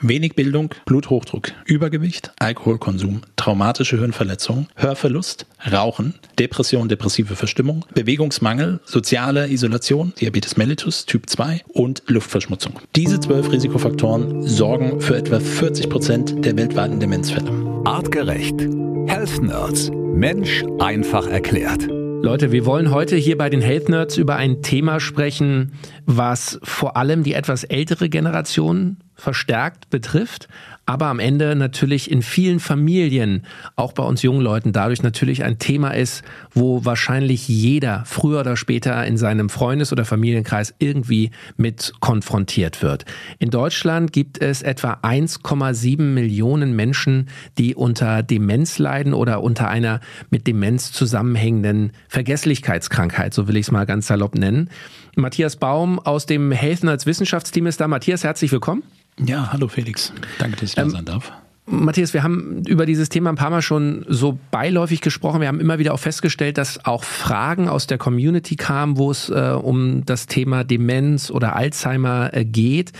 Wenig 0.00 0.34
Bildung, 0.34 0.74
Bluthochdruck, 0.84 1.52
Übergewicht, 1.64 2.32
Alkoholkonsum, 2.38 3.22
traumatische 3.36 3.98
Hirnverletzung, 3.98 4.68
Hörverlust, 4.76 5.46
Rauchen, 5.70 6.14
Depression, 6.38 6.88
depressive 6.88 7.34
Verstimmung, 7.34 7.84
Bewegungsmangel, 7.94 8.80
soziale 8.84 9.48
Isolation, 9.48 10.12
Diabetes 10.20 10.56
mellitus 10.56 11.06
Typ 11.06 11.28
2 11.28 11.62
und 11.68 12.02
Luftverschmutzung. 12.06 12.80
Diese 12.94 13.18
zwölf 13.18 13.50
Risikofaktoren 13.50 14.42
sorgen 14.46 15.00
für 15.00 15.16
etwa 15.16 15.40
40 15.40 15.90
Prozent 15.90 16.44
der 16.44 16.56
weltweiten 16.56 17.00
Demenzfälle. 17.00 17.50
Artgerecht. 17.84 18.60
Health 19.06 19.42
Nerds. 19.42 19.90
Mensch 19.90 20.64
einfach 20.78 21.26
erklärt. 21.26 21.88
Leute, 22.20 22.50
wir 22.50 22.66
wollen 22.66 22.90
heute 22.90 23.14
hier 23.14 23.38
bei 23.38 23.48
den 23.48 23.60
Health 23.60 23.88
Nerds 23.88 24.16
über 24.16 24.34
ein 24.34 24.60
Thema 24.60 24.98
sprechen, 24.98 25.72
was 26.04 26.58
vor 26.64 26.96
allem 26.96 27.22
die 27.22 27.32
etwas 27.32 27.62
ältere 27.62 28.08
Generation 28.08 28.96
verstärkt 29.14 29.88
betrifft, 29.88 30.48
aber 30.88 31.08
am 31.08 31.18
Ende 31.18 31.54
natürlich 31.54 32.10
in 32.10 32.22
vielen 32.22 32.60
Familien, 32.60 33.44
auch 33.76 33.92
bei 33.92 34.02
uns 34.02 34.22
jungen 34.22 34.40
Leuten, 34.40 34.72
dadurch 34.72 35.02
natürlich 35.02 35.44
ein 35.44 35.58
Thema 35.58 35.90
ist, 35.90 36.22
wo 36.54 36.82
wahrscheinlich 36.86 37.46
jeder 37.46 38.04
früher 38.06 38.40
oder 38.40 38.56
später 38.56 39.06
in 39.06 39.18
seinem 39.18 39.50
Freundes- 39.50 39.92
oder 39.92 40.06
Familienkreis 40.06 40.74
irgendwie 40.78 41.30
mit 41.58 41.92
konfrontiert 42.00 42.82
wird. 42.82 43.04
In 43.38 43.50
Deutschland 43.50 44.14
gibt 44.14 44.40
es 44.40 44.62
etwa 44.62 44.94
1,7 45.02 46.00
Millionen 46.00 46.74
Menschen, 46.74 47.28
die 47.58 47.74
unter 47.74 48.22
Demenz 48.22 48.78
leiden 48.78 49.12
oder 49.12 49.42
unter 49.42 49.68
einer 49.68 50.00
mit 50.30 50.46
Demenz 50.46 50.90
zusammenhängenden 50.92 51.92
Vergesslichkeitskrankheit, 52.08 53.34
so 53.34 53.46
will 53.46 53.58
ich 53.58 53.66
es 53.66 53.70
mal 53.70 53.84
ganz 53.84 54.06
salopp 54.06 54.34
nennen. 54.34 54.70
Matthias 55.16 55.56
Baum 55.56 55.98
aus 55.98 56.24
dem 56.24 56.50
Health 56.50 56.82
Nerds 56.82 57.04
Wissenschaftsteam 57.04 57.66
ist 57.66 57.78
da. 57.78 57.88
Matthias, 57.88 58.24
herzlich 58.24 58.52
willkommen. 58.52 58.82
Ja, 59.24 59.52
hallo 59.52 59.68
Felix. 59.68 60.12
Danke, 60.38 60.56
dass 60.56 60.70
ich 60.70 60.74
da 60.74 60.82
ähm, 60.82 60.90
sein 60.90 61.04
darf. 61.04 61.32
Matthias, 61.70 62.14
wir 62.14 62.22
haben 62.22 62.62
über 62.66 62.86
dieses 62.86 63.10
Thema 63.10 63.28
ein 63.28 63.36
paar 63.36 63.50
Mal 63.50 63.60
schon 63.60 64.06
so 64.08 64.38
beiläufig 64.50 65.02
gesprochen. 65.02 65.42
Wir 65.42 65.48
haben 65.48 65.60
immer 65.60 65.78
wieder 65.78 65.92
auch 65.92 65.98
festgestellt, 65.98 66.56
dass 66.56 66.84
auch 66.86 67.04
Fragen 67.04 67.68
aus 67.68 67.86
der 67.86 67.98
Community 67.98 68.56
kamen, 68.56 68.96
wo 68.96 69.10
es 69.10 69.28
äh, 69.28 69.54
um 69.54 70.04
das 70.06 70.26
Thema 70.26 70.64
Demenz 70.64 71.30
oder 71.30 71.56
Alzheimer 71.56 72.30
äh, 72.32 72.46
geht. 72.46 72.92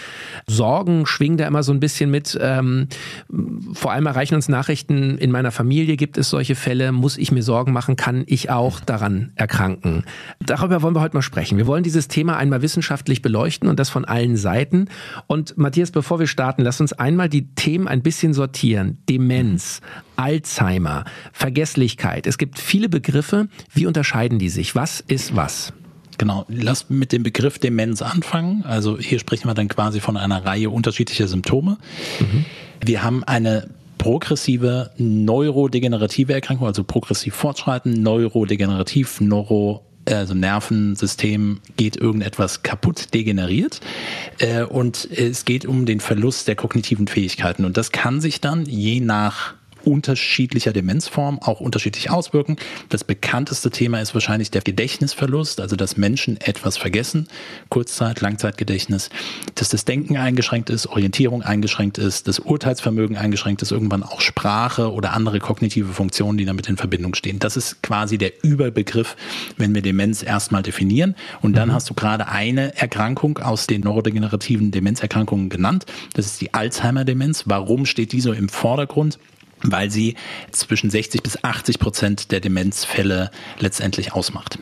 Sorgen 0.47 1.07
schwingen 1.07 1.39
da 1.39 1.47
immer 1.47 1.63
so 1.63 1.73
ein 1.73 1.81
bisschen 1.81 2.11
mit. 2.11 2.39
Ähm, 2.41 2.89
vor 3.73 3.93
allem 3.93 4.05
erreichen 4.05 4.35
uns 4.35 4.49
Nachrichten, 4.49 5.17
in 5.17 5.31
meiner 5.31 5.51
Familie 5.51 5.97
gibt 5.97 6.19
es 6.19 6.29
solche 6.29 6.55
Fälle. 6.55 6.93
Muss 6.93 7.17
ich 7.17 7.33
mir 7.33 7.43
Sorgen 7.43 7.73
machen? 7.73 7.97
Kann 7.97 8.25
ich 8.27 8.51
auch 8.51 8.81
daran 8.81 9.33
erkranken? 9.35 10.05
Darüber 10.41 10.83
wollen 10.83 10.95
wir 10.95 11.01
heute 11.01 11.17
mal 11.17 11.23
sprechen. 11.23 11.57
Wir 11.57 11.67
wollen 11.67 11.85
dieses 11.85 12.09
Thema 12.09 12.37
einmal 12.37 12.61
wissenschaftlich 12.61 13.23
beleuchten 13.23 13.67
und 13.69 13.81
das 13.81 13.89
von 13.89 14.05
allen 14.05 14.37
Seiten. 14.37 14.89
Und 15.27 15.57
Matthias, 15.57 15.91
bevor 15.91 16.19
wir 16.19 16.27
starten, 16.27 16.61
lass 16.63 16.83
uns 16.83 16.93
einmal 16.93 17.31
die 17.31 17.55
Themen 17.55 17.89
ein 17.89 18.03
bisschen 18.03 18.35
sortieren 18.35 18.58
sortieren. 18.59 18.99
Demenz, 19.09 19.81
Alzheimer, 20.17 21.05
Vergesslichkeit. 21.33 22.27
Es 22.27 22.39
gibt 22.39 22.59
viele 22.59 22.89
Begriffe. 22.89 23.49
Wie 23.73 23.87
unterscheiden 23.87 24.39
die 24.39 24.49
sich? 24.49 24.75
Was 24.75 25.01
ist 25.01 25.37
was? 25.37 25.73
Genau, 26.19 26.45
lass 26.49 26.91
mit 26.91 27.13
dem 27.13 27.23
Begriff 27.23 27.61
Demenz 27.61 28.03
anfangen. 28.03 28.65
Also 28.65 28.99
hier 28.99 29.21
sprechen 29.21 29.47
wir 29.49 29.55
dann 29.55 29.69
quasi 29.69 30.01
von 30.01 30.17
einer 30.17 30.45
Reihe 30.45 30.71
unterschiedlicher 30.71 31.29
Symptome. 31.29 31.79
Mhm. 32.19 32.45
Wir 32.85 33.05
haben 33.05 33.23
eine 33.23 33.71
progressive 33.99 34.91
neurodegenerative 34.97 36.33
Erkrankung, 36.33 36.67
also 36.67 36.83
progressiv 36.83 37.35
fortschreiten, 37.35 38.03
neurodegenerativ, 38.03 39.21
neuro 39.21 39.85
also 40.17 40.35
Nervensystem 40.35 41.61
geht 41.77 41.97
irgendetwas 41.97 42.63
kaputt, 42.63 43.15
degeneriert. 43.15 43.81
Äh, 44.39 44.63
und 44.63 45.09
es 45.11 45.45
geht 45.45 45.67
um 45.67 45.87
den 45.87 46.01
Verlust 46.01 46.49
der 46.49 46.57
kognitiven 46.57 47.07
Fähigkeiten. 47.07 47.65
Und 47.65 47.77
das 47.77 47.93
kann 47.93 48.21
sich 48.21 48.41
dann 48.41 48.65
je 48.67 49.01
nach 49.01 49.55
unterschiedlicher 49.85 50.73
Demenzform 50.73 51.39
auch 51.41 51.61
unterschiedlich 51.61 52.11
auswirken. 52.11 52.57
Das 52.89 53.05
bekannteste 53.05 53.71
Thema 53.71 54.01
ist 54.01 54.15
wahrscheinlich 54.15 54.51
der 54.51 54.63
Gedächtnisverlust, 54.63 55.61
also 55.61 55.77
dass 55.77 55.97
Menschen 55.97 56.41
etwas 56.41 56.77
vergessen, 56.77 57.29
Kurzzeit, 57.69 58.21
Langzeitgedächtnis, 58.21 59.11
dass 59.55 59.69
das 59.69 59.85
Denken 59.85 60.17
eingeschränkt 60.17 60.71
ist, 60.71 60.87
Orientierung 60.87 61.43
eingeschränkt 61.43 61.99
ist, 61.99 62.29
das 62.29 62.39
Urteilsvermögen 62.39 63.17
eingeschränkt 63.17 63.63
ist, 63.63 63.73
irgendwann 63.73 64.03
auch 64.03 64.21
Sprache 64.21 64.93
oder 64.93 65.13
andere 65.13 65.39
kognitive 65.39 65.93
Funktionen, 65.93 66.39
die 66.39 66.45
damit 66.45 66.69
in 66.69 66.77
Verbindung 66.77 67.15
stehen. 67.15 67.39
Das 67.39 67.57
ist 67.57 67.83
quasi 67.83 68.19
der 68.19 68.45
Überbegriff, 68.45 69.17
wenn 69.57 69.75
wir 69.75 69.83
Demenz 69.83 70.23
erstmal 70.23 70.63
definieren. 70.63 71.15
Und 71.41 71.57
dann 71.57 71.69
mhm. 71.69 71.73
hast 71.73 71.91
du 71.91 71.95
gerade 71.95 72.29
eine 72.29 72.77
Erkrankung 72.77 73.39
aus 73.39 73.67
den 73.67 73.83
neurodegenerativen 73.83 74.71
Demenzerkrankungen 74.71 75.49
genannt. 75.49 75.87
Das 76.15 76.27
ist 76.27 76.41
die 76.41 76.55
Alzheimer-Demenz. 76.55 77.45
Warum 77.47 77.87
steht 77.87 78.13
die 78.13 78.21
so 78.21 78.33
im 78.33 78.49
Vordergrund? 78.49 79.19
Weil 79.63 79.91
sie 79.91 80.15
zwischen 80.53 80.91
60 80.91 81.23
bis 81.23 81.43
80 81.43 81.79
Prozent 81.79 82.33
der 82.33 82.41
Demenzfälle 82.41 83.31
letztendlich 83.59 84.13
ausmacht. 84.13 84.59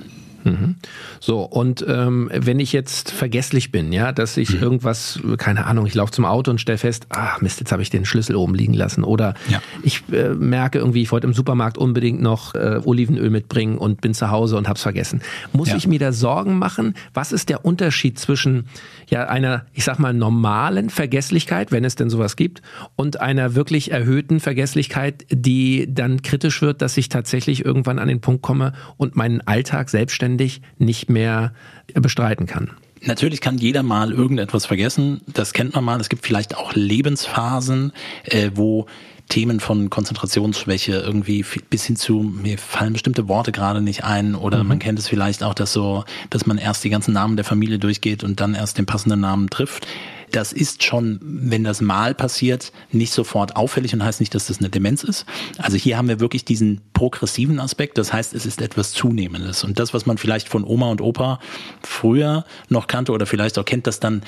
Mhm. 0.46 0.76
So, 1.20 1.42
und 1.42 1.84
ähm, 1.88 2.30
wenn 2.32 2.60
ich 2.60 2.72
jetzt 2.72 3.10
vergesslich 3.10 3.72
bin, 3.72 3.92
ja, 3.92 4.12
dass 4.12 4.36
ich 4.36 4.50
mhm. 4.54 4.62
irgendwas, 4.62 5.20
keine 5.38 5.66
Ahnung, 5.66 5.86
ich 5.86 5.94
laufe 5.94 6.12
zum 6.12 6.24
Auto 6.24 6.50
und 6.50 6.60
stelle 6.60 6.78
fest, 6.78 7.06
ah 7.10 7.36
Mist, 7.40 7.60
jetzt 7.60 7.72
habe 7.72 7.82
ich 7.82 7.90
den 7.90 8.04
Schlüssel 8.04 8.36
oben 8.36 8.54
liegen 8.54 8.74
lassen. 8.74 9.04
Oder 9.04 9.34
ja. 9.48 9.60
ich 9.82 10.04
äh, 10.12 10.30
merke 10.30 10.78
irgendwie, 10.78 11.02
ich 11.02 11.12
wollte 11.12 11.26
im 11.26 11.34
Supermarkt 11.34 11.78
unbedingt 11.78 12.20
noch 12.20 12.54
äh, 12.54 12.80
Olivenöl 12.84 13.30
mitbringen 13.30 13.78
und 13.78 14.00
bin 14.00 14.14
zu 14.14 14.30
Hause 14.30 14.56
und 14.56 14.68
habe 14.68 14.76
es 14.76 14.82
vergessen. 14.82 15.20
Muss 15.52 15.70
ja. 15.70 15.76
ich 15.76 15.86
mir 15.86 15.98
da 15.98 16.12
Sorgen 16.12 16.58
machen? 16.58 16.94
Was 17.12 17.32
ist 17.32 17.48
der 17.48 17.64
Unterschied 17.64 18.18
zwischen 18.18 18.66
ja 19.08 19.24
einer, 19.28 19.66
ich 19.72 19.84
sag 19.84 19.98
mal, 19.98 20.14
normalen 20.14 20.90
Vergesslichkeit, 20.90 21.72
wenn 21.72 21.84
es 21.84 21.96
denn 21.96 22.10
sowas 22.10 22.36
gibt, 22.36 22.62
und 22.94 23.20
einer 23.20 23.54
wirklich 23.54 23.90
erhöhten 23.90 24.40
Vergesslichkeit, 24.40 25.26
die 25.30 25.92
dann 25.92 26.22
kritisch 26.22 26.62
wird, 26.62 26.82
dass 26.82 26.96
ich 26.96 27.08
tatsächlich 27.08 27.64
irgendwann 27.64 27.98
an 27.98 28.08
den 28.08 28.20
Punkt 28.20 28.42
komme 28.42 28.72
und 28.96 29.16
meinen 29.16 29.40
Alltag 29.40 29.90
selbstständig 29.90 30.35
selbstständig 30.36 30.60
nicht 30.78 31.10
mehr 31.10 31.52
bestreiten 31.94 32.46
kann. 32.46 32.70
Natürlich 33.02 33.40
kann 33.40 33.58
jeder 33.58 33.82
mal 33.82 34.10
irgendetwas 34.12 34.66
vergessen. 34.66 35.20
Das 35.26 35.52
kennt 35.52 35.74
man 35.74 35.84
mal. 35.84 36.00
Es 36.00 36.08
gibt 36.08 36.26
vielleicht 36.26 36.56
auch 36.56 36.74
Lebensphasen, 36.74 37.92
äh, 38.24 38.50
wo 38.54 38.86
Themen 39.28 39.60
von 39.60 39.90
Konzentrationsschwäche 39.90 40.92
irgendwie 40.92 41.44
bis 41.68 41.84
hin 41.84 41.96
zu, 41.96 42.22
mir 42.22 42.58
fallen 42.58 42.92
bestimmte 42.92 43.28
Worte 43.28 43.52
gerade 43.52 43.82
nicht 43.82 44.04
ein 44.04 44.34
oder 44.34 44.62
mhm. 44.62 44.68
man 44.68 44.78
kennt 44.78 44.98
es 44.98 45.08
vielleicht 45.08 45.42
auch, 45.42 45.54
dass 45.54 45.72
so, 45.72 46.04
dass 46.30 46.46
man 46.46 46.58
erst 46.58 46.84
die 46.84 46.90
ganzen 46.90 47.12
Namen 47.12 47.36
der 47.36 47.44
Familie 47.44 47.78
durchgeht 47.78 48.22
und 48.22 48.40
dann 48.40 48.54
erst 48.54 48.78
den 48.78 48.86
passenden 48.86 49.20
Namen 49.20 49.50
trifft. 49.50 49.86
Das 50.32 50.52
ist 50.52 50.82
schon, 50.82 51.18
wenn 51.22 51.64
das 51.64 51.80
mal 51.80 52.14
passiert, 52.14 52.72
nicht 52.90 53.12
sofort 53.12 53.56
auffällig 53.56 53.94
und 53.94 54.04
heißt 54.04 54.20
nicht, 54.20 54.34
dass 54.34 54.46
das 54.46 54.58
eine 54.58 54.68
Demenz 54.68 55.04
ist. 55.04 55.24
Also 55.58 55.76
hier 55.76 55.96
haben 55.96 56.08
wir 56.08 56.20
wirklich 56.20 56.44
diesen 56.44 56.80
progressiven 56.92 57.60
Aspekt. 57.60 57.98
Das 57.98 58.12
heißt, 58.12 58.34
es 58.34 58.46
ist 58.46 58.60
etwas 58.60 58.92
Zunehmendes. 58.92 59.64
Und 59.64 59.78
das, 59.78 59.94
was 59.94 60.06
man 60.06 60.18
vielleicht 60.18 60.48
von 60.48 60.64
Oma 60.64 60.90
und 60.90 61.00
Opa 61.00 61.40
früher 61.82 62.44
noch 62.68 62.86
kannte 62.86 63.12
oder 63.12 63.26
vielleicht 63.26 63.58
auch 63.58 63.64
kennt, 63.64 63.86
das 63.86 64.00
dann 64.00 64.22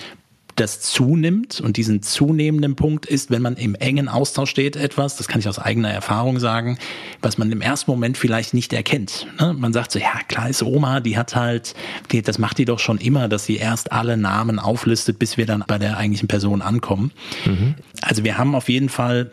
das 0.61 0.81
zunimmt 0.81 1.61
und 1.61 1.77
diesen 1.77 2.03
zunehmenden 2.03 2.77
Punkt 2.77 3.07
ist, 3.07 3.31
wenn 3.31 3.43
man 3.43 3.57
im 3.57 3.75
engen 3.75 4.09
Austausch 4.09 4.51
steht, 4.51 4.77
etwas, 4.77 5.17
das 5.17 5.29
kann 5.29 5.41
ich 5.41 5.49
aus 5.49 5.59
eigener 5.59 5.91
Erfahrung 5.91 6.39
sagen, 6.39 6.79
was 7.23 7.39
man 7.39 7.51
im 7.53 7.61
ersten 7.61 7.91
Moment 7.91 8.19
vielleicht 8.19 8.55
nicht 8.55 8.73
erkennt. 8.73 9.27
Ne? 9.41 9.55
Man 9.55 9.73
sagt 9.73 9.93
so, 9.93 9.99
ja, 9.99 10.21
klar 10.29 10.49
ist 10.49 10.63
Oma, 10.63 11.01
die 11.01 11.17
hat 11.17 11.37
halt, 11.37 11.75
die, 12.11 12.23
das 12.23 12.39
macht 12.39 12.59
die 12.59 12.65
doch 12.65 12.79
schon 12.79 12.99
immer, 12.99 13.29
dass 13.29 13.45
sie 13.45 13.57
erst 13.57 13.93
alle 13.93 14.17
Namen 14.17 14.59
auflistet, 14.59 15.19
bis 15.19 15.37
wir 15.37 15.47
dann 15.47 15.65
bei 15.67 15.79
der 15.79 15.97
eigentlichen 15.97 16.29
Person 16.29 16.63
ankommen. 16.63 17.13
Mhm. 17.45 17.75
Also 18.03 18.25
wir 18.25 18.39
haben 18.39 18.55
auf 18.55 18.69
jeden 18.69 18.89
Fall 18.89 19.31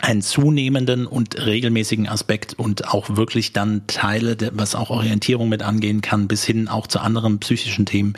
einen 0.00 0.22
zunehmenden 0.22 1.06
und 1.06 1.44
regelmäßigen 1.44 2.08
Aspekt 2.08 2.54
und 2.54 2.88
auch 2.88 3.16
wirklich 3.16 3.52
dann 3.52 3.86
Teile, 3.86 4.36
was 4.52 4.74
auch 4.74 4.90
Orientierung 4.90 5.48
mit 5.48 5.62
angehen 5.62 6.00
kann, 6.00 6.26
bis 6.26 6.44
hin 6.44 6.68
auch 6.68 6.86
zu 6.86 7.00
anderen 7.00 7.38
psychischen 7.38 7.86
Themen, 7.86 8.14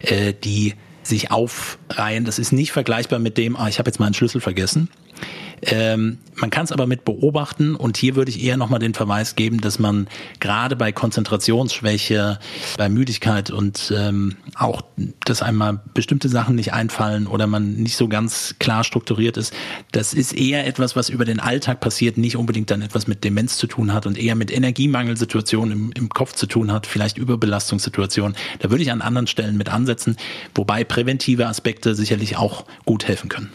äh, 0.00 0.32
die 0.32 0.74
sich 1.08 1.30
aufreihen. 1.30 2.24
Das 2.24 2.38
ist 2.38 2.52
nicht 2.52 2.72
vergleichbar 2.72 3.18
mit 3.18 3.38
dem, 3.38 3.56
ah, 3.56 3.68
ich 3.68 3.78
habe 3.78 3.88
jetzt 3.88 4.00
meinen 4.00 4.14
Schlüssel 4.14 4.40
vergessen. 4.40 4.88
Ähm, 5.62 6.18
man 6.34 6.50
kann 6.50 6.64
es 6.64 6.72
aber 6.72 6.86
mit 6.86 7.04
beobachten 7.04 7.74
und 7.76 7.96
hier 7.96 8.14
würde 8.14 8.30
ich 8.30 8.42
eher 8.42 8.56
nochmal 8.56 8.78
den 8.78 8.92
Verweis 8.92 9.36
geben, 9.36 9.60
dass 9.60 9.78
man 9.78 10.06
gerade 10.38 10.76
bei 10.76 10.92
Konzentrationsschwäche, 10.92 12.38
bei 12.76 12.88
Müdigkeit 12.88 13.50
und 13.50 13.92
ähm, 13.96 14.36
auch, 14.54 14.82
dass 15.24 15.40
einmal 15.40 15.80
bestimmte 15.94 16.28
Sachen 16.28 16.54
nicht 16.56 16.74
einfallen 16.74 17.26
oder 17.26 17.46
man 17.46 17.74
nicht 17.74 17.96
so 17.96 18.06
ganz 18.06 18.56
klar 18.58 18.84
strukturiert 18.84 19.38
ist, 19.38 19.54
das 19.92 20.12
ist 20.12 20.34
eher 20.34 20.66
etwas, 20.66 20.94
was 20.94 21.08
über 21.08 21.24
den 21.24 21.40
Alltag 21.40 21.80
passiert, 21.80 22.18
nicht 22.18 22.36
unbedingt 22.36 22.70
dann 22.70 22.82
etwas 22.82 23.06
mit 23.06 23.24
Demenz 23.24 23.56
zu 23.56 23.66
tun 23.66 23.94
hat 23.94 24.06
und 24.06 24.18
eher 24.18 24.34
mit 24.34 24.52
Energiemangelsituationen 24.52 25.72
im, 25.72 25.92
im 25.92 26.08
Kopf 26.10 26.34
zu 26.34 26.46
tun 26.46 26.70
hat, 26.70 26.86
vielleicht 26.86 27.16
Überbelastungssituationen. 27.16 28.36
Da 28.58 28.70
würde 28.70 28.82
ich 28.82 28.92
an 28.92 29.00
anderen 29.00 29.26
Stellen 29.26 29.56
mit 29.56 29.70
ansetzen, 29.70 30.16
wobei 30.54 30.84
präventive 30.84 31.46
Aspekte 31.46 31.94
sicherlich 31.94 32.36
auch 32.36 32.66
gut 32.84 33.08
helfen 33.08 33.30
können. 33.30 33.50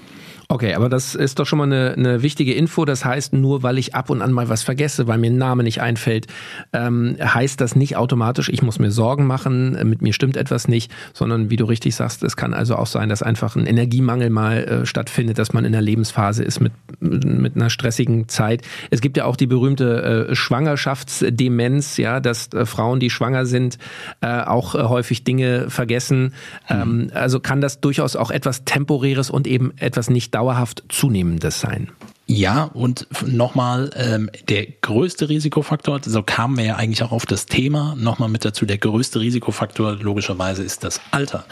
Okay, 0.51 0.73
aber 0.73 0.89
das 0.89 1.15
ist 1.15 1.39
doch 1.39 1.45
schon 1.45 1.59
mal 1.59 1.63
eine, 1.63 1.93
eine 1.93 2.23
wichtige 2.23 2.53
Info. 2.53 2.83
Das 2.83 3.05
heißt, 3.05 3.31
nur 3.31 3.63
weil 3.63 3.77
ich 3.77 3.95
ab 3.95 4.09
und 4.09 4.21
an 4.21 4.33
mal 4.33 4.49
was 4.49 4.63
vergesse, 4.63 5.07
weil 5.07 5.17
mir 5.17 5.31
ein 5.31 5.37
Name 5.37 5.63
nicht 5.63 5.79
einfällt, 5.79 6.27
ähm, 6.73 7.15
heißt 7.21 7.61
das 7.61 7.77
nicht 7.77 7.95
automatisch, 7.95 8.49
ich 8.49 8.61
muss 8.61 8.77
mir 8.77 8.91
Sorgen 8.91 9.27
machen, 9.27 9.77
mit 9.87 10.01
mir 10.01 10.11
stimmt 10.11 10.35
etwas 10.35 10.67
nicht, 10.67 10.91
sondern 11.13 11.49
wie 11.49 11.55
du 11.55 11.63
richtig 11.63 11.95
sagst, 11.95 12.21
es 12.21 12.35
kann 12.35 12.53
also 12.53 12.75
auch 12.75 12.87
sein, 12.87 13.07
dass 13.07 13.23
einfach 13.23 13.55
ein 13.55 13.65
Energiemangel 13.65 14.29
mal 14.29 14.57
äh, 14.57 14.85
stattfindet, 14.85 15.37
dass 15.37 15.53
man 15.53 15.63
in 15.63 15.71
der 15.71 15.81
Lebensphase 15.81 16.43
ist 16.43 16.59
mit, 16.59 16.73
mit 16.99 17.55
einer 17.55 17.69
stressigen 17.69 18.27
Zeit. 18.27 18.61
Es 18.89 18.99
gibt 18.99 19.15
ja 19.15 19.23
auch 19.23 19.37
die 19.37 19.47
berühmte 19.47 20.27
äh, 20.31 20.35
Schwangerschaftsdemenz, 20.35 21.95
ja, 21.95 22.19
dass 22.19 22.51
äh, 22.51 22.65
Frauen, 22.65 22.99
die 22.99 23.09
schwanger 23.09 23.45
sind, 23.45 23.77
äh, 24.19 24.41
auch 24.41 24.75
äh, 24.75 24.83
häufig 24.83 25.23
Dinge 25.23 25.69
vergessen. 25.69 26.33
Mhm. 26.69 26.75
Ähm, 26.75 27.11
also 27.13 27.39
kann 27.39 27.61
das 27.61 27.79
durchaus 27.79 28.17
auch 28.17 28.31
etwas 28.31 28.65
Temporäres 28.65 29.29
und 29.29 29.47
eben 29.47 29.71
etwas 29.77 30.09
nicht 30.09 30.35
dauerhaft 30.41 30.83
Zunehmendes 30.89 31.59
sein. 31.59 31.91
Ja, 32.25 32.63
und 32.63 33.07
nochmal, 33.27 33.91
ähm, 33.95 34.29
der 34.49 34.65
größte 34.65 35.29
Risikofaktor, 35.29 35.99
so 36.03 36.23
kamen 36.23 36.57
wir 36.57 36.63
ja 36.63 36.75
eigentlich 36.77 37.03
auch 37.03 37.11
auf 37.11 37.25
das 37.25 37.45
Thema, 37.45 37.95
nochmal 37.95 38.29
mit 38.29 38.43
dazu, 38.43 38.65
der 38.65 38.77
größte 38.77 39.19
Risikofaktor 39.19 39.97
logischerweise 39.97 40.63
ist 40.63 40.83
das 40.83 41.01
Alter. 41.11 41.45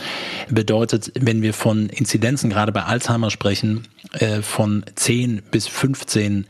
Bedeutet, 0.50 1.12
wenn 1.20 1.42
wir 1.42 1.54
von 1.54 1.90
Inzidenzen 1.90 2.50
gerade 2.50 2.72
bei 2.72 2.84
Alzheimer 2.84 3.30
sprechen, 3.30 3.88
äh, 4.14 4.42
von 4.42 4.84
10 4.96 5.44
bis 5.52 5.68
15 5.68 6.48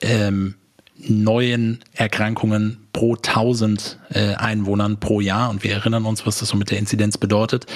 ähm, 0.00 0.54
neuen 0.96 1.80
Erkrankungen 1.92 2.85
pro 2.96 3.14
1000 3.14 3.98
äh, 4.08 4.36
Einwohnern 4.36 4.98
pro 4.98 5.20
Jahr 5.20 5.50
und 5.50 5.62
wir 5.62 5.70
erinnern 5.70 6.06
uns, 6.06 6.24
was 6.24 6.38
das 6.38 6.48
so 6.48 6.56
mit 6.56 6.70
der 6.70 6.78
Inzidenz 6.78 7.18
bedeutet, 7.18 7.66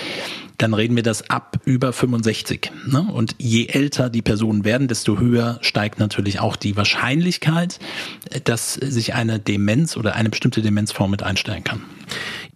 dann 0.57 0.73
reden 0.73 0.97
wir 0.97 1.03
das 1.03 1.29
ab 1.29 1.59
über 1.67 1.93
65. 1.93 2.73
Ne? 2.87 3.07
Und 3.13 3.35
je 3.37 3.67
älter 3.67 4.09
die 4.09 4.23
Personen 4.23 4.65
werden, 4.65 4.89
desto 4.89 5.19
höher 5.19 5.59
steigt 5.61 5.99
natürlich 5.99 6.41
auch 6.41 6.57
die 6.57 6.75
Wahrscheinlichkeit, 6.75 7.79
dass 8.45 8.73
sich 8.73 9.13
eine 9.13 9.39
Demenz 9.39 9.99
oder 9.99 10.15
eine 10.15 10.31
bestimmte 10.31 10.63
Demenzform 10.63 11.11
mit 11.11 11.23
einstellen 11.23 11.65
kann. 11.65 11.83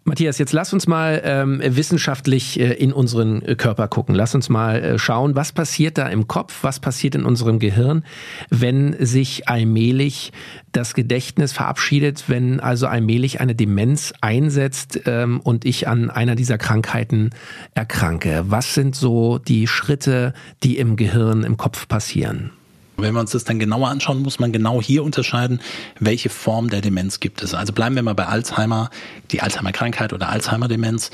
Matthias, 0.07 0.37
jetzt 0.37 0.53
lass 0.53 0.75
uns 0.75 0.87
mal 0.87 1.23
ähm, 1.25 1.63
wissenschaftlich 1.65 2.61
äh, 2.61 2.75
in 2.75 2.93
unseren 2.93 3.41
äh, 3.41 3.55
Körper 3.55 3.89
gucken. 3.89 4.15
Lass 4.15 4.35
uns 4.35 4.51
mal 4.51 4.83
äh, 4.83 4.99
schauen, 4.99 5.35
was 5.35 5.53
passiert 5.53 5.97
da 5.97 6.09
im 6.09 6.29
Kopf, 6.29 6.59
was 6.61 6.79
passiert 6.79 7.15
in 7.15 7.25
unserem 7.25 7.59
Gehirn, 7.59 8.05
wenn 8.51 8.95
sich 8.99 9.49
allmählich 9.49 10.33
das 10.73 10.93
Gedächtnis 10.93 11.55
verabschiedet, 11.55 12.25
wenn 12.29 12.61
also 12.61 12.87
allmählich 12.87 13.41
eine 13.41 13.55
Demenz 13.55 14.13
einsetzt 14.21 15.01
ähm, 15.07 15.41
und 15.41 15.65
ich 15.65 15.89
an 15.89 16.11
einer 16.11 16.35
dieser 16.35 16.59
Krankheiten 16.59 17.31
erkranke. 17.73 18.45
Was 18.49 18.75
sind 18.75 18.95
so 18.95 19.39
die 19.39 19.67
Schritte, 19.67 20.35
die 20.63 20.77
im 20.77 20.97
Gehirn, 20.97 21.45
im 21.45 21.57
Kopf 21.57 21.89
passieren? 21.89 22.51
Wenn 22.97 23.13
wir 23.13 23.21
uns 23.21 23.33
das 23.33 23.45
dann 23.45 23.59
genauer 23.59 23.89
anschauen, 23.89 24.23
muss 24.23 24.39
man 24.39 24.53
genau 24.53 24.81
hier 24.81 25.03
unterscheiden, 25.03 25.61
welche 25.99 26.29
Form 26.29 26.71
der 26.71 26.81
Demenz 26.81 27.19
gibt 27.19 27.43
es. 27.43 27.53
Also 27.53 27.73
bleiben 27.73 27.97
wir 27.97 28.03
mal 28.03 28.15
bei 28.15 28.27
Alzheimer, 28.27 28.91
die 29.33 29.41
Alzheimer-Krankheit 29.41 30.13
oder 30.13 30.29
Alzheimer-Demenz, 30.29 31.11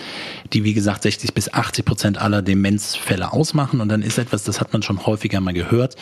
die 0.53 0.65
wie 0.65 0.75
gesagt 0.75 1.03
60 1.03 1.33
bis 1.33 1.53
80 1.53 1.85
Prozent 1.85 2.19
aller 2.19 2.43
Demenzfälle 2.43 3.33
ausmachen. 3.33 3.81
Und 3.81 3.89
dann 3.89 4.03
ist 4.03 4.19
etwas, 4.19 4.45
das 4.45 4.61
hat 4.61 4.73
man 4.73 4.83
schon 4.83 5.07
häufiger 5.07 5.41
mal 5.41 5.55
gehört. 5.55 5.97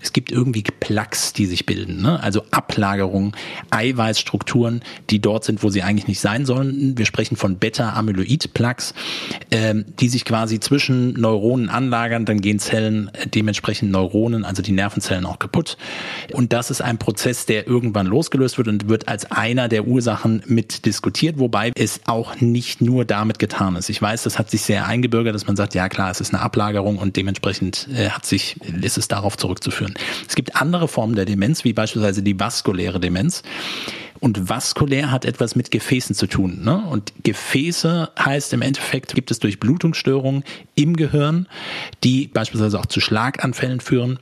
Es 0.00 0.12
gibt 0.12 0.30
irgendwie 0.30 0.62
Plaques, 0.62 1.32
die 1.32 1.46
sich 1.46 1.66
bilden, 1.66 2.00
ne? 2.00 2.22
also 2.22 2.42
Ablagerungen, 2.52 3.32
Eiweißstrukturen, 3.70 4.82
die 5.10 5.20
dort 5.20 5.44
sind, 5.44 5.62
wo 5.62 5.68
sie 5.68 5.82
eigentlich 5.82 6.06
nicht 6.06 6.20
sein 6.20 6.46
sollen. 6.46 6.96
Wir 6.96 7.06
sprechen 7.06 7.36
von 7.36 7.58
Beta-Amyloid-Plaques, 7.58 8.94
ähm, 9.50 9.84
die 9.98 10.08
sich 10.08 10.24
quasi 10.24 10.60
zwischen 10.60 11.14
Neuronen 11.14 11.68
anlagern. 11.70 12.24
Dann 12.24 12.40
gehen 12.40 12.60
Zellen 12.60 13.10
dementsprechend 13.26 13.90
Neuronen, 13.90 14.44
also 14.44 14.62
die 14.62 14.72
Nervenzellen 14.72 15.23
dann 15.24 15.32
auch 15.32 15.38
kaputt. 15.38 15.76
Und 16.32 16.52
das 16.52 16.70
ist 16.70 16.80
ein 16.80 16.98
Prozess, 16.98 17.46
der 17.46 17.66
irgendwann 17.66 18.06
losgelöst 18.06 18.58
wird 18.58 18.68
und 18.68 18.88
wird 18.88 19.08
als 19.08 19.30
einer 19.30 19.68
der 19.68 19.86
Ursachen 19.86 20.42
mit 20.46 20.86
diskutiert, 20.86 21.38
wobei 21.38 21.72
es 21.74 22.00
auch 22.06 22.40
nicht 22.40 22.80
nur 22.80 23.04
damit 23.04 23.38
getan 23.38 23.76
ist. 23.76 23.88
Ich 23.88 24.00
weiß, 24.00 24.22
das 24.22 24.38
hat 24.38 24.50
sich 24.50 24.62
sehr 24.62 24.86
eingebürgert, 24.86 25.34
dass 25.34 25.46
man 25.46 25.56
sagt, 25.56 25.74
ja 25.74 25.88
klar, 25.88 26.10
es 26.10 26.20
ist 26.20 26.34
eine 26.34 26.42
Ablagerung 26.42 26.98
und 26.98 27.16
dementsprechend 27.16 27.88
äh, 27.94 28.10
hat 28.10 28.26
sich, 28.26 28.56
ist 28.82 28.98
es 28.98 29.08
darauf 29.08 29.36
zurückzuführen. 29.36 29.94
Es 30.28 30.34
gibt 30.34 30.56
andere 30.56 30.88
Formen 30.88 31.14
der 31.14 31.24
Demenz, 31.24 31.64
wie 31.64 31.72
beispielsweise 31.72 32.22
die 32.22 32.38
vaskuläre 32.38 33.00
Demenz. 33.00 33.42
Und 34.20 34.48
vaskulär 34.48 35.10
hat 35.10 35.26
etwas 35.26 35.54
mit 35.54 35.70
Gefäßen 35.70 36.14
zu 36.14 36.26
tun. 36.26 36.62
Ne? 36.64 36.82
Und 36.88 37.12
Gefäße 37.24 38.10
heißt 38.18 38.54
im 38.54 38.62
Endeffekt, 38.62 39.14
gibt 39.14 39.30
es 39.30 39.38
Durchblutungsstörungen 39.38 40.44
im 40.76 40.96
Gehirn, 40.96 41.46
die 42.04 42.28
beispielsweise 42.28 42.78
auch 42.78 42.86
zu 42.86 43.00
Schlaganfällen 43.00 43.80
führen 43.80 44.18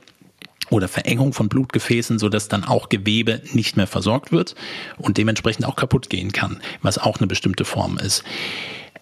oder 0.73 0.87
Verengung 0.87 1.33
von 1.33 1.49
Blutgefäßen, 1.49 2.19
so 2.19 2.29
dass 2.29 2.47
dann 2.47 2.63
auch 2.63 2.89
Gewebe 2.89 3.41
nicht 3.53 3.77
mehr 3.77 3.87
versorgt 3.87 4.31
wird 4.31 4.55
und 4.97 5.17
dementsprechend 5.17 5.65
auch 5.65 5.75
kaputt 5.75 6.09
gehen 6.09 6.31
kann, 6.31 6.61
was 6.81 6.97
auch 6.97 7.19
eine 7.19 7.27
bestimmte 7.27 7.63
Form 7.63 7.97
ist. 7.97 8.23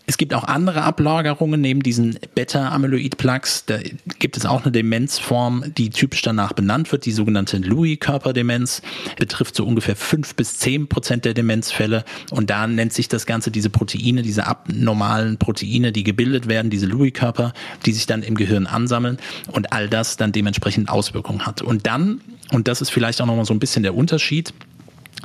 Es 0.08 0.18
gibt 0.18 0.34
auch 0.34 0.44
andere 0.44 0.84
Ablagerungen 0.84 1.62
neben 1.62 1.84
diesen 1.84 2.18
Beta-Amyloid-Plaques. 2.36 3.66
Da 3.66 3.80
gibt 4.20 4.38
es 4.38 4.46
auch 4.46 4.64
eine 4.64 4.72
Demenzform, 4.72 5.64
die 5.78 5.90
typisch 5.90 6.22
danach 6.22 6.54
benannt 6.54 6.92
wird, 6.92 7.06
die 7.06 7.12
sogenannte 7.12 7.58
Lewy-Körperdemenz. 7.58 8.82
Betrifft 9.18 9.56
so 9.56 9.66
ungefähr 9.66 9.96
fünf 9.96 10.36
bis 10.36 10.58
zehn 10.58 10.88
Prozent 10.88 11.26
der 11.26 11.34
Demenzfälle. 11.34 12.04
Und 12.32 12.50
da 12.50 12.68
nennt 12.68 12.94
sich 12.94 13.08
das 13.08 13.26
Ganze 13.26 13.52
diese 13.52 13.70
Proteine, 13.70 14.22
diese 14.22 14.48
abnormalen 14.48 15.38
Proteine, 15.38 15.92
die 15.92 16.04
gebildet 16.04 16.48
werden, 16.48 16.70
diese 16.70 16.88
Lewy-Körper, 16.88 17.54
die 17.86 17.94
sich 17.94 18.06
dann 18.06 18.24
im 18.24 18.36
Gehirn 18.36 18.68
ansammeln 18.68 19.18
und 19.52 19.72
all 19.72 19.88
das 19.88 20.18
dann 20.18 20.32
dementsprechend 20.32 20.90
Auswirkungen 20.90 21.46
hat. 21.46 21.62
Und 21.62 21.86
dann, 21.88 22.22
und 22.52 22.68
das 22.68 22.82
ist 22.82 22.90
vielleicht 22.90 23.22
auch 23.22 23.26
nochmal 23.26 23.46
so 23.46 23.54
ein 23.54 23.60
bisschen 23.60 23.84
der 23.84 23.96
Unterschied, 23.96 24.54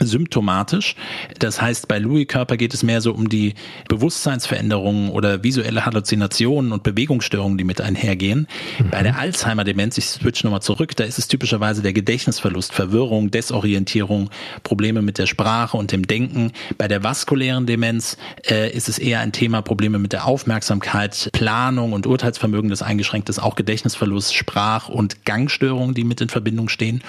symptomatisch. 0.01 0.95
Das 1.39 1.61
heißt, 1.61 1.89
bei 1.89 1.99
Louis-Körper 1.99 2.57
geht 2.57 2.75
es 2.75 2.83
mehr 2.83 3.01
so 3.01 3.13
um 3.13 3.29
die 3.29 3.55
Bewusstseinsveränderungen 3.89 5.11
oder 5.11 5.43
visuelle 5.43 5.87
Halluzinationen 5.87 6.73
und 6.73 6.83
Bewegungsstörungen, 6.83 7.59
die 7.59 7.65
mit 7.65 7.81
einhergehen. 7.81 8.47
Mhm. 8.79 8.91
Bei 8.91 9.03
der 9.03 9.19
Alzheimer-Demenz, 9.19 9.99
ich 9.99 10.07
switch 10.07 10.45
nochmal 10.45 10.63
zurück, 10.63 10.97
da 10.97 11.05
ist 11.05 11.19
es 11.19 11.29
typischerweise 11.29 11.83
der 11.83 11.93
Gedächtnisverlust, 11.93 12.73
Verwirrung, 12.73 13.31
Desorientierung, 13.31 14.31
Probleme 14.63 15.03
mit 15.03 15.19
der 15.19 15.27
Sprache 15.27 15.77
und 15.77 15.93
dem 15.93 16.07
Denken. 16.07 16.53
Bei 16.79 16.89
der 16.89 17.03
vaskulären 17.03 17.67
Demenz 17.67 18.17
äh, 18.49 18.71
ist 18.71 18.89
es 18.89 18.99
eher 18.99 19.21
ein 19.21 19.33
Thema 19.33 19.63
Probleme 19.63 19.99
mit 19.99 20.13
der 20.13 20.27
Aufmerksamkeit, 20.27 21.31
Planung 21.33 21.93
und 21.93 22.07
Urteilsvermögen, 22.07 22.71
das 22.71 22.83
eingeschränkt 22.83 23.29
ist, 23.29 23.39
auch 23.39 23.55
Gedächtnisverlust, 23.55 24.35
Sprach- 24.35 24.89
und 24.89 25.25
Gangstörungen, 25.25 25.95
die 25.95 26.05
mit 26.05 26.21
in 26.21 26.29
Verbindung 26.29 26.69
stehen. 26.69 27.03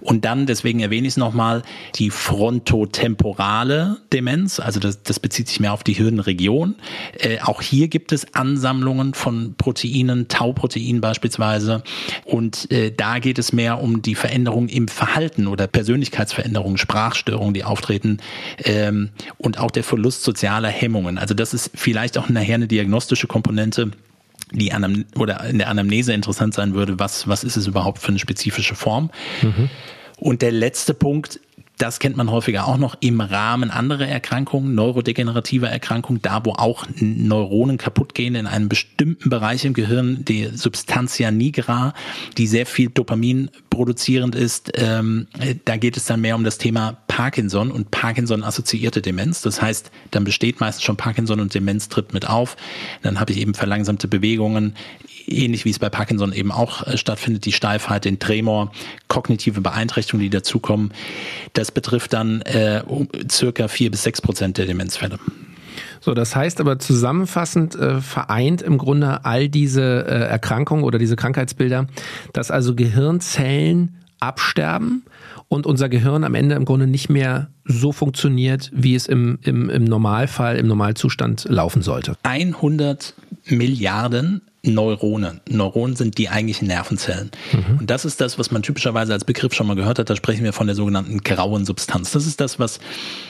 Und 0.00 0.24
dann, 0.24 0.46
deswegen 0.46 0.80
erwähne 0.80 1.06
ich 1.06 1.14
es 1.14 1.16
nochmal, 1.16 1.62
die 1.96 2.10
frontotemporale 2.12 3.98
Demenz, 4.12 4.60
also 4.60 4.78
das, 4.78 5.02
das 5.02 5.18
bezieht 5.18 5.48
sich 5.48 5.58
mehr 5.58 5.72
auf 5.72 5.82
die 5.82 5.94
Hirnregion. 5.94 6.76
Äh, 7.18 7.40
auch 7.40 7.60
hier 7.60 7.88
gibt 7.88 8.12
es 8.12 8.34
Ansammlungen 8.34 9.14
von 9.14 9.54
Proteinen, 9.56 10.28
Tauprotein 10.28 11.00
beispielsweise. 11.00 11.82
Und 12.24 12.70
äh, 12.70 12.92
da 12.92 13.18
geht 13.18 13.38
es 13.38 13.52
mehr 13.52 13.80
um 13.80 14.02
die 14.02 14.14
Veränderung 14.14 14.68
im 14.68 14.88
Verhalten 14.88 15.46
oder 15.48 15.66
Persönlichkeitsveränderungen, 15.66 16.78
Sprachstörungen, 16.78 17.54
die 17.54 17.64
auftreten 17.64 18.18
ähm, 18.64 19.10
und 19.38 19.58
auch 19.58 19.70
der 19.70 19.84
Verlust 19.84 20.22
sozialer 20.22 20.68
Hemmungen. 20.68 21.18
Also 21.18 21.34
das 21.34 21.54
ist 21.54 21.70
vielleicht 21.74 22.18
auch 22.18 22.28
nachher 22.28 22.54
eine 22.54 22.68
diagnostische 22.68 23.26
Komponente 23.26 23.90
die 24.52 24.72
Anam 24.72 25.06
oder 25.16 25.44
in 25.44 25.58
der 25.58 25.68
Anamnese 25.68 26.12
interessant 26.12 26.54
sein 26.54 26.74
würde, 26.74 26.98
was, 26.98 27.26
was 27.26 27.42
ist 27.42 27.56
es 27.56 27.66
überhaupt 27.66 28.00
für 28.00 28.08
eine 28.08 28.18
spezifische 28.18 28.74
Form. 28.74 29.10
Mhm. 29.40 29.70
Und 30.18 30.42
der 30.42 30.52
letzte 30.52 30.94
Punkt 30.94 31.40
das 31.78 31.98
kennt 31.98 32.16
man 32.16 32.30
häufiger 32.30 32.68
auch 32.68 32.76
noch 32.76 32.96
im 33.00 33.20
Rahmen 33.20 33.70
anderer 33.70 34.06
Erkrankungen, 34.06 34.74
neurodegenerativer 34.74 35.68
Erkrankungen, 35.68 36.22
da 36.22 36.44
wo 36.44 36.52
auch 36.52 36.86
Neuronen 37.00 37.76
kaputt 37.76 38.14
gehen 38.14 38.34
in 38.34 38.46
einem 38.46 38.68
bestimmten 38.68 39.30
Bereich 39.30 39.64
im 39.64 39.74
Gehirn, 39.74 40.24
die 40.24 40.50
Substantia 40.54 41.30
nigra, 41.30 41.94
die 42.38 42.46
sehr 42.46 42.66
viel 42.66 42.90
Dopamin 42.90 43.50
produzierend 43.70 44.34
ist. 44.34 44.70
Ähm, 44.74 45.26
da 45.64 45.76
geht 45.76 45.96
es 45.96 46.04
dann 46.04 46.20
mehr 46.20 46.36
um 46.36 46.44
das 46.44 46.58
Thema 46.58 46.98
Parkinson 47.12 47.70
und 47.70 47.90
Parkinson-assoziierte 47.90 49.02
Demenz. 49.02 49.42
Das 49.42 49.60
heißt, 49.60 49.90
dann 50.12 50.24
besteht 50.24 50.60
meistens 50.60 50.82
schon 50.82 50.96
Parkinson 50.96 51.40
und 51.40 51.52
Demenz 51.52 51.90
tritt 51.90 52.14
mit 52.14 52.26
auf. 52.26 52.56
Dann 53.02 53.20
habe 53.20 53.32
ich 53.32 53.38
eben 53.38 53.52
verlangsamte 53.52 54.08
Bewegungen, 54.08 54.74
ähnlich 55.26 55.66
wie 55.66 55.70
es 55.70 55.78
bei 55.78 55.90
Parkinson 55.90 56.32
eben 56.32 56.50
auch 56.50 56.86
äh, 56.86 56.96
stattfindet, 56.96 57.44
die 57.44 57.52
Steifheit, 57.52 58.06
den 58.06 58.18
Tremor, 58.18 58.72
kognitive 59.08 59.60
Beeinträchtigungen, 59.60 60.22
die 60.22 60.30
dazukommen. 60.30 60.94
Das 61.52 61.70
betrifft 61.70 62.14
dann 62.14 62.40
äh, 62.42 62.82
circa 63.30 63.68
vier 63.68 63.90
bis 63.90 64.04
sechs 64.04 64.22
Prozent 64.22 64.56
der 64.56 64.64
Demenzfälle. 64.64 65.18
So, 66.00 66.14
das 66.14 66.34
heißt 66.34 66.62
aber 66.62 66.78
zusammenfassend 66.78 67.74
äh, 67.74 68.00
vereint 68.00 68.62
im 68.62 68.78
Grunde 68.78 69.26
all 69.26 69.50
diese 69.50 69.82
äh, 69.82 70.28
Erkrankungen 70.30 70.82
oder 70.82 70.98
diese 70.98 71.16
Krankheitsbilder, 71.16 71.88
dass 72.32 72.50
also 72.50 72.74
Gehirnzellen 72.74 73.98
absterben 74.22 75.04
und 75.48 75.66
unser 75.66 75.88
Gehirn 75.88 76.24
am 76.24 76.34
Ende 76.34 76.54
im 76.54 76.64
Grunde 76.64 76.86
nicht 76.86 77.10
mehr 77.10 77.48
so 77.64 77.92
funktioniert, 77.92 78.70
wie 78.72 78.94
es 78.94 79.06
im, 79.06 79.38
im, 79.42 79.68
im 79.68 79.84
Normalfall, 79.84 80.56
im 80.56 80.68
Normalzustand 80.68 81.46
laufen 81.48 81.82
sollte. 81.82 82.16
100 82.22 83.14
Milliarden 83.46 84.42
Neuronen. 84.64 85.40
Neuronen 85.48 85.96
sind 85.96 86.18
die 86.18 86.28
eigentlichen 86.28 86.68
Nervenzellen. 86.68 87.32
Mhm. 87.52 87.78
Und 87.80 87.90
das 87.90 88.04
ist 88.04 88.20
das, 88.20 88.38
was 88.38 88.52
man 88.52 88.62
typischerweise 88.62 89.12
als 89.12 89.24
Begriff 89.24 89.54
schon 89.54 89.66
mal 89.66 89.74
gehört 89.74 89.98
hat. 89.98 90.08
Da 90.08 90.14
sprechen 90.14 90.44
wir 90.44 90.52
von 90.52 90.68
der 90.68 90.76
sogenannten 90.76 91.18
grauen 91.22 91.64
Substanz. 91.64 92.12
Das 92.12 92.26
ist 92.26 92.40
das, 92.40 92.60
was 92.60 92.78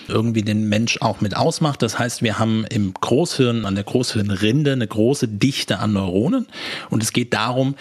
irgendwie 0.08 0.42
den 0.42 0.68
Mensch 0.68 0.98
auch 1.00 1.22
mit 1.22 1.34
ausmacht. 1.34 1.80
Das 1.80 1.98
heißt, 1.98 2.20
wir 2.22 2.38
haben 2.38 2.66
im 2.66 2.92
Großhirn, 2.92 3.64
an 3.64 3.74
der 3.74 3.84
Großhirnrinde 3.84 4.72
eine 4.72 4.86
große 4.86 5.26
Dichte 5.26 5.78
an 5.78 5.94
Neuronen. 5.94 6.46
Und 6.90 7.02
es 7.02 7.14
geht 7.14 7.32
darum, 7.32 7.76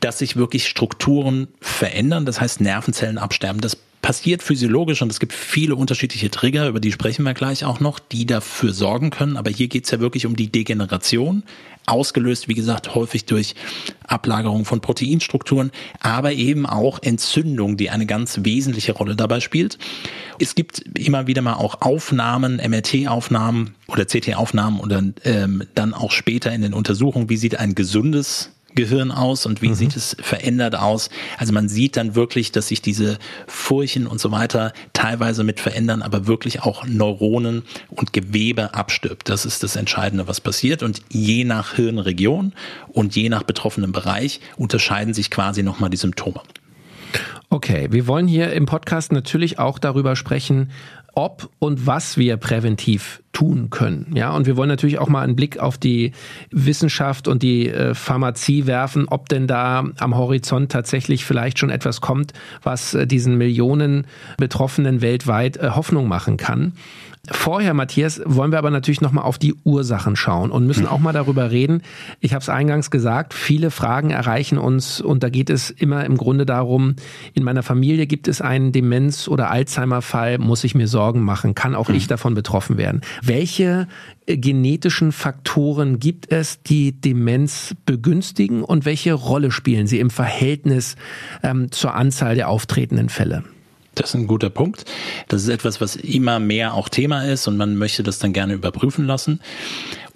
dass 0.00 0.18
sich 0.18 0.34
wirklich 0.34 0.66
Strukturen 0.66 1.46
verändern. 1.60 2.26
Das 2.26 2.40
heißt, 2.40 2.60
Nervenzellen 2.60 3.18
absterben. 3.18 3.60
Das 3.60 3.76
passiert 4.06 4.40
physiologisch 4.40 5.02
und 5.02 5.10
es 5.10 5.18
gibt 5.18 5.32
viele 5.32 5.74
unterschiedliche 5.74 6.30
Trigger, 6.30 6.68
über 6.68 6.78
die 6.78 6.92
sprechen 6.92 7.24
wir 7.24 7.34
gleich 7.34 7.64
auch 7.64 7.80
noch, 7.80 7.98
die 7.98 8.24
dafür 8.24 8.72
sorgen 8.72 9.10
können. 9.10 9.36
Aber 9.36 9.50
hier 9.50 9.66
geht 9.66 9.86
es 9.86 9.90
ja 9.90 9.98
wirklich 9.98 10.26
um 10.26 10.36
die 10.36 10.46
Degeneration, 10.46 11.42
ausgelöst, 11.86 12.46
wie 12.46 12.54
gesagt, 12.54 12.94
häufig 12.94 13.24
durch 13.24 13.56
Ablagerung 14.06 14.64
von 14.64 14.80
Proteinstrukturen, 14.80 15.72
aber 15.98 16.32
eben 16.34 16.66
auch 16.66 17.02
Entzündung, 17.02 17.76
die 17.76 17.90
eine 17.90 18.06
ganz 18.06 18.44
wesentliche 18.44 18.92
Rolle 18.92 19.16
dabei 19.16 19.40
spielt. 19.40 19.76
Es 20.38 20.54
gibt 20.54 20.84
immer 20.96 21.26
wieder 21.26 21.42
mal 21.42 21.54
auch 21.54 21.80
Aufnahmen, 21.80 22.58
MRT-Aufnahmen 22.64 23.74
oder 23.88 24.04
CT-Aufnahmen 24.04 24.78
oder 24.78 25.02
ähm, 25.24 25.64
dann 25.74 25.94
auch 25.94 26.12
später 26.12 26.52
in 26.52 26.62
den 26.62 26.74
Untersuchungen, 26.74 27.28
wie 27.28 27.36
sieht 27.36 27.58
ein 27.58 27.74
gesundes 27.74 28.52
Gehirn 28.76 29.10
aus 29.10 29.46
und 29.46 29.62
wie 29.62 29.70
mhm. 29.70 29.74
sieht 29.74 29.96
es 29.96 30.16
verändert 30.20 30.76
aus. 30.76 31.10
Also 31.38 31.52
man 31.52 31.68
sieht 31.68 31.96
dann 31.96 32.14
wirklich, 32.14 32.52
dass 32.52 32.68
sich 32.68 32.80
diese 32.80 33.18
Furchen 33.48 34.06
und 34.06 34.20
so 34.20 34.30
weiter 34.30 34.72
teilweise 34.92 35.42
mit 35.42 35.58
verändern, 35.58 36.02
aber 36.02 36.28
wirklich 36.28 36.62
auch 36.62 36.86
Neuronen 36.86 37.62
und 37.90 38.12
Gewebe 38.12 38.74
abstirbt. 38.74 39.28
Das 39.28 39.44
ist 39.44 39.64
das 39.64 39.74
Entscheidende, 39.74 40.28
was 40.28 40.40
passiert. 40.40 40.84
Und 40.84 41.02
je 41.10 41.42
nach 41.42 41.74
Hirnregion 41.74 42.52
und 42.88 43.16
je 43.16 43.28
nach 43.28 43.42
betroffenem 43.42 43.90
Bereich 43.90 44.40
unterscheiden 44.56 45.14
sich 45.14 45.30
quasi 45.30 45.64
nochmal 45.64 45.90
die 45.90 45.96
Symptome. 45.96 46.40
Okay, 47.48 47.86
wir 47.92 48.08
wollen 48.08 48.26
hier 48.26 48.52
im 48.52 48.66
Podcast 48.66 49.12
natürlich 49.12 49.60
auch 49.60 49.78
darüber 49.78 50.16
sprechen, 50.16 50.70
ob 51.16 51.48
und 51.58 51.86
was 51.86 52.18
wir 52.18 52.36
präventiv 52.36 53.22
tun 53.32 53.70
können. 53.70 54.12
Ja, 54.14 54.36
und 54.36 54.46
wir 54.46 54.56
wollen 54.56 54.68
natürlich 54.68 54.98
auch 54.98 55.08
mal 55.08 55.22
einen 55.22 55.34
Blick 55.34 55.58
auf 55.58 55.78
die 55.78 56.12
Wissenschaft 56.50 57.26
und 57.26 57.42
die 57.42 57.70
äh, 57.70 57.94
Pharmazie 57.94 58.66
werfen, 58.66 59.08
ob 59.08 59.30
denn 59.30 59.46
da 59.46 59.84
am 59.98 60.16
Horizont 60.16 60.70
tatsächlich 60.70 61.24
vielleicht 61.24 61.58
schon 61.58 61.70
etwas 61.70 62.02
kommt, 62.02 62.34
was 62.62 62.92
äh, 62.92 63.06
diesen 63.06 63.38
Millionen 63.38 64.06
Betroffenen 64.36 65.00
weltweit 65.00 65.56
äh, 65.56 65.70
Hoffnung 65.70 66.06
machen 66.06 66.36
kann. 66.36 66.74
Vorher, 67.30 67.74
Matthias, 67.74 68.20
wollen 68.24 68.52
wir 68.52 68.58
aber 68.58 68.70
natürlich 68.70 69.00
nochmal 69.00 69.24
auf 69.24 69.38
die 69.38 69.54
Ursachen 69.64 70.16
schauen 70.16 70.50
und 70.50 70.66
müssen 70.66 70.86
auch 70.86 70.98
mal 70.98 71.12
darüber 71.12 71.50
reden. 71.50 71.82
Ich 72.20 72.32
habe 72.32 72.42
es 72.42 72.48
eingangs 72.48 72.90
gesagt, 72.90 73.34
viele 73.34 73.70
Fragen 73.70 74.10
erreichen 74.10 74.58
uns 74.58 75.00
und 75.00 75.22
da 75.22 75.28
geht 75.28 75.50
es 75.50 75.70
immer 75.70 76.04
im 76.04 76.16
Grunde 76.16 76.46
darum, 76.46 76.96
in 77.34 77.42
meiner 77.42 77.62
Familie 77.62 78.06
gibt 78.06 78.28
es 78.28 78.40
einen 78.40 78.72
Demenz- 78.72 79.28
oder 79.28 79.50
Alzheimer-Fall, 79.50 80.38
muss 80.38 80.64
ich 80.64 80.74
mir 80.74 80.88
Sorgen 80.88 81.22
machen, 81.22 81.54
kann 81.54 81.74
auch 81.74 81.88
ich 81.88 82.06
davon 82.06 82.34
betroffen 82.34 82.78
werden. 82.78 83.00
Welche 83.22 83.88
äh, 84.26 84.36
genetischen 84.36 85.12
Faktoren 85.12 85.98
gibt 85.98 86.30
es, 86.30 86.62
die 86.62 86.92
Demenz 87.00 87.74
begünstigen 87.86 88.62
und 88.62 88.84
welche 88.84 89.14
Rolle 89.14 89.50
spielen 89.50 89.86
sie 89.86 90.00
im 90.00 90.10
Verhältnis 90.10 90.96
ähm, 91.42 91.72
zur 91.72 91.94
Anzahl 91.94 92.34
der 92.34 92.48
auftretenden 92.48 93.08
Fälle? 93.08 93.44
Das 93.96 94.10
ist 94.10 94.14
ein 94.14 94.26
guter 94.26 94.50
Punkt. 94.50 94.84
Das 95.28 95.42
ist 95.42 95.48
etwas, 95.48 95.80
was 95.80 95.96
immer 95.96 96.38
mehr 96.38 96.74
auch 96.74 96.88
Thema 96.88 97.24
ist 97.24 97.48
und 97.48 97.56
man 97.56 97.76
möchte 97.76 98.02
das 98.02 98.18
dann 98.18 98.32
gerne 98.32 98.52
überprüfen 98.52 99.06
lassen. 99.06 99.40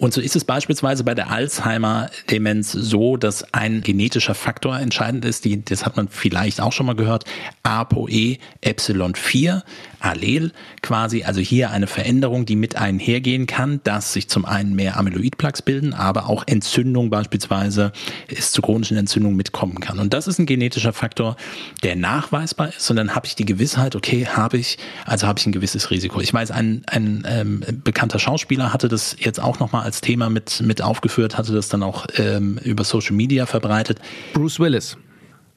Und 0.01 0.15
so 0.15 0.19
ist 0.19 0.35
es 0.35 0.45
beispielsweise 0.45 1.03
bei 1.03 1.13
der 1.13 1.29
Alzheimer-Demenz 1.29 2.71
so, 2.71 3.17
dass 3.17 3.53
ein 3.53 3.81
genetischer 3.81 4.33
Faktor 4.33 4.79
entscheidend 4.79 5.25
ist, 5.25 5.45
die, 5.45 5.63
das 5.63 5.85
hat 5.85 5.95
man 5.95 6.07
vielleicht 6.07 6.59
auch 6.59 6.73
schon 6.73 6.87
mal 6.87 6.95
gehört, 6.95 7.25
ApoE 7.61 8.37
Epsilon 8.61 9.13
4 9.13 9.63
Allel 9.99 10.53
quasi, 10.81 11.23
also 11.23 11.39
hier 11.39 11.69
eine 11.69 11.85
Veränderung, 11.85 12.47
die 12.47 12.55
mit 12.55 12.75
einhergehen 12.75 13.45
kann, 13.45 13.79
dass 13.83 14.13
sich 14.13 14.27
zum 14.27 14.45
einen 14.45 14.73
mehr 14.73 14.97
Amyloidplaques 14.97 15.61
bilden, 15.61 15.93
aber 15.93 16.27
auch 16.27 16.43
Entzündung 16.47 17.11
beispielsweise 17.11 17.91
es 18.27 18.51
zu 18.51 18.63
chronischen 18.63 18.97
Entzündungen 18.97 19.37
mitkommen 19.37 19.79
kann. 19.81 19.99
Und 19.99 20.15
das 20.15 20.27
ist 20.27 20.39
ein 20.39 20.47
genetischer 20.47 20.93
Faktor, 20.93 21.35
der 21.83 21.95
nachweisbar 21.95 22.69
ist 22.69 22.89
und 22.89 22.95
dann 22.95 23.13
habe 23.13 23.27
ich 23.27 23.35
die 23.35 23.45
Gewissheit, 23.45 23.95
okay, 23.95 24.25
habe 24.25 24.57
ich, 24.57 24.79
also 25.05 25.27
habe 25.27 25.39
ich 25.39 25.45
ein 25.45 25.51
gewisses 25.51 25.91
Risiko. 25.91 26.19
Ich 26.21 26.33
weiß, 26.33 26.49
ein, 26.49 26.81
ein 26.87 27.23
ähm, 27.27 27.63
bekannter 27.83 28.17
Schauspieler 28.17 28.73
hatte 28.73 28.87
das 28.87 29.15
jetzt 29.19 29.39
auch 29.39 29.59
nochmal 29.59 29.83
als 29.83 29.90
Thema 29.99 30.29
mit, 30.29 30.61
mit 30.61 30.81
aufgeführt, 30.81 31.37
hatte 31.37 31.51
das 31.51 31.67
dann 31.67 31.83
auch 31.83 32.05
ähm, 32.15 32.57
über 32.63 32.85
Social 32.85 33.15
Media 33.15 33.45
verbreitet. 33.45 33.99
Bruce 34.33 34.59
Willis. 34.59 34.97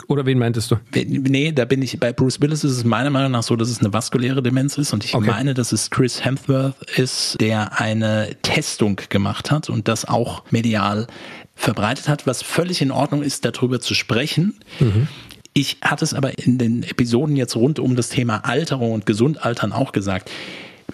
Oder 0.09 0.27
wen 0.27 0.39
meintest 0.39 0.71
du? 0.71 0.77
Nee, 0.95 1.53
da 1.53 1.65
bin 1.65 1.81
ich 1.81 1.99
bei 1.99 2.13
Bruce 2.13 2.41
Willis 2.41 2.65
ist 2.65 2.73
es 2.73 2.85
meiner 2.85 3.11
Meinung 3.11 3.31
nach 3.33 3.43
so, 3.43 3.57
dass 3.57 3.69
es 3.69 3.81
eine 3.81 3.93
vaskuläre 3.93 4.43
Demenz 4.43 4.77
ist 4.77 4.93
und 4.93 5.05
ich 5.05 5.15
okay. 5.15 5.27
meine, 5.27 5.55
dass 5.55 5.73
es 5.73 5.91
Chris 5.91 6.25
Hemsworth 6.25 6.75
ist, 6.97 7.41
der 7.41 7.81
eine 7.81 8.37
Testung 8.43 9.01
gemacht 9.09 9.51
hat 9.51 9.71
und 9.71 9.89
das 9.89 10.05
auch 10.05 10.45
medial 10.51 11.07
verbreitet 11.55 12.09
hat, 12.09 12.27
was 12.27 12.43
völlig 12.43 12.83
in 12.83 12.91
Ordnung 12.91 13.23
ist, 13.23 13.45
darüber 13.45 13.81
zu 13.81 13.95
sprechen. 13.95 14.59
Mhm. 14.81 15.09
Ich 15.55 15.79
hatte 15.83 16.05
es 16.05 16.13
aber 16.13 16.39
in 16.39 16.59
den 16.59 16.83
Episoden 16.83 17.37
jetzt 17.37 17.55
rund 17.55 17.79
um 17.79 17.95
das 17.95 18.09
Thema 18.09 18.45
Alterung 18.45 18.93
und 18.93 19.07
Gesundaltern 19.07 19.73
auch 19.73 19.93
gesagt 19.93 20.31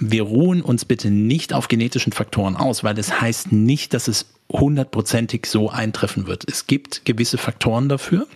wir 0.01 0.23
ruhen 0.23 0.63
uns 0.63 0.85
bitte 0.85 1.11
nicht 1.11 1.53
auf 1.53 1.69
genetischen 1.69 2.13
Faktoren 2.13 2.57
aus, 2.57 2.83
weil 2.83 2.95
das 2.95 3.21
heißt 3.21 3.53
nicht, 3.53 3.95
dass 3.95 4.09
es 4.09 4.27
hundertprozentig 4.51 5.47
so 5.47 5.71
eintreffen 5.71 6.27
wird. 6.27 6.45
Es 6.51 6.67
gibt 6.67 7.05
gewisse 7.05 7.39
Faktoren 7.39 7.89
dafür. 7.89 8.27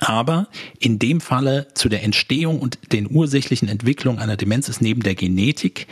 Aber 0.00 0.48
in 0.78 0.98
dem 0.98 1.20
Falle 1.20 1.68
zu 1.74 1.88
der 1.88 2.02
Entstehung 2.02 2.58
und 2.58 2.92
den 2.92 3.08
ursächlichen 3.10 3.68
Entwicklung 3.68 4.18
einer 4.18 4.36
Demenz 4.36 4.68
ist 4.68 4.82
neben 4.82 5.02
der 5.02 5.14
Genetik 5.14 5.86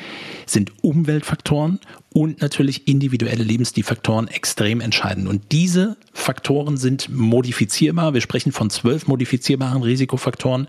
sind 0.46 0.72
Umweltfaktoren 0.82 1.78
und 2.14 2.40
natürlich 2.40 2.86
individuelle 2.86 3.42
Lebensstilfaktoren 3.42 4.28
extrem 4.28 4.80
entscheidend. 4.80 5.26
Und 5.26 5.50
diese 5.50 5.96
Faktoren 6.12 6.76
sind 6.76 7.08
modifizierbar. 7.12 8.14
Wir 8.14 8.20
sprechen 8.20 8.52
von 8.52 8.70
zwölf 8.70 9.08
modifizierbaren 9.08 9.82
Risikofaktoren, 9.82 10.68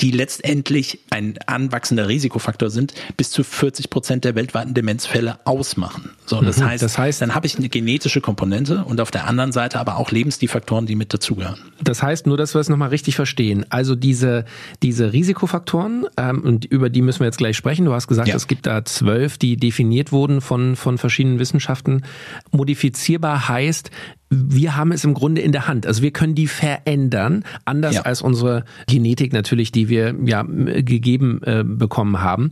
die 0.00 0.10
letztendlich 0.10 0.98
ein 1.10 1.38
anwachsender 1.46 2.08
Risikofaktor 2.08 2.70
sind, 2.70 2.92
bis 3.16 3.30
zu 3.30 3.44
40 3.44 3.88
Prozent 3.88 4.24
der 4.24 4.34
weltweiten 4.34 4.74
Demenzfälle 4.74 5.38
ausmachen. 5.44 6.10
So, 6.26 6.42
das, 6.42 6.58
mhm, 6.58 6.64
heißt, 6.64 6.82
das 6.82 6.98
heißt, 6.98 7.22
dann 7.22 7.36
habe 7.36 7.46
ich 7.46 7.56
eine 7.56 7.68
genetische 7.68 8.20
Komponente 8.20 8.84
und 8.84 9.00
auf 9.00 9.12
der 9.12 9.28
anderen 9.28 9.52
Seite 9.52 9.78
aber 9.78 9.96
auch 9.96 10.10
Lebensstilfaktoren, 10.10 10.86
die 10.86 10.96
mit 10.96 11.14
dazugehören. 11.14 11.60
Das 11.84 12.02
heißt, 12.02 12.26
nur, 12.26 12.36
dass 12.36 12.52
wir 12.52 12.60
es 12.60 12.68
nochmal 12.68 12.88
richtig 12.88 13.14
verstehen. 13.14 13.64
Also 13.68 13.94
diese, 13.94 14.44
diese 14.82 15.12
Risikofaktoren, 15.12 16.06
ähm, 16.16 16.42
und 16.42 16.64
über 16.64 16.90
die 16.90 17.00
müssen 17.00 17.20
wir 17.20 17.26
jetzt 17.26 17.38
gleich 17.38 17.56
sprechen. 17.56 17.84
Du 17.84 17.92
hast 17.92 18.08
gesagt, 18.08 18.26
ja. 18.26 18.34
es 18.34 18.48
gibt 18.48 18.66
da 18.66 18.84
zwölf, 18.84 19.38
die 19.38 19.56
definiert 19.56 20.10
wurden 20.10 20.40
von 20.40 20.63
von, 20.76 20.98
verschiedenen 20.98 21.38
Wissenschaften. 21.38 22.02
Modifizierbar 22.50 23.48
heißt, 23.48 23.90
wir 24.30 24.76
haben 24.76 24.92
es 24.92 25.04
im 25.04 25.14
Grunde 25.14 25.40
in 25.40 25.52
der 25.52 25.68
Hand. 25.68 25.86
Also 25.86 26.02
wir 26.02 26.10
können 26.10 26.34
die 26.34 26.46
verändern, 26.46 27.44
anders 27.64 27.96
ja. 27.96 28.02
als 28.02 28.22
unsere 28.22 28.64
Genetik 28.88 29.32
natürlich, 29.32 29.70
die 29.70 29.88
wir 29.88 30.14
ja 30.24 30.42
gegeben 30.42 31.40
äh, 31.44 31.62
bekommen 31.64 32.20
haben. 32.20 32.50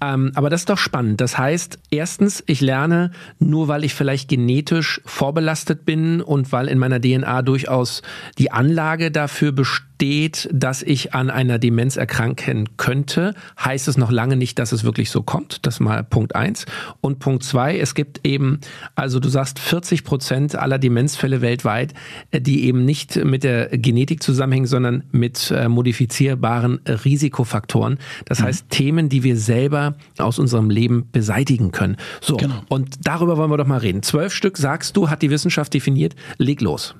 Ähm, 0.00 0.32
aber 0.34 0.50
das 0.50 0.62
ist 0.62 0.70
doch 0.70 0.78
spannend. 0.78 1.20
Das 1.20 1.38
heißt, 1.38 1.78
erstens, 1.90 2.44
ich 2.46 2.60
lerne 2.60 3.10
nur, 3.38 3.68
weil 3.68 3.84
ich 3.84 3.94
vielleicht 3.94 4.28
genetisch 4.28 5.00
vorbelastet 5.04 5.84
bin 5.84 6.20
und 6.20 6.52
weil 6.52 6.68
in 6.68 6.78
meiner 6.78 7.00
DNA 7.00 7.42
durchaus 7.42 8.02
die 8.38 8.52
Anlage 8.52 9.10
dafür 9.10 9.52
besteht, 9.52 9.93
steht, 10.04 10.50
dass 10.52 10.82
ich 10.82 11.14
an 11.14 11.30
einer 11.30 11.58
Demenz 11.58 11.96
erkranken 11.96 12.76
könnte, 12.76 13.32
heißt 13.58 13.88
es 13.88 13.96
noch 13.96 14.10
lange 14.10 14.36
nicht, 14.36 14.58
dass 14.58 14.72
es 14.72 14.84
wirklich 14.84 15.08
so 15.10 15.22
kommt. 15.22 15.64
Das 15.64 15.76
ist 15.76 15.80
mal 15.80 16.04
Punkt 16.04 16.36
eins. 16.36 16.66
Und 17.00 17.20
Punkt 17.20 17.42
zwei, 17.42 17.78
es 17.78 17.94
gibt 17.94 18.20
eben, 18.22 18.60
also 18.96 19.18
du 19.18 19.30
sagst 19.30 19.58
40 19.58 20.04
Prozent 20.04 20.56
aller 20.56 20.78
Demenzfälle 20.78 21.40
weltweit, 21.40 21.94
äh, 22.32 22.42
die 22.42 22.66
eben 22.66 22.84
nicht 22.84 23.16
mit 23.16 23.44
der 23.44 23.68
Genetik 23.68 24.22
zusammenhängen, 24.22 24.66
sondern 24.66 25.04
mit 25.10 25.50
äh, 25.50 25.70
modifizierbaren 25.70 26.80
Risikofaktoren. 26.86 27.96
Das 28.26 28.40
mhm. 28.40 28.44
heißt 28.44 28.68
Themen, 28.68 29.08
die 29.08 29.22
wir 29.22 29.38
selber 29.38 29.94
aus 30.18 30.38
unserem 30.38 30.68
Leben 30.68 31.08
beseitigen 31.12 31.72
können. 31.72 31.96
So. 32.20 32.36
Genau. 32.36 32.62
Und 32.68 33.06
darüber 33.06 33.38
wollen 33.38 33.50
wir 33.50 33.56
doch 33.56 33.66
mal 33.66 33.78
reden. 33.78 34.02
Zwölf 34.02 34.34
Stück 34.34 34.58
sagst 34.58 34.98
du, 34.98 35.08
hat 35.08 35.22
die 35.22 35.30
Wissenschaft 35.30 35.72
definiert. 35.72 36.14
Leg 36.36 36.60
los. 36.60 36.94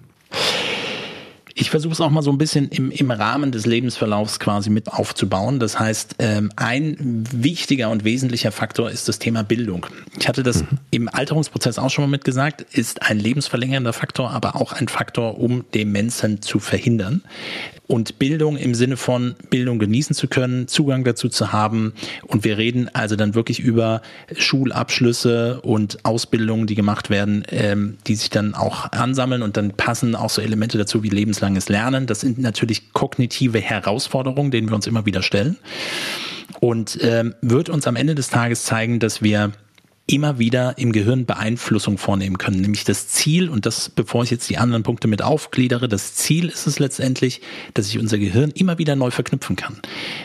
Ich 1.56 1.70
versuche 1.70 1.92
es 1.92 2.00
auch 2.00 2.10
mal 2.10 2.22
so 2.22 2.32
ein 2.32 2.38
bisschen 2.38 2.68
im, 2.70 2.90
im 2.90 3.12
Rahmen 3.12 3.52
des 3.52 3.64
Lebensverlaufs 3.64 4.40
quasi 4.40 4.70
mit 4.70 4.88
aufzubauen. 4.88 5.60
Das 5.60 5.78
heißt, 5.78 6.16
ähm, 6.18 6.50
ein 6.56 7.24
wichtiger 7.30 7.90
und 7.90 8.02
wesentlicher 8.02 8.50
Faktor 8.50 8.90
ist 8.90 9.08
das 9.08 9.20
Thema 9.20 9.44
Bildung. 9.44 9.86
Ich 10.18 10.26
hatte 10.26 10.42
das 10.42 10.62
mhm. 10.62 10.78
im 10.90 11.08
Alterungsprozess 11.08 11.78
auch 11.78 11.90
schon 11.90 12.04
mal 12.04 12.10
mitgesagt, 12.10 12.62
ist 12.72 13.02
ein 13.02 13.20
lebensverlängernder 13.20 13.92
Faktor, 13.92 14.32
aber 14.32 14.56
auch 14.56 14.72
ein 14.72 14.88
Faktor, 14.88 15.38
um 15.38 15.64
Demenzen 15.72 16.42
zu 16.42 16.58
verhindern 16.58 17.22
und 17.86 18.18
Bildung 18.18 18.56
im 18.56 18.74
Sinne 18.74 18.96
von 18.96 19.34
Bildung 19.50 19.78
genießen 19.78 20.16
zu 20.16 20.26
können, 20.26 20.68
Zugang 20.68 21.04
dazu 21.04 21.28
zu 21.28 21.52
haben. 21.52 21.92
Und 22.26 22.44
wir 22.44 22.56
reden 22.56 22.88
also 22.92 23.14
dann 23.16 23.34
wirklich 23.34 23.60
über 23.60 24.00
Schulabschlüsse 24.34 25.60
und 25.60 26.04
Ausbildungen, 26.04 26.66
die 26.66 26.74
gemacht 26.74 27.10
werden, 27.10 27.44
ähm, 27.50 27.98
die 28.06 28.14
sich 28.14 28.30
dann 28.30 28.54
auch 28.54 28.90
ansammeln 28.92 29.42
und 29.42 29.56
dann 29.56 29.72
passen 29.72 30.14
auch 30.14 30.30
so 30.30 30.40
Elemente 30.40 30.78
dazu 30.78 31.02
wie 31.02 31.10
lebenslanges 31.44 31.68
Lernen. 31.68 32.06
Das 32.06 32.20
sind 32.20 32.38
natürlich 32.38 32.92
kognitive 32.92 33.60
Herausforderungen, 33.60 34.50
denen 34.50 34.68
wir 34.68 34.74
uns 34.74 34.86
immer 34.86 35.06
wieder 35.06 35.22
stellen. 35.22 35.56
Und 36.60 36.98
ähm, 37.02 37.34
wird 37.42 37.68
uns 37.68 37.86
am 37.86 37.96
Ende 37.96 38.14
des 38.14 38.30
Tages 38.30 38.64
zeigen, 38.64 38.98
dass 38.98 39.22
wir 39.22 39.52
immer 40.06 40.38
wieder 40.38 40.76
im 40.76 40.92
Gehirn 40.92 41.24
Beeinflussung 41.24 41.96
vornehmen 41.96 42.36
können. 42.36 42.60
Nämlich 42.60 42.84
das 42.84 43.08
Ziel, 43.08 43.48
und 43.48 43.64
das, 43.64 43.88
bevor 43.88 44.22
ich 44.22 44.30
jetzt 44.30 44.48
die 44.50 44.58
anderen 44.58 44.82
Punkte 44.82 45.08
mit 45.08 45.22
aufgliedere, 45.22 45.88
das 45.88 46.14
Ziel 46.14 46.48
ist 46.48 46.66
es 46.66 46.78
letztendlich, 46.78 47.40
dass 47.72 47.88
ich 47.88 47.98
unser 47.98 48.18
Gehirn 48.18 48.50
immer 48.50 48.76
wieder 48.78 48.96
neu 48.96 49.10
verknüpfen 49.10 49.56
kann. 49.56 49.80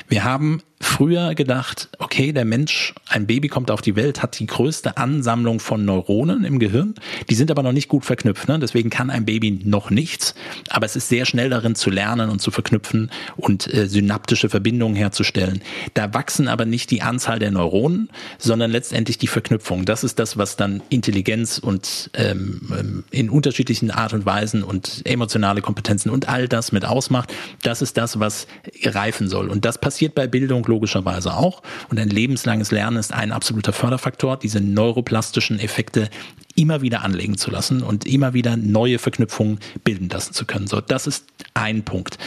Wir 0.10 0.26
haben 0.26 0.62
früher 0.82 1.36
gedacht, 1.36 1.90
okay, 2.00 2.32
der 2.32 2.46
Mensch, 2.46 2.94
ein 3.10 3.28
Baby 3.28 3.50
kommt 3.50 3.70
auf 3.70 3.82
die 3.82 3.96
Welt, 3.96 4.22
hat 4.22 4.40
die 4.40 4.48
größte 4.48 4.98
Ansammlung 4.98 5.60
von 5.60 5.84
Neuronen 5.84 6.46
im 6.46 6.58
Gehirn. 6.58 6.96
Die 7.30 7.36
sind 7.36 7.52
aber 7.52 7.64
noch 7.64 7.74
nicht 7.74 7.90
gut 7.90 8.06
verknüpft. 8.06 8.48
Ne? 8.48 8.60
Deswegen 8.60 8.90
kann 8.90 9.10
ein 9.10 9.26
Baby 9.26 9.60
noch 9.64 9.90
nichts. 9.90 10.36
Aber 10.70 10.86
es 10.86 10.96
ist 10.96 11.10
sehr 11.10 11.26
schnell 11.26 11.50
darin 11.50 11.76
zu 11.76 11.90
lernen 11.90 12.30
und 12.30 12.40
zu 12.40 12.50
verknüpfen 12.50 13.12
und 13.36 13.72
äh, 13.74 13.88
synaptische 13.88 14.48
Verbindungen 14.48 14.96
herzustellen. 14.96 15.62
Da 15.96 16.14
wachsen 16.14 16.48
aber 16.48 16.66
nicht 16.66 16.92
die 16.92 17.02
Anzahl 17.02 17.40
der 17.40 17.52
Neuronen, 17.52 18.10
sondern 18.38 18.72
letztendlich 18.72 19.18
die 19.18 19.28
Verknüpfung. 19.28 19.84
Das 19.84 20.06
ist 20.06 20.18
das, 20.18 20.38
was 20.38 20.56
dann 20.56 20.82
Intelligenz 20.90 21.58
und 21.58 22.10
ähm, 22.14 22.62
ähm 22.78 23.04
in 23.12 23.30
unterschiedlichen 23.30 23.92
Art 23.92 24.14
und 24.14 24.26
Weisen 24.26 24.64
und 24.64 25.02
emotionale 25.06 25.62
Kompetenzen 25.62 26.10
und 26.10 26.30
all 26.30 26.48
das 26.48 26.72
mit 26.72 26.86
ausmacht. 26.86 27.34
Das 27.64 27.82
ist 27.82 27.98
das, 27.98 28.20
was 28.20 28.48
reifen 28.84 29.28
soll. 29.28 29.50
Und 29.50 29.66
das 29.66 29.80
passiert 29.80 30.16
bei 30.16 30.28
Bildung 30.28 30.64
logischerweise 30.70 31.36
auch. 31.36 31.62
Und 31.90 32.00
ein 32.00 32.10
lebenslanges 32.10 32.72
Lernen 32.72 32.98
ist 32.98 33.14
ein 33.14 33.32
absoluter 33.32 33.74
Förderfaktor, 33.74 34.38
diese 34.38 34.62
neuroplastischen 34.62 35.60
Effekte 35.60 36.10
immer 36.56 36.82
wieder 36.82 37.04
anlegen 37.04 37.38
zu 37.38 37.52
lassen 37.52 37.84
und 37.84 38.06
immer 38.06 38.34
wieder 38.34 38.58
neue 38.58 39.00
Verknüpfungen 39.00 39.60
bilden 39.84 40.10
lassen 40.10 40.34
zu 40.34 40.46
können. 40.46 40.68
So, 40.68 40.82
das 40.82 41.08
ist 41.08 41.26
ein 41.54 41.84
Punkt. 41.84 42.18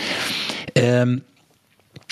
Ähm, 0.75 1.23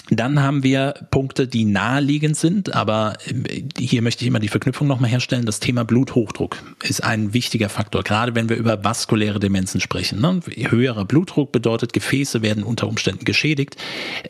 dann 0.09 0.42
haben 0.42 0.62
wir 0.62 0.95
Punkte, 1.11 1.47
die 1.47 1.64
naheliegend 1.64 2.37
sind, 2.37 2.75
aber 2.75 3.14
äh, 3.26 3.62
hier 3.78 4.02
möchte 4.02 4.25
ich 4.25 4.28
immer 4.28 4.40
die 4.40 4.49
Verknüpfung 4.49 4.88
nochmal 4.88 5.11
herstellen. 5.11 5.47
Das 5.47 5.61
Thema 5.61 5.85
Bluthochdruck 5.85 6.57
ist 6.83 7.04
ein 7.04 7.33
wichtiger 7.33 7.69
Faktor, 7.69 8.02
gerade 8.02 8.35
wenn 8.35 8.49
wir 8.49 8.57
über 8.57 8.83
vaskuläre 8.83 9.38
Demenzen 9.38 9.80
sprechen. 9.80 10.21
Ne? 10.21 10.40
Höherer 10.69 11.04
Blutdruck 11.04 11.52
bedeutet, 11.52 11.92
Gefäße 11.92 12.42
werden 12.42 12.64
unter 12.64 12.88
Umständen 12.88 13.25
geschädigt. 13.25 13.76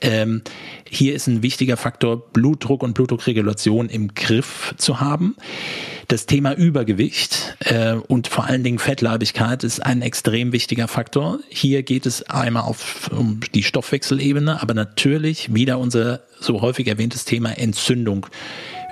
Ähm, 0.03 0.43
hier 0.89 1.15
ist 1.15 1.29
ein 1.29 1.43
wichtiger 1.43 1.77
Faktor, 1.77 2.31
Blutdruck 2.33 2.83
und 2.83 2.95
Blutdruckregulation 2.95 3.89
im 3.89 4.15
Griff 4.15 4.75
zu 4.77 5.01
haben. 5.01 5.37
Das 6.11 6.27
Thema 6.27 6.55
Übergewicht 6.57 7.57
äh, 7.61 7.93
und 7.93 8.27
vor 8.27 8.47
allen 8.47 8.65
Dingen 8.65 8.81
Fettleibigkeit 8.81 9.63
ist 9.63 9.79
ein 9.87 10.03
extrem 10.03 10.51
wichtiger 10.51 10.89
Faktor. 10.89 11.39
Hier 11.49 11.85
geht 11.85 12.05
es 12.05 12.29
einmal 12.29 12.65
auf, 12.65 13.13
um 13.17 13.39
die 13.55 13.63
Stoffwechselebene, 13.63 14.61
aber 14.61 14.75
natürlich 14.75 15.55
wieder 15.55 15.79
unser 15.79 16.23
so 16.41 16.63
häufig 16.63 16.89
erwähntes 16.89 17.27
Thema 17.27 17.57
Entzündung. 17.57 18.27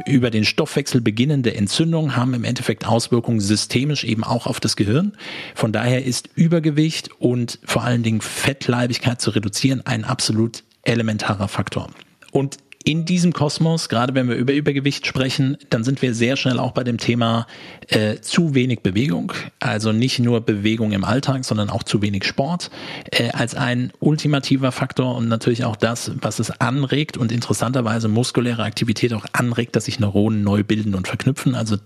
Über 0.07 0.31
den 0.31 0.45
Stoffwechsel 0.45 1.01
beginnende 1.01 1.57
Entzündungen 1.57 2.15
haben 2.15 2.35
im 2.35 2.45
Endeffekt 2.45 2.87
Auswirkungen 2.87 3.41
systemisch 3.41 4.05
eben 4.05 4.23
auch 4.23 4.47
auf 4.47 4.61
das 4.61 4.77
Gehirn. 4.77 5.17
Von 5.57 5.73
daher 5.73 6.05
ist 6.05 6.31
Übergewicht 6.37 7.11
und 7.19 7.59
vor 7.65 7.83
allen 7.83 8.05
Dingen 8.05 8.21
Fettleibigkeit 8.21 9.21
zu 9.21 9.31
reduzieren 9.31 9.83
ein 9.85 10.05
absolut 10.05 10.63
elementarer 10.85 11.49
Faktor. 11.49 11.91
Und 12.31 12.59
in 12.89 13.05
diesem 13.05 13.35
Kosmos, 13.35 13.91
gerade 13.91 14.15
wenn 14.15 14.31
wir 14.31 14.37
über 14.37 14.55
Übergewicht 14.55 15.07
sprechen, 15.07 15.59
dann 15.69 15.85
sind 15.85 16.01
wir 16.01 16.15
sehr 16.15 16.39
schnell 16.39 16.59
auch 16.59 16.73
bei 16.73 16.85
dem 16.85 16.97
Thema 16.97 17.47
äh, 17.89 18.17
zu 18.23 18.55
wenig 18.55 18.81
Bewegung. 18.81 19.31
Also 19.61 19.93
nicht 19.93 20.21
nur 20.21 20.41
Bewegung 20.41 20.93
im 20.93 21.05
Alltag, 21.05 21.45
sondern 21.45 21.69
auch 21.69 21.83
zu 21.83 22.01
wenig 22.01 22.25
Sport 22.25 22.71
äh, 23.11 23.29
als 23.33 23.55
ein 23.55 23.93
ultimativer 24.01 24.73
Faktor 24.73 25.17
und 25.17 25.29
natürlich 25.29 25.67
auch 25.67 25.77
das, 25.77 26.13
was 26.23 26.39
es 26.39 26.51
anregt 26.63 27.19
und 27.19 27.31
interessanterweise 27.31 28.09
muskuläre 28.09 28.63
Aktivität 28.63 29.13
auch 29.13 29.27
anregt, 29.35 29.77
dass 29.77 29.85
sich 29.85 30.01
Neuronen 30.01 30.43
neu 30.43 30.65
bilden 30.65 30.95
und 30.95 31.09
verknüpfen. 31.09 31.55
Also 31.55 31.77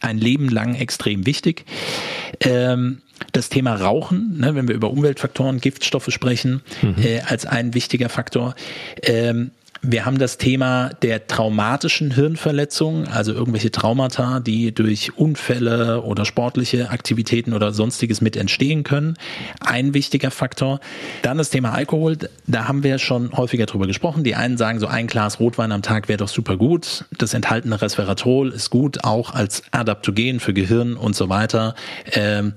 ein 0.00 0.18
Leben 0.18 0.48
lang 0.48 0.74
extrem 0.74 1.26
wichtig. 1.26 1.64
Ähm, 2.40 3.02
das 3.32 3.50
Thema 3.50 3.76
Rauchen, 3.76 4.38
ne, 4.38 4.54
wenn 4.56 4.66
wir 4.66 4.74
über 4.74 4.90
Umweltfaktoren, 4.90 5.60
Giftstoffe 5.60 6.10
sprechen, 6.10 6.62
mhm. 6.82 6.96
äh, 6.98 7.20
als 7.20 7.46
ein 7.46 7.74
wichtiger 7.74 8.08
Faktor. 8.08 8.56
Ähm, 9.02 9.52
wir 9.82 10.04
haben 10.04 10.18
das 10.18 10.36
Thema 10.36 10.90
der 11.02 11.26
traumatischen 11.26 12.10
Hirnverletzung, 12.10 13.08
also 13.08 13.32
irgendwelche 13.32 13.70
Traumata, 13.70 14.40
die 14.40 14.74
durch 14.74 15.16
Unfälle 15.16 16.02
oder 16.02 16.26
sportliche 16.26 16.90
Aktivitäten 16.90 17.54
oder 17.54 17.72
sonstiges 17.72 18.20
mit 18.20 18.36
entstehen 18.36 18.82
können. 18.82 19.16
Ein 19.60 19.94
wichtiger 19.94 20.30
Faktor. 20.30 20.80
Dann 21.22 21.38
das 21.38 21.48
Thema 21.48 21.72
Alkohol. 21.72 22.18
Da 22.46 22.68
haben 22.68 22.82
wir 22.82 22.98
schon 22.98 23.32
häufiger 23.32 23.64
drüber 23.64 23.86
gesprochen. 23.86 24.22
Die 24.22 24.34
einen 24.34 24.58
sagen, 24.58 24.80
so 24.80 24.86
ein 24.86 25.06
Glas 25.06 25.40
Rotwein 25.40 25.72
am 25.72 25.82
Tag 25.82 26.08
wäre 26.08 26.18
doch 26.18 26.28
super 26.28 26.58
gut. 26.58 27.06
Das 27.16 27.32
enthaltene 27.32 27.80
Resveratrol 27.80 28.50
ist 28.50 28.68
gut, 28.68 29.04
auch 29.04 29.32
als 29.32 29.62
Adaptogen 29.70 30.40
für 30.40 30.52
Gehirn 30.52 30.94
und 30.94 31.16
so 31.16 31.30
weiter. 31.30 31.74
Ähm, 32.12 32.52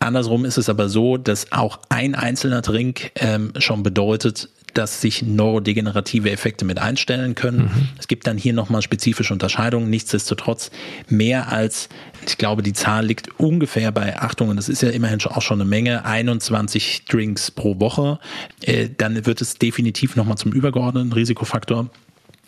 Andersrum 0.00 0.44
ist 0.44 0.58
es 0.58 0.68
aber 0.68 0.88
so, 0.88 1.16
dass 1.16 1.50
auch 1.50 1.80
ein 1.88 2.14
einzelner 2.14 2.62
Drink 2.62 3.10
ähm, 3.16 3.52
schon 3.58 3.82
bedeutet, 3.82 4.48
dass 4.74 5.00
sich 5.00 5.22
neurodegenerative 5.22 6.30
Effekte 6.30 6.64
mit 6.64 6.78
einstellen 6.78 7.34
können. 7.34 7.64
Mhm. 7.64 7.88
Es 7.98 8.08
gibt 8.08 8.26
dann 8.26 8.38
hier 8.38 8.52
nochmal 8.52 8.82
spezifische 8.82 9.32
Unterscheidungen. 9.32 9.90
Nichtsdestotrotz 9.90 10.70
mehr 11.08 11.52
als, 11.52 11.88
ich 12.26 12.38
glaube, 12.38 12.62
die 12.62 12.72
Zahl 12.72 13.06
liegt 13.06 13.40
ungefähr 13.40 13.92
bei, 13.92 14.18
Achtung, 14.18 14.48
und 14.48 14.56
das 14.56 14.68
ist 14.68 14.82
ja 14.82 14.90
immerhin 14.90 15.20
auch 15.24 15.42
schon 15.42 15.60
eine 15.60 15.68
Menge, 15.68 16.04
21 16.04 17.04
Drinks 17.06 17.50
pro 17.50 17.80
Woche. 17.80 18.18
Äh, 18.62 18.88
dann 18.96 19.26
wird 19.26 19.40
es 19.40 19.58
definitiv 19.58 20.16
nochmal 20.16 20.36
zum 20.36 20.52
übergeordneten 20.52 21.12
Risikofaktor. 21.12 21.90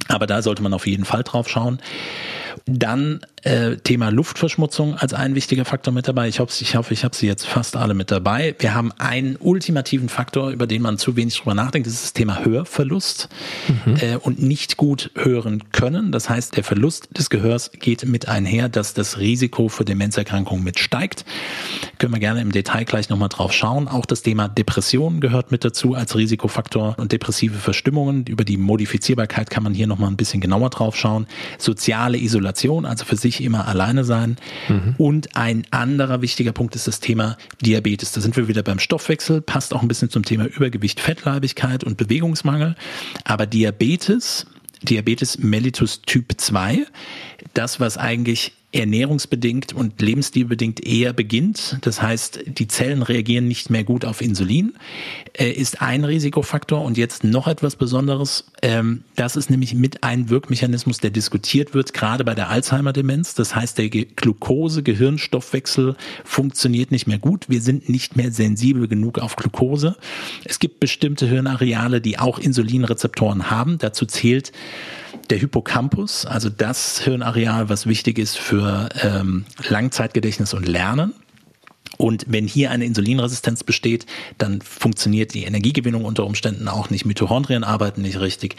Aber 0.09 0.27
da 0.27 0.43
sollte 0.43 0.63
man 0.63 0.73
auf 0.73 0.87
jeden 0.87 1.05
Fall 1.05 1.23
drauf 1.23 1.49
schauen. 1.49 1.79
Dann 2.67 3.21
äh, 3.43 3.77
Thema 3.77 4.11
Luftverschmutzung 4.11 4.95
als 4.97 5.15
ein 5.15 5.35
wichtiger 5.35 5.65
Faktor 5.65 5.93
mit 5.95 6.09
dabei. 6.09 6.29
Ich 6.29 6.41
hoffe, 6.41 6.53
ich, 6.61 6.77
hoffe, 6.77 6.93
ich 6.93 7.05
habe 7.05 7.17
sie 7.17 7.27
jetzt 7.27 7.47
fast 7.47 7.77
alle 7.77 7.95
mit 7.95 8.11
dabei. 8.11 8.55
Wir 8.59 8.75
haben 8.75 8.93
einen 8.99 9.37
ultimativen 9.37 10.09
Faktor, 10.09 10.51
über 10.51 10.67
den 10.67 10.83
man 10.83 10.99
zu 10.99 11.17
wenig 11.17 11.39
drüber 11.39 11.55
nachdenkt. 11.55 11.87
Das 11.87 11.95
ist 11.95 12.05
das 12.05 12.13
Thema 12.13 12.45
Hörverlust 12.45 13.29
mhm. 13.87 13.97
äh, 13.97 14.17
und 14.17 14.43
nicht 14.43 14.77
gut 14.77 15.11
hören 15.15 15.65
können. 15.73 16.13
Das 16.13 16.29
heißt, 16.29 16.57
der 16.57 16.65
Verlust 16.65 17.09
des 17.17 17.31
Gehörs 17.31 17.71
geht 17.73 18.05
mit 18.05 18.29
einher, 18.29 18.69
dass 18.69 18.95
das 18.95 19.19
Risiko 19.19 19.69
für 19.69 19.85
Demenzerkrankungen 19.85 20.63
mit 20.63 20.79
steigt. 20.79 21.25
Können 21.99 22.13
wir 22.13 22.21
gerne 22.21 22.41
im 22.41 22.53
Detail 22.53 22.85
gleich 22.85 23.09
nochmal 23.09 23.29
drauf 23.29 23.53
schauen. 23.53 23.89
Auch 23.89 24.07
das 24.07 24.23
Thema 24.23 24.49
Depression 24.49 25.21
gehört 25.21 25.51
mit 25.51 25.65
dazu 25.65 25.95
als 25.95 26.17
Risikofaktor 26.17 26.97
und 26.99 27.13
depressive 27.13 27.59
Verstimmungen. 27.59 28.27
Über 28.27 28.45
die 28.45 28.57
Modifizierbarkeit 28.57 29.51
kann 29.51 29.63
man 29.63 29.75
hier 29.75 29.87
nochmal 29.87 30.11
ein 30.11 30.17
bisschen 30.17 30.41
genauer 30.41 30.71
drauf 30.71 30.97
schauen. 30.97 31.27
Soziale 31.59 32.19
Isolation, 32.19 32.85
also 32.85 33.05
für 33.05 33.17
sich 33.17 33.30
sich 33.31 33.45
immer 33.45 33.67
alleine 33.67 34.05
sein. 34.05 34.37
Mhm. 34.69 34.95
Und 34.99 35.37
ein 35.37 35.67
anderer 35.71 36.23
wichtiger 36.23 36.53
Punkt 36.53 36.75
ist 36.77 36.87
das 36.87 37.01
Thema 37.01 37.37
Diabetes. 37.61 38.13
Da 38.13 38.21
sind 38.21 38.37
wir 38.37 38.49
wieder 38.49 38.63
beim 38.63 38.79
Stoffwechsel, 38.79 39.41
passt 39.41 39.75
auch 39.75 39.83
ein 39.83 39.89
bisschen 39.89 40.11
zum 40.11 40.25
Thema 40.25 40.47
Übergewicht, 40.47 41.01
Fettleibigkeit 41.01 41.85
und 41.85 41.97
Bewegungsmangel. 41.97 42.75
Aber 43.25 43.47
Diabetes, 43.47 44.47
Diabetes 44.83 45.39
mellitus 45.39 46.03
Typ 46.03 46.33
2, 46.37 46.87
das, 47.55 47.81
was 47.81 47.99
eigentlich 47.99 48.53
ernährungsbedingt 48.73 49.73
und 49.73 50.01
lebensstilbedingt 50.01 50.87
eher 50.87 51.13
beginnt. 51.13 51.79
Das 51.81 52.01
heißt, 52.01 52.41
die 52.47 52.69
Zellen 52.69 53.03
reagieren 53.03 53.49
nicht 53.49 53.69
mehr 53.69 53.83
gut 53.83 54.05
auf 54.05 54.21
Insulin, 54.21 54.75
äh, 55.33 55.51
ist 55.51 55.83
ein 55.83 56.05
Risikofaktor. 56.05 56.83
Und 56.83 56.97
jetzt 56.97 57.25
noch 57.25 57.49
etwas 57.49 57.75
Besonderes. 57.75 58.45
Ähm, 58.63 59.03
das 59.17 59.35
ist 59.35 59.51
nämlich 59.51 59.75
mit 59.75 60.05
ein 60.05 60.31
Wirkmechanismus, 60.31 60.99
der 60.99 61.11
diskutiert 61.11 61.75
wird, 61.75 61.95
gerade 61.95 62.25
bei 62.25 62.35
der 62.35 62.49
Alzheimer-Demenz. 62.49 63.35
Das 63.35 63.57
heißt, 63.57 63.77
der 63.79 63.89
Glucose-Gehirnstoffwechsel 63.89 65.97
funktioniert 66.25 66.93
nicht 66.93 67.09
mehr 67.09 67.19
gut. 67.19 67.49
Wir 67.49 67.63
sind 67.63 67.89
nicht 67.89 68.15
mehr 68.15 68.31
sensibel 68.31 68.87
genug 68.87 69.19
auf 69.19 69.35
Glucose. 69.35 69.97
Es 70.45 70.61
gibt 70.61 70.79
bestimmte 70.79 71.27
Hirnareale, 71.27 72.01
die 72.01 72.19
auch 72.19 72.39
Insulinrezeptoren 72.39 73.51
haben. 73.51 73.79
Dazu 73.79 74.07
zählt 74.07 74.53
der 75.31 75.39
Hippocampus, 75.39 76.27
also 76.27 76.51
das 76.51 77.01
Hirnareal, 77.01 77.69
was 77.69 77.87
wichtig 77.87 78.19
ist 78.19 78.37
für 78.37 78.60
ähm, 78.67 79.45
Langzeitgedächtnis 79.69 80.55
und 80.55 80.67
Lernen. 80.67 81.15
Und 82.01 82.25
wenn 82.29 82.47
hier 82.47 82.71
eine 82.71 82.87
Insulinresistenz 82.87 83.63
besteht, 83.63 84.07
dann 84.39 84.63
funktioniert 84.63 85.35
die 85.35 85.45
Energiegewinnung 85.45 86.05
unter 86.05 86.25
Umständen 86.25 86.67
auch 86.69 86.89
nicht. 86.89 87.05
Mitochondrien 87.05 87.63
arbeiten 87.63 88.01
nicht 88.01 88.21
richtig. 88.21 88.57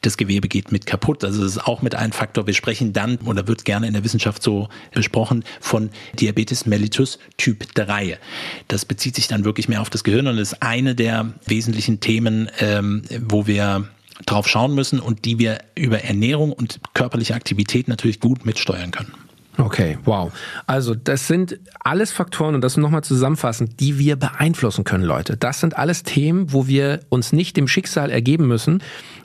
Das 0.00 0.16
Gewebe 0.16 0.48
geht 0.48 0.72
mit 0.72 0.86
kaputt. 0.86 1.22
Also 1.22 1.42
das 1.42 1.52
ist 1.52 1.66
auch 1.66 1.82
mit 1.82 1.94
einem 1.94 2.12
Faktor. 2.12 2.46
Wir 2.46 2.54
sprechen 2.54 2.92
dann, 2.92 3.18
oder 3.18 3.46
wird 3.46 3.64
gerne 3.64 3.86
in 3.86 3.92
der 3.92 4.02
Wissenschaft 4.02 4.42
so 4.42 4.68
besprochen, 4.92 5.44
von 5.60 5.90
Diabetes 6.18 6.66
mellitus 6.66 7.18
Typ 7.36 7.74
3. 7.74 8.18
Das 8.66 8.86
bezieht 8.86 9.14
sich 9.14 9.28
dann 9.28 9.44
wirklich 9.44 9.68
mehr 9.68 9.82
auf 9.82 9.90
das 9.90 10.02
Gehirn 10.02 10.26
und 10.26 10.38
ist 10.38 10.62
eine 10.62 10.94
der 10.94 11.34
wesentlichen 11.46 12.00
Themen, 12.00 12.50
ähm, 12.58 13.02
wo 13.20 13.46
wir 13.46 13.88
drauf 14.26 14.48
schauen 14.48 14.74
müssen 14.74 15.00
und 15.00 15.24
die 15.24 15.38
wir 15.38 15.60
über 15.74 16.02
Ernährung 16.02 16.52
und 16.52 16.80
körperliche 16.94 17.34
Aktivität 17.34 17.88
natürlich 17.88 18.20
gut 18.20 18.46
mitsteuern 18.46 18.90
können. 18.90 19.12
Okay, 19.58 19.98
wow. 20.04 20.32
Also 20.66 20.94
das 20.94 21.26
sind 21.26 21.58
alles 21.80 22.12
Faktoren, 22.12 22.54
und 22.54 22.60
das 22.62 22.76
nochmal 22.76 23.04
zusammenfassend, 23.04 23.80
die 23.80 23.98
wir 23.98 24.16
beeinflussen 24.16 24.84
können, 24.84 25.04
Leute. 25.04 25.36
Das 25.36 25.60
sind 25.60 25.76
alles 25.76 26.02
Themen, 26.02 26.52
wo 26.52 26.66
wir 26.66 27.00
uns 27.08 27.32
nicht 27.32 27.56
dem 27.56 27.68
Schicksal 27.68 28.10
ergeben 28.10 28.46
müssen. 28.46 28.82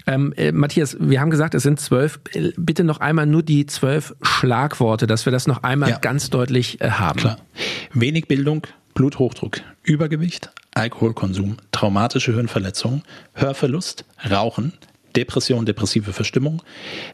Ähm, 0.07 0.33
äh, 0.35 0.51
Matthias, 0.51 0.97
wir 0.99 1.21
haben 1.21 1.29
gesagt, 1.29 1.55
es 1.55 1.63
sind 1.63 1.79
zwölf. 1.79 2.19
Bitte 2.57 2.83
noch 2.83 2.99
einmal 2.99 3.25
nur 3.25 3.43
die 3.43 3.65
zwölf 3.65 4.15
Schlagworte, 4.21 5.07
dass 5.07 5.25
wir 5.25 5.31
das 5.31 5.47
noch 5.47 5.63
einmal 5.63 5.89
ja. 5.89 5.97
ganz 5.97 6.29
deutlich 6.29 6.81
äh, 6.81 6.89
haben. 6.91 7.19
Klar. 7.19 7.37
Wenig 7.93 8.27
Bildung, 8.27 8.67
Bluthochdruck, 8.93 9.61
Übergewicht, 9.83 10.51
Alkoholkonsum, 10.73 11.57
traumatische 11.71 12.33
Hirnverletzung, 12.33 13.03
Hörverlust, 13.33 14.05
Rauchen, 14.29 14.73
Depression, 15.15 15.65
depressive 15.65 16.13
Verstimmung, 16.13 16.61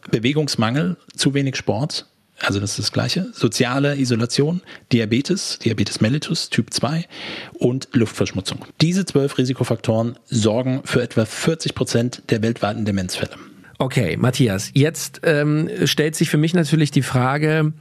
Bewegungsmangel, 0.09 0.97
zu 1.15 1.33
wenig 1.33 1.55
Sport, 1.55 2.07
also 2.43 2.59
das 2.59 2.71
ist 2.71 2.79
das 2.79 2.91
Gleiche. 2.91 3.27
Soziale 3.33 3.97
Isolation, 3.97 4.61
Diabetes, 4.91 5.59
Diabetes 5.59 6.01
mellitus 6.01 6.49
Typ 6.49 6.73
2 6.73 7.05
und 7.53 7.89
Luftverschmutzung. 7.93 8.65
Diese 8.81 9.05
zwölf 9.05 9.37
Risikofaktoren 9.37 10.17
sorgen 10.25 10.81
für 10.83 11.01
etwa 11.01 11.25
40 11.25 11.75
Prozent 11.75 12.23
der 12.29 12.41
weltweiten 12.41 12.85
Demenzfälle. 12.85 13.35
Okay, 13.77 14.15
Matthias, 14.17 14.69
jetzt 14.73 15.21
ähm, 15.23 15.69
stellt 15.85 16.15
sich 16.15 16.29
für 16.29 16.37
mich 16.37 16.53
natürlich 16.53 16.91
die 16.91 17.01
Frage, 17.01 17.73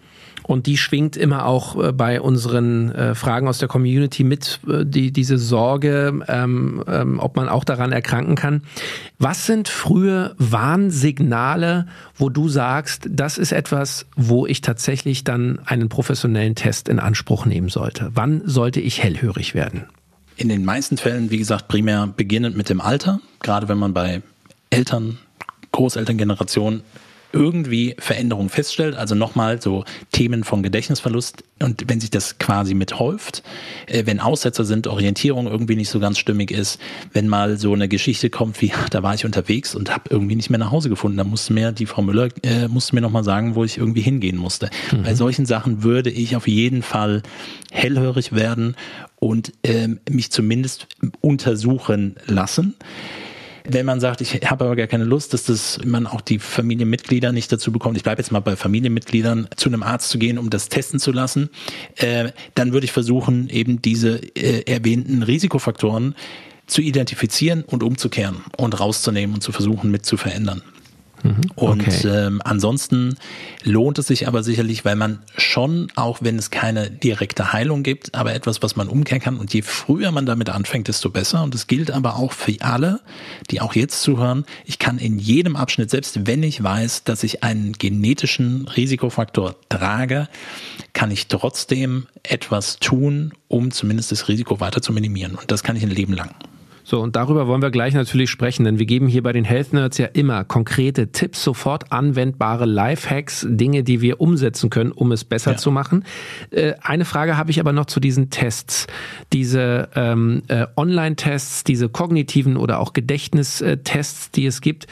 und 0.51 0.67
die 0.67 0.77
schwingt 0.77 1.17
immer 1.17 1.47
auch 1.47 1.81
äh, 1.81 1.93
bei 1.93 2.21
unseren 2.21 2.91
äh, 2.91 3.15
Fragen 3.15 3.47
aus 3.47 3.59
der 3.59 3.69
Community 3.69 4.25
mit, 4.25 4.59
äh, 4.69 4.85
die, 4.85 5.13
diese 5.13 5.39
Sorge, 5.39 6.25
ähm, 6.27 6.83
ähm, 6.89 7.21
ob 7.21 7.37
man 7.37 7.49
auch 7.49 7.63
daran 7.63 7.93
erkranken 7.93 8.35
kann. 8.35 8.63
Was 9.19 9.47
sind 9.47 9.69
frühe 9.69 10.35
Warnsignale, 10.39 11.87
wo 12.17 12.31
du 12.31 12.49
sagst, 12.49 13.09
das 13.09 13.39
ist 13.39 13.53
etwas, 13.53 14.07
wo 14.17 14.45
ich 14.45 14.61
tatsächlich 14.61 15.23
dann 15.23 15.61
einen 15.67 15.89
professionellen 15.89 16.57
Test 16.57 16.89
in 16.89 16.99
Anspruch 16.99 17.47
nehmen 17.47 17.69
sollte? 17.69 18.11
Wann 18.15 18.43
sollte 18.45 18.81
ich 18.81 19.03
hellhörig 19.03 19.55
werden? 19.55 19.85
In 20.37 20.49
den 20.49 20.65
meisten 20.65 20.97
Fällen, 20.97 21.31
wie 21.31 21.39
gesagt, 21.39 21.69
primär 21.69 22.09
beginnend 22.09 22.57
mit 22.57 22.69
dem 22.69 22.81
Alter, 22.81 23.21
gerade 23.41 23.69
wenn 23.69 23.79
man 23.79 23.95
bei 23.95 24.23
Eltern, 24.71 25.19
Großelterngeneration 25.71 26.83
irgendwie 27.33 27.95
Veränderungen 27.99 28.49
feststellt, 28.49 28.97
also 28.97 29.15
nochmal 29.15 29.61
so 29.61 29.85
Themen 30.13 30.45
von 30.45 30.63
Gedächtnisverlust 30.63 31.45
und 31.63 31.85
wenn 31.89 32.01
sich 32.01 32.11
das 32.11 32.39
quasi 32.39 32.75
mithäuft, 32.75 33.43
äh, 33.87 34.07
wenn 34.07 34.21
Aussetzer 34.21 34.65
sind, 34.65 34.87
Orientierung 34.87 35.47
irgendwie 35.47 35.77
nicht 35.77 35.91
so 35.91 36.01
ganz 36.01 36.19
stimmig 36.19 36.51
ist, 36.51 36.81
wenn 37.13 37.29
mal 37.29 37.59
so 37.59 37.73
eine 37.73 37.89
Geschichte 37.89 38.31
kommt 38.31 38.61
wie, 38.63 38.73
da 38.91 39.03
war 39.03 39.15
ich 39.15 39.25
unterwegs 39.25 39.75
und 39.75 39.95
habe 39.95 40.05
irgendwie 40.11 40.37
nicht 40.37 40.51
mehr 40.51 40.59
nach 40.59 40.71
Hause 40.71 40.89
gefunden, 40.89 41.19
da 41.19 41.25
musste 41.25 41.53
mir 41.53 41.73
die 41.73 41.87
Frau 41.87 42.03
Müller 42.03 42.29
äh, 42.43 42.69
musste 42.69 42.95
mir 42.95 43.01
nochmal 43.01 43.25
sagen, 43.25 43.55
wo 43.55 43.65
ich 43.65 43.79
irgendwie 43.79 44.01
hingehen 44.01 44.37
musste. 44.37 44.71
Mhm. 44.93 45.03
Bei 45.03 45.15
solchen 45.15 45.47
Sachen 45.47 45.83
würde 45.83 46.11
ich 46.11 46.37
auf 46.37 46.49
jeden 46.49 46.83
Fall 46.83 47.23
hellhörig 47.71 48.33
werden 48.33 48.77
und 49.19 49.53
ähm, 49.63 50.01
mich 50.09 50.33
zumindest 50.33 50.89
untersuchen 51.21 52.17
lassen. 52.27 52.75
Wenn 53.65 53.87
man 53.87 54.01
sagt, 54.01 54.21
ich 54.21 54.35
habe 54.51 54.65
aber 54.65 54.77
gar 54.77 54.87
keine 54.87 55.05
Lust, 55.05 55.35
dass 55.35 55.45
das 55.45 55.79
man 55.85 56.07
auch 56.07 56.21
die 56.21 56.39
Familienmitglieder 56.39 57.33
nicht 57.33 57.51
dazu 57.53 57.73
bekommt, 57.73 57.97
ich 57.97 58.03
bleibe 58.03 58.21
jetzt 58.21 58.31
mal 58.31 58.41
bei 58.41 58.57
Familienmitgliedern, 58.57 59.49
zu 59.57 59.69
einem 59.69 59.83
Arzt 59.83 60.11
zu 60.11 60.19
gehen, 60.19 60.39
um 60.39 60.51
das 60.51 60.69
testen 60.69 61.01
zu 61.01 61.13
lassen, 61.13 61.51
äh, 61.97 62.33
dann 62.55 62.73
würde 62.73 62.85
ich 62.85 62.93
versuchen, 62.93 63.49
eben 63.49 63.83
diese 63.83 64.19
äh, 64.37 64.63
erwähnten 64.71 65.23
Risikofaktoren 65.23 66.15
zu 66.67 66.81
identifizieren 66.83 67.65
und 67.65 67.83
umzukehren 67.83 68.45
und 68.57 68.79
rauszunehmen 68.79 69.35
und 69.35 69.43
zu 69.43 69.53
versuchen 69.53 69.91
mit 69.91 70.07
zu 70.07 70.17
verändern. 70.17 70.63
Mhm. 71.23 71.41
Und 71.55 71.83
okay. 71.83 72.09
ähm, 72.09 72.41
ansonsten 72.45 73.17
lohnt 73.63 73.99
es 73.99 74.07
sich 74.07 74.27
aber 74.29 74.43
sicherlich, 74.43 74.85
weil 74.85 74.97
man 74.97 75.21
schon, 75.37 75.89
auch 75.97 76.19
wenn 76.23 76.39
es 76.39 76.51
keine 76.51 76.91
direkte 76.91 77.53
Heilung 77.53 77.83
gibt, 77.83 78.15
aber 78.15 78.35
etwas, 78.35 78.63
was 78.63 78.77
man 78.77 78.89
umkehren 78.89 79.23
kann. 79.23 79.37
Und 79.37 79.53
je 79.53 79.63
früher 79.63 80.11
man 80.13 80.27
damit 80.27 80.51
anfängt, 80.51 80.89
desto 80.89 81.11
besser. 81.11 81.43
Und 81.43 81.55
es 81.55 81.67
gilt 81.67 81.91
aber 81.91 82.17
auch 82.17 82.33
für 82.33 82.57
alle, 82.61 83.01
die 83.51 83.61
auch 83.61 83.75
jetzt 83.75 84.03
zuhören. 84.03 84.45
Ich 84.65 84.79
kann 84.79 84.99
in 84.99 85.19
jedem 85.19 85.57
Abschnitt, 85.57 85.91
selbst 85.91 86.27
wenn 86.27 86.43
ich 86.43 86.63
weiß, 86.63 87.05
dass 87.05 87.23
ich 87.23 87.43
einen 87.43 87.73
genetischen 87.73 88.69
Risikofaktor 88.69 89.57
trage, 89.69 90.29
kann 90.93 91.11
ich 91.11 91.29
trotzdem 91.29 92.07
etwas 92.23 92.79
tun, 92.79 93.33
um 93.49 93.71
zumindest 93.71 94.13
das 94.13 94.29
Risiko 94.29 94.61
weiter 94.61 94.83
zu 94.83 94.93
minimieren. 94.93 95.35
Und 95.35 95.51
das 95.51 95.63
kann 95.63 95.77
ich 95.77 95.83
ein 95.83 95.91
Leben 95.91 96.13
lang. 96.13 96.35
So, 96.85 97.01
und 97.01 97.17
darüber 97.17 97.47
wollen 97.47 97.63
wir 97.63 97.71
gleich 97.71 97.95
natürlich 97.95 98.31
sprechen, 98.31 98.65
denn 98.65 98.79
wir 98.79 98.87
geben 98.87 99.07
hier 99.07 99.23
bei 99.23 99.33
den 99.33 99.45
Health 99.45 99.73
Nerds 99.73 99.99
ja 99.99 100.07
immer 100.07 100.45
konkrete 100.45 101.13
Tipps, 101.13 101.45
sofort 101.45 101.93
anwendbare 101.93 102.67
Lifehacks, 102.67 103.47
Dinge, 103.49 103.85
die 103.85 104.01
wir 104.01 104.21
umsetzen 104.21 104.71
können, 104.71 104.93
um 104.93 105.13
es 105.13 105.25
besser 105.25 105.53
ja. 105.53 105.57
zu 105.57 105.71
machen. 105.71 106.05
Äh, 106.51 106.75
eine 106.83 107.05
Frage 107.05 107.37
habe 107.37 107.51
ich 107.51 107.61
aber 107.61 107.73
noch 107.73 107.87
zu 107.87 108.01
diesen 108.01 108.31
Tests. 108.31 108.87
Diese 109.33 109.89
ähm, 109.95 110.43
äh, 110.49 110.67
Online-Tests, 110.77 111.65
diese 111.65 111.89
kognitiven 111.89 112.57
oder 112.57 112.81
auch 112.81 112.93
Gedächtnistests, 112.93 114.31
die 114.31 114.47
es 114.47 114.61
gibt. 114.61 114.87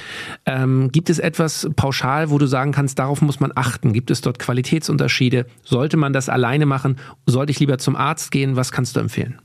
Ähm, 0.47 0.91
gibt 0.93 1.11
es 1.11 1.19
etwas 1.19 1.69
pauschal, 1.77 2.31
wo 2.31 2.39
du 2.39 2.47
sagen 2.47 2.73
kannst, 2.73 2.99
darauf 2.99 3.23
muss 3.23 3.41
man 3.41 3.53
achten? 3.55 3.93
Gibt 3.93 4.11
es 4.11 4.21
dort 4.21 4.39
Qualitätsunterschiede? 4.39 5.47
Sollte 5.65 5.97
man 5.97 6.13
das 6.13 6.29
alleine 6.29 6.67
machen? 6.67 6.97
Sollte 7.27 7.51
ich 7.51 7.61
lieber 7.61 7.79
zum 7.79 7.97
Arzt 7.97 8.31
gehen? 8.31 8.57
Was 8.57 8.73
kannst 8.73 8.97
du 8.97 9.01
empfehlen? 9.01 9.39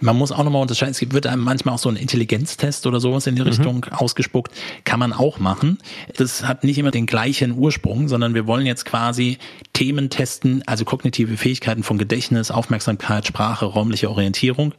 Man 0.00 0.16
muss 0.16 0.32
auch 0.32 0.44
nochmal 0.44 0.62
unterscheiden. 0.62 0.92
Es 0.92 1.12
wird 1.12 1.26
einem 1.26 1.42
manchmal 1.42 1.74
auch 1.74 1.78
so 1.78 1.85
ein 1.88 1.96
Intelligenztest 1.96 2.86
oder 2.86 3.00
sowas 3.00 3.26
in 3.26 3.34
die 3.34 3.42
mhm. 3.42 3.48
Richtung 3.48 3.76
mhm. 3.76 3.92
ausgespuckt. 3.92 4.52
Kann 4.84 5.00
man 5.00 5.12
auch 5.12 5.38
machen. 5.38 5.78
Das 6.16 6.46
hat 6.46 6.64
nicht 6.64 6.78
immer 6.78 6.90
den 6.90 7.06
gleichen 7.06 7.52
Ursprung, 7.52 8.08
sondern 8.08 8.34
wir 8.34 8.46
wollen 8.46 8.66
jetzt 8.66 8.84
quasi 8.84 9.38
Themen 9.72 10.10
testen, 10.10 10.62
also 10.66 10.84
kognitive 10.84 11.36
Fähigkeiten 11.36 11.82
von 11.82 11.98
Gedächtnis, 11.98 12.50
Aufmerksamkeit, 12.50 13.26
Sprache, 13.26 13.66
räumliche 13.66 14.10
Orientierung. 14.10 14.74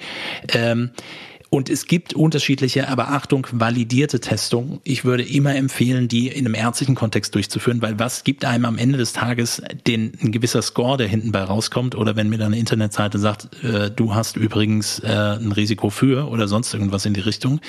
Ähm, 0.49 0.91
und 1.49 1.69
es 1.69 1.87
gibt 1.87 2.13
unterschiedliche, 2.13 2.89
aber 2.89 3.09
Achtung, 3.09 3.47
validierte 3.51 4.19
Testungen. 4.19 4.79
Ich 4.83 5.05
würde 5.05 5.23
immer 5.23 5.55
empfehlen, 5.55 6.07
die 6.07 6.27
in 6.27 6.45
einem 6.45 6.55
ärztlichen 6.55 6.95
Kontext 6.95 7.35
durchzuführen, 7.35 7.81
weil 7.81 7.99
was 7.99 8.23
gibt 8.23 8.43
einem 8.43 8.65
am 8.65 8.77
Ende 8.77 8.97
des 8.97 9.13
Tages 9.13 9.61
den, 9.85 10.13
ein 10.21 10.31
gewisser 10.31 10.61
Score, 10.61 10.97
der 10.97 11.07
hinten 11.07 11.31
bei 11.31 11.41
rauskommt, 11.41 11.95
oder 11.95 12.15
wenn 12.15 12.29
mir 12.29 12.37
dann 12.37 12.47
eine 12.47 12.59
Internetseite 12.59 13.17
sagt, 13.17 13.63
äh, 13.63 13.89
du 13.89 14.13
hast 14.13 14.35
übrigens 14.35 14.99
äh, 14.99 15.07
ein 15.07 15.51
Risiko 15.53 15.89
für 15.89 16.27
oder 16.27 16.47
sonst 16.47 16.73
irgendwas 16.73 17.05
in 17.05 17.13
die 17.13 17.21
Richtung. 17.21 17.61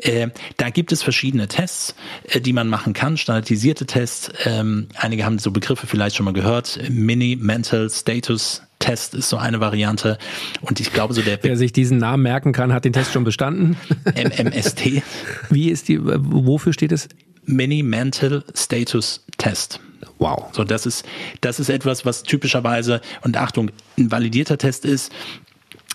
Äh, 0.00 0.28
da 0.56 0.70
gibt 0.70 0.90
es 0.92 1.02
verschiedene 1.02 1.48
Tests, 1.48 1.94
äh, 2.24 2.40
die 2.40 2.52
man 2.52 2.68
machen 2.68 2.92
kann, 2.92 3.16
standardisierte 3.16 3.86
Tests. 3.86 4.30
Ähm, 4.44 4.88
einige 4.96 5.24
haben 5.24 5.38
so 5.38 5.50
Begriffe 5.50 5.86
vielleicht 5.86 6.16
schon 6.16 6.24
mal 6.24 6.32
gehört. 6.32 6.78
Mini 6.88 7.36
Mental 7.38 7.88
Status 7.90 8.62
Test 8.82 9.14
ist 9.14 9.28
so 9.28 9.36
eine 9.36 9.60
Variante. 9.60 10.18
Und 10.60 10.80
ich 10.80 10.92
glaube, 10.92 11.14
so 11.14 11.22
der. 11.22 11.38
Wer 11.42 11.56
sich 11.56 11.72
diesen 11.72 11.98
Namen 11.98 12.22
merken 12.22 12.52
kann, 12.52 12.72
hat 12.72 12.84
den 12.84 12.92
Test 12.92 13.12
schon 13.12 13.24
bestanden. 13.24 13.76
MMST. 14.04 15.02
Wie 15.50 15.70
ist 15.70 15.88
die, 15.88 16.00
wofür 16.02 16.72
steht 16.72 16.92
es? 16.92 17.08
Mini 17.44 17.82
Mental 17.82 18.44
Status 18.54 19.24
Test. 19.38 19.80
Wow. 20.18 20.50
So, 20.52 20.64
das 20.64 20.86
ist, 20.86 21.04
das 21.40 21.60
ist 21.60 21.68
etwas, 21.68 22.04
was 22.04 22.24
typischerweise, 22.24 23.00
und 23.22 23.36
Achtung, 23.36 23.70
ein 23.98 24.10
validierter 24.10 24.58
Test 24.58 24.84
ist, 24.84 25.12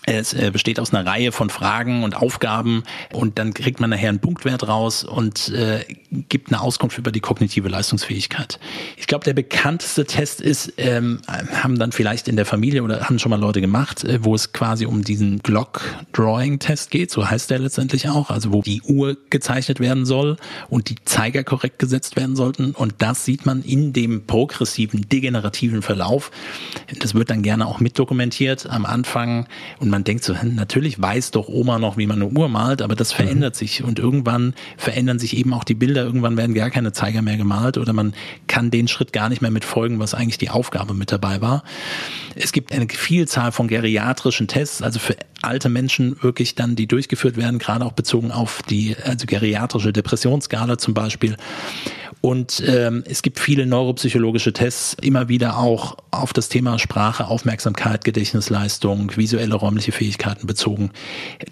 es 0.08 0.32
äh, 0.32 0.50
besteht 0.50 0.80
aus 0.80 0.94
einer 0.94 1.08
Reihe 1.08 1.32
von 1.32 1.50
Fragen 1.50 2.02
und 2.02 2.16
Aufgaben 2.16 2.84
und 3.12 3.38
dann 3.38 3.52
kriegt 3.52 3.80
man 3.80 3.90
nachher 3.90 4.08
einen 4.08 4.20
Punktwert 4.20 4.66
raus 4.66 5.04
und 5.04 5.50
äh, 5.50 5.84
gibt 6.28 6.50
eine 6.50 6.60
Auskunft 6.60 6.98
über 6.98 7.12
die 7.12 7.20
kognitive 7.20 7.68
Leistungsfähigkeit. 7.68 8.58
Ich 8.96 9.06
glaube, 9.06 9.24
der 9.24 9.34
bekannteste 9.34 10.06
Test 10.06 10.40
ist, 10.40 10.72
ähm, 10.76 11.20
haben 11.26 11.78
dann 11.78 11.92
vielleicht 11.92 12.28
in 12.28 12.36
der 12.36 12.46
Familie 12.46 12.82
oder 12.82 13.08
haben 13.08 13.18
schon 13.18 13.30
mal 13.30 13.40
Leute 13.40 13.60
gemacht, 13.60 14.04
äh, 14.04 14.24
wo 14.24 14.34
es 14.34 14.52
quasi 14.52 14.86
um 14.86 15.02
diesen 15.02 15.40
Glock-Drawing-Test 15.40 16.90
geht, 16.90 17.10
so 17.10 17.28
heißt 17.28 17.50
der 17.50 17.58
letztendlich 17.58 18.08
auch, 18.08 18.30
also 18.30 18.52
wo 18.52 18.62
die 18.62 18.82
Uhr 18.82 19.16
gezeichnet 19.30 19.80
werden 19.80 20.06
soll 20.06 20.36
und 20.68 20.88
die 20.90 20.96
Zeiger 21.04 21.44
korrekt 21.44 21.78
gesetzt 21.78 22.16
werden 22.16 22.36
sollten 22.36 22.72
und 22.72 22.94
das 22.98 23.24
sieht 23.24 23.46
man 23.46 23.62
in 23.62 23.92
dem 23.92 24.26
progressiven, 24.26 25.08
degenerativen 25.08 25.82
Verlauf. 25.82 26.30
Das 26.98 27.14
wird 27.14 27.30
dann 27.30 27.42
gerne 27.42 27.66
auch 27.66 27.80
mitdokumentiert 27.80 28.68
am 28.68 28.86
Anfang 28.86 29.46
und 29.78 29.88
Und 29.88 29.92
man 29.98 30.04
denkt 30.04 30.22
so, 30.22 30.40
hm, 30.40 30.54
natürlich 30.54 31.02
weiß 31.02 31.32
doch 31.32 31.48
Oma 31.48 31.80
noch, 31.80 31.96
wie 31.96 32.06
man 32.06 32.22
eine 32.22 32.30
Uhr 32.30 32.48
malt, 32.48 32.82
aber 32.82 32.94
das 32.94 33.12
verändert 33.12 33.56
mhm. 33.56 33.58
sich 33.58 33.82
und 33.82 33.98
irgendwann 33.98 34.54
verändern 34.76 35.18
sich 35.18 35.36
eben 35.36 35.52
auch 35.52 35.64
die 35.64 35.74
Bilder. 35.74 36.04
Irgendwann 36.04 36.36
werden 36.36 36.54
gar 36.54 36.70
keine 36.70 36.92
Zeiger 36.92 37.20
mehr 37.20 37.36
gemalt 37.36 37.78
oder 37.78 37.92
man 37.92 38.14
kann 38.46 38.70
den 38.70 38.86
Schritt 38.86 39.12
gar 39.12 39.28
nicht 39.28 39.42
mehr 39.42 39.50
mitfolgen, 39.50 39.98
was 39.98 40.14
eigentlich 40.14 40.38
die 40.38 40.50
Aufgabe 40.50 40.94
mit 40.94 41.10
dabei 41.10 41.40
war. 41.40 41.64
Es 42.36 42.52
gibt 42.52 42.70
eine 42.70 42.86
Vielzahl 42.88 43.50
von 43.50 43.66
geriatrischen 43.66 44.46
Tests, 44.46 44.82
also 44.82 45.00
für 45.00 45.16
alte 45.42 45.68
Menschen 45.68 46.22
wirklich 46.22 46.54
dann, 46.54 46.76
die 46.76 46.86
durchgeführt 46.86 47.36
werden, 47.36 47.58
gerade 47.58 47.84
auch 47.84 47.92
bezogen 47.92 48.30
auf 48.30 48.62
die 48.62 48.94
also 49.04 49.26
geriatrische 49.26 49.92
Depressionsskala 49.92 50.78
zum 50.78 50.94
Beispiel. 50.94 51.36
Und 52.20 52.62
ähm, 52.66 53.04
es 53.06 53.22
gibt 53.22 53.38
viele 53.38 53.64
neuropsychologische 53.64 54.52
Tests, 54.52 54.96
immer 55.00 55.28
wieder 55.28 55.58
auch 55.58 55.96
auf 56.10 56.32
das 56.32 56.48
Thema 56.48 56.78
Sprache, 56.78 57.28
Aufmerksamkeit, 57.28 58.04
Gedächtnisleistung, 58.04 59.16
visuelle 59.16 59.54
räumliche 59.54 59.92
Fähigkeiten 59.92 60.46
bezogen. 60.46 60.90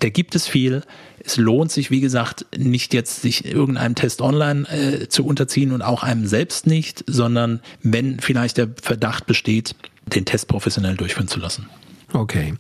Da 0.01 0.09
gibt 0.09 0.35
es 0.35 0.49
viel. 0.49 0.83
Es 1.25 1.37
lohnt 1.37 1.71
sich, 1.71 1.91
wie 1.91 2.01
gesagt, 2.01 2.47
nicht 2.57 2.95
jetzt 2.95 3.23
sich 3.23 3.45
irgendeinem 3.45 3.95
Test 3.95 4.21
online 4.21 4.69
äh, 4.69 5.09
zu 5.09 5.25
unterziehen 5.25 5.73
und 5.73 5.83
auch 5.83 6.03
einem 6.03 6.27
selbst 6.27 6.67
nicht, 6.67 7.05
sondern 7.07 7.61
wenn 7.83 8.19
vielleicht 8.21 8.59
der 8.59 8.69
Verdacht 8.81 9.27
besteht, 9.27 9.77
den 10.07 10.25
Test 10.25 10.49
professionell 10.49 10.97
durchführen 10.97 11.29
zu 11.29 11.39
lassen. 11.39 11.69
Okay. 12.13 12.55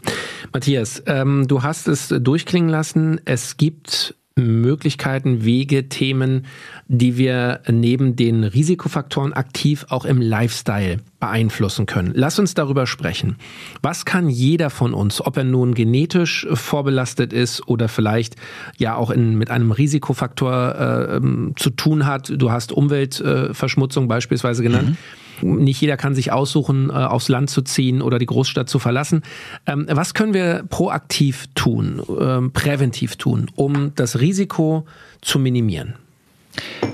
Matthias, 0.52 1.02
ähm, 1.06 1.46
du 1.48 1.62
hast 1.62 1.88
es 1.88 2.08
durchklingen 2.08 2.68
lassen. 2.68 3.20
Es 3.24 3.56
gibt 3.56 4.14
Möglichkeiten, 4.38 5.46
Wege, 5.46 5.88
Themen, 5.88 6.44
die 6.88 7.16
wir 7.16 7.60
neben 7.70 8.16
den 8.16 8.44
Risikofaktoren 8.44 9.32
aktiv 9.32 9.86
auch 9.88 10.04
im 10.04 10.20
Lifestyle 10.20 10.98
beeinflussen 11.18 11.86
können. 11.86 12.12
Lass 12.14 12.38
uns 12.38 12.52
darüber 12.52 12.86
sprechen. 12.86 13.36
Was 13.80 14.04
kann 14.04 14.28
jeder 14.28 14.68
von 14.68 14.92
uns, 14.92 15.24
ob 15.24 15.38
er 15.38 15.44
nun 15.44 15.74
genetisch 15.74 16.46
vorbelastet 16.52 17.32
ist 17.32 17.66
oder 17.66 17.88
vielleicht 17.88 18.36
ja 18.76 18.94
auch 18.94 19.10
in, 19.10 19.38
mit 19.38 19.50
einem 19.50 19.72
Risikofaktor 19.72 20.74
äh, 20.74 21.16
ähm, 21.16 21.54
zu 21.56 21.70
tun 21.70 22.04
hat? 22.04 22.30
Du 22.36 22.50
hast 22.50 22.72
Umweltverschmutzung 22.72 24.06
beispielsweise 24.06 24.62
genannt. 24.62 24.90
Mhm 24.90 24.96
nicht 25.42 25.80
jeder 25.80 25.96
kann 25.96 26.14
sich 26.14 26.32
aussuchen, 26.32 26.90
äh, 26.90 26.92
aufs 26.92 27.28
Land 27.28 27.50
zu 27.50 27.62
ziehen 27.62 28.02
oder 28.02 28.18
die 28.18 28.26
Großstadt 28.26 28.68
zu 28.68 28.78
verlassen. 28.78 29.22
Ähm, 29.66 29.86
was 29.90 30.14
können 30.14 30.34
wir 30.34 30.64
proaktiv 30.68 31.46
tun, 31.54 32.02
ähm, 32.20 32.52
präventiv 32.52 33.16
tun, 33.16 33.50
um 33.54 33.92
das 33.94 34.20
Risiko 34.20 34.86
zu 35.20 35.38
minimieren? 35.38 35.94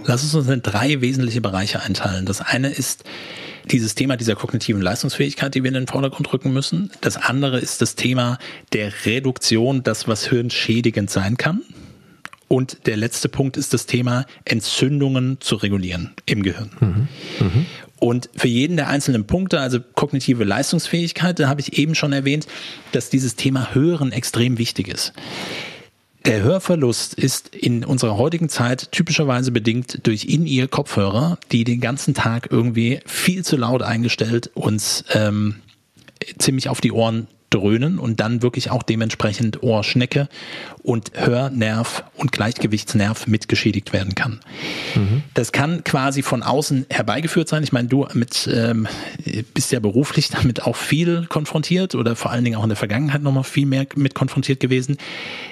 Lass 0.05 0.22
uns 0.22 0.35
uns 0.35 0.48
in 0.48 0.62
drei 0.62 1.00
wesentliche 1.00 1.40
Bereiche 1.40 1.83
einteilen. 1.83 2.26
Das 2.26 2.40
eine 2.40 2.68
ist 2.68 3.05
dieses 3.70 3.94
Thema 3.94 4.16
dieser 4.16 4.35
kognitiven 4.35 4.83
Leistungsfähigkeit, 4.83 5.55
die 5.55 5.62
wir 5.62 5.68
in 5.68 5.74
den 5.74 5.87
Vordergrund 5.87 6.33
rücken 6.33 6.52
müssen. 6.52 6.90
Das 7.00 7.16
andere 7.16 7.61
ist 7.61 7.81
das 7.81 7.94
Thema 7.94 8.38
der 8.72 8.92
Reduktion, 9.05 9.83
das 9.83 10.09
was 10.09 10.26
hirnschädigend 10.26 11.11
sein 11.11 11.37
kann. 11.37 11.62
Und 12.48 12.87
der 12.87 12.96
letzte 12.96 13.28
Punkt 13.28 13.57
ist 13.57 13.72
das 13.72 13.87
Thema 13.87 14.26
Entzündungen 14.44 15.38
zu 15.40 15.57
regulieren 15.57 16.11
im 16.26 16.42
Gehirn. 16.42 16.70
Mhm. 16.81 17.09
Mhm. 17.40 17.66
Und 18.02 18.30
für 18.34 18.48
jeden 18.48 18.76
der 18.76 18.88
einzelnen 18.88 19.28
Punkte, 19.28 19.60
also 19.60 19.78
kognitive 19.78 20.42
Leistungsfähigkeit, 20.42 21.38
da 21.38 21.46
habe 21.46 21.60
ich 21.60 21.78
eben 21.78 21.94
schon 21.94 22.12
erwähnt, 22.12 22.48
dass 22.90 23.10
dieses 23.10 23.36
Thema 23.36 23.76
Hören 23.76 24.10
extrem 24.10 24.58
wichtig 24.58 24.88
ist. 24.88 25.12
Der 26.24 26.42
Hörverlust 26.42 27.14
ist 27.14 27.54
in 27.54 27.84
unserer 27.84 28.16
heutigen 28.16 28.48
Zeit 28.48 28.90
typischerweise 28.90 29.52
bedingt 29.52 30.04
durch 30.04 30.24
In-Ear 30.24 30.66
Kopfhörer, 30.66 31.38
die 31.52 31.62
den 31.62 31.80
ganzen 31.80 32.12
Tag 32.12 32.48
irgendwie 32.50 32.98
viel 33.06 33.44
zu 33.44 33.56
laut 33.56 33.82
eingestellt 33.82 34.50
uns 34.54 35.04
ähm, 35.12 35.60
ziemlich 36.38 36.68
auf 36.68 36.80
die 36.80 36.90
Ohren 36.90 37.28
dröhnen 37.50 38.00
und 38.00 38.18
dann 38.18 38.42
wirklich 38.42 38.72
auch 38.72 38.82
dementsprechend 38.82 39.62
Ohrschnecke 39.62 40.28
und 40.83 41.12
Hörnerv 41.14 42.05
und 42.16 42.33
Gleichgewichtsnerv 42.33 43.27
mitgeschädigt 43.27 43.92
werden 43.92 44.14
kann. 44.14 44.40
Mhm. 44.95 45.23
Das 45.35 45.53
kann 45.53 45.85
quasi 45.85 46.23
von 46.23 46.42
außen 46.42 46.87
herbeigeführt 46.90 47.49
sein. 47.49 47.62
Ich 47.62 47.73
meine, 47.73 47.88
du 47.88 48.07
mit, 48.14 48.49
ähm, 48.53 48.88
bist 49.55 49.71
ja 49.71 49.79
beruflich 49.79 50.29
damit 50.31 50.64
auch 50.64 50.77
viel 50.77 51.27
konfrontiert 51.27 51.95
oder 51.95 52.16
vor 52.16 52.33
allen 52.33 52.45
Dingen 52.45 52.57
auch 52.57 52.64
in 52.64 52.68
der 52.68 52.77
Vergangenheit 52.77 53.23
nochmal 53.23 53.45
viel 53.45 53.66
mehr 53.66 53.87
mit 53.95 54.14
konfrontiert 54.14 54.59
gewesen. 54.59 54.97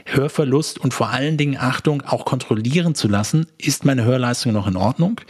Hörverlust 0.06 0.78
und 0.78 0.92
vor 0.92 1.10
allen 1.10 1.36
Dingen 1.36 1.56
Achtung 1.56 2.02
auch 2.02 2.24
kontrollieren 2.24 2.96
zu 2.96 3.06
lassen, 3.06 3.46
ist 3.58 3.84
meine 3.84 4.04
Hörleistung 4.04 4.52
noch 4.52 4.66
in 4.66 4.76
Ordnung, 4.76 5.20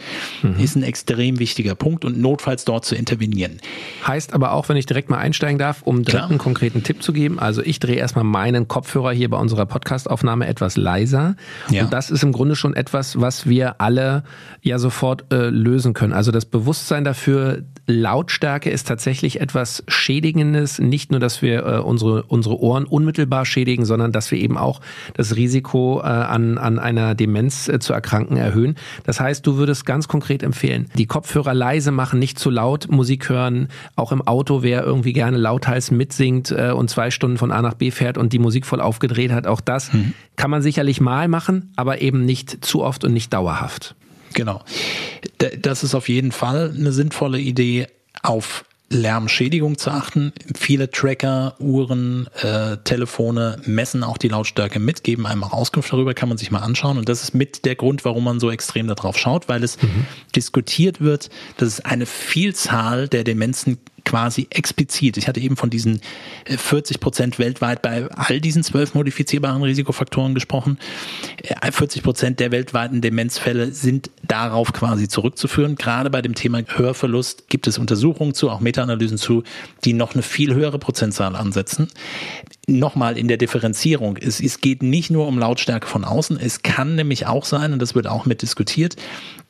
mhm. 0.41 0.59
ist 0.59 0.75
ein 0.75 0.83
extrem 0.83 1.37
wichtiger 1.37 1.75
Punkt 1.75 2.05
und 2.05 2.19
notfalls 2.19 2.65
dort 2.65 2.85
zu 2.85 2.95
intervenieren. 2.95 3.59
Heißt 4.07 4.33
aber 4.33 4.53
auch, 4.53 4.67
wenn 4.69 4.77
ich 4.77 4.87
direkt 4.87 5.09
mal 5.11 5.19
einsteigen 5.19 5.59
darf, 5.59 5.83
um 5.83 6.03
direkt 6.03 6.29
einen 6.29 6.39
konkreten 6.39 6.81
Tipp 6.81 7.03
zu 7.03 7.13
geben, 7.13 7.39
also 7.39 7.61
ich 7.61 7.79
drehe 7.79 7.97
erstmal 7.97 8.23
meinen 8.23 8.67
Kopfhörer 8.67 9.11
hier 9.11 9.29
bei 9.29 9.37
unserer 9.37 9.67
Podcast 9.67 9.90
Podcastaufnahme 9.91 10.47
etwas 10.47 10.77
leiser. 10.77 11.35
Ja. 11.69 11.83
Und 11.83 11.93
das 11.93 12.09
ist 12.11 12.23
im 12.23 12.31
Grunde 12.31 12.55
schon 12.55 12.73
etwas, 12.73 13.19
was 13.19 13.47
wir 13.47 13.81
alle 13.81 14.23
ja 14.61 14.79
sofort 14.79 15.25
äh, 15.33 15.49
lösen 15.49 15.93
können. 15.93 16.13
Also 16.13 16.31
das 16.31 16.45
Bewusstsein 16.45 17.03
dafür, 17.03 17.63
Lautstärke 17.87 18.69
ist 18.69 18.87
tatsächlich 18.87 19.41
etwas 19.41 19.83
Schädigendes. 19.87 20.79
Nicht 20.79 21.11
nur, 21.11 21.19
dass 21.19 21.41
wir 21.41 21.65
äh, 21.65 21.79
unsere, 21.79 22.23
unsere 22.23 22.59
Ohren 22.59 22.85
unmittelbar 22.85 23.45
schädigen, 23.45 23.83
sondern 23.83 24.13
dass 24.13 24.31
wir 24.31 24.39
eben 24.39 24.57
auch 24.57 24.79
das 25.15 25.35
Risiko 25.35 25.99
äh, 25.99 26.03
an, 26.05 26.57
an 26.57 26.79
einer 26.79 27.15
Demenz 27.15 27.67
äh, 27.67 27.79
zu 27.79 27.91
erkranken 27.91 28.37
erhöhen. 28.37 28.75
Das 29.03 29.19
heißt, 29.19 29.45
du 29.45 29.57
würdest 29.57 29.85
ganz 29.85 30.07
konkret 30.07 30.41
empfehlen, 30.41 30.89
die 30.97 31.05
Kopfhörer 31.05 31.53
leise 31.53 31.91
machen, 31.91 32.19
nicht 32.19 32.39
zu 32.39 32.49
laut 32.49 32.89
Musik 32.89 33.27
hören. 33.27 33.67
Auch 33.97 34.13
im 34.13 34.25
Auto, 34.25 34.63
wer 34.63 34.83
irgendwie 34.83 35.13
gerne 35.13 35.37
lauthals 35.37 35.91
mitsingt 35.91 36.51
äh, 36.51 36.71
und 36.71 36.89
zwei 36.89 37.11
Stunden 37.11 37.37
von 37.37 37.51
A 37.51 37.61
nach 37.61 37.73
B 37.73 37.91
fährt 37.91 38.17
und 38.17 38.31
die 38.31 38.39
Musik 38.39 38.65
voll 38.65 38.79
aufgedreht 38.79 39.31
hat, 39.31 39.47
auch 39.47 39.59
das 39.59 39.80
das 39.87 39.93
mhm. 39.93 40.13
kann 40.35 40.51
man 40.51 40.61
sicherlich 40.61 41.01
mal 41.01 41.27
machen, 41.27 41.71
aber 41.75 42.01
eben 42.01 42.25
nicht 42.25 42.63
zu 42.65 42.83
oft 42.83 43.03
und 43.03 43.13
nicht 43.13 43.33
dauerhaft. 43.33 43.95
Genau. 44.33 44.63
Das 45.61 45.83
ist 45.83 45.95
auf 45.95 46.09
jeden 46.09 46.31
Fall 46.31 46.73
eine 46.75 46.91
sinnvolle 46.91 47.39
Idee, 47.39 47.87
auf 48.23 48.65
Lärmschädigung 48.91 49.77
zu 49.77 49.89
achten. 49.89 50.33
Viele 50.53 50.91
Tracker, 50.91 51.55
Uhren, 51.59 52.27
äh, 52.41 52.77
Telefone 52.83 53.57
messen 53.65 54.03
auch 54.03 54.17
die 54.17 54.27
Lautstärke 54.27 54.79
mit, 54.79 55.03
geben 55.03 55.25
einem 55.25 55.43
auch 55.43 55.53
Auskunft 55.53 55.91
darüber, 55.91 56.13
kann 56.13 56.29
man 56.29 56.37
sich 56.37 56.51
mal 56.51 56.59
anschauen. 56.59 56.97
Und 56.97 57.07
das 57.09 57.23
ist 57.23 57.33
mit 57.33 57.65
der 57.65 57.75
Grund, 57.75 58.05
warum 58.05 58.25
man 58.25 58.39
so 58.39 58.51
extrem 58.51 58.87
darauf 58.87 59.17
schaut, 59.17 59.47
weil 59.47 59.63
es 59.63 59.81
mhm. 59.81 60.05
diskutiert 60.35 61.01
wird, 61.01 61.29
dass 61.57 61.69
es 61.69 61.85
eine 61.85 62.05
Vielzahl 62.05 63.07
der 63.07 63.23
Demenzen 63.23 63.77
quasi 64.05 64.47
explizit, 64.49 65.17
ich 65.17 65.27
hatte 65.27 65.39
eben 65.39 65.57
von 65.57 65.69
diesen 65.69 66.01
40 66.45 66.95
äh, 66.95 66.99
Prozent 66.99 67.39
weltweit 67.39 67.81
bei 67.81 68.07
all 68.11 68.39
diesen 68.41 68.63
zwölf 68.63 68.93
modifizierbaren 68.93 69.61
Risikofaktoren 69.63 70.33
gesprochen. 70.33 70.77
40 71.69 71.99
äh, 71.99 72.03
Prozent 72.03 72.39
der 72.39 72.51
weltweiten 72.51 73.01
Demenzfälle 73.01 73.71
sind 73.71 74.09
darauf 74.23 74.73
quasi 74.73 75.07
zurückzuführen. 75.07 75.75
Gerade 75.75 76.09
bei 76.09 76.21
dem 76.21 76.35
Thema 76.35 76.61
Hörverlust 76.67 77.49
gibt 77.49 77.67
es 77.67 77.77
Untersuchungen 77.77 78.33
zu, 78.33 78.49
auch 78.49 78.59
Meta-Analysen 78.59 79.17
zu, 79.17 79.43
die 79.85 79.93
noch 79.93 80.13
eine 80.13 80.23
viel 80.23 80.53
höhere 80.53 80.79
Prozentzahl 80.79 81.35
ansetzen. 81.35 81.87
Nochmal 82.67 83.17
in 83.17 83.27
der 83.27 83.37
Differenzierung. 83.37 84.17
Es, 84.17 84.39
es 84.39 84.61
geht 84.61 84.83
nicht 84.83 85.09
nur 85.09 85.27
um 85.27 85.39
Lautstärke 85.39 85.87
von 85.87 86.05
außen. 86.05 86.39
Es 86.39 86.61
kann 86.61 86.95
nämlich 86.95 87.25
auch 87.25 87.43
sein, 87.43 87.73
und 87.73 87.81
das 87.81 87.95
wird 87.95 88.07
auch 88.07 88.25
mit 88.25 88.43
diskutiert, 88.43 88.95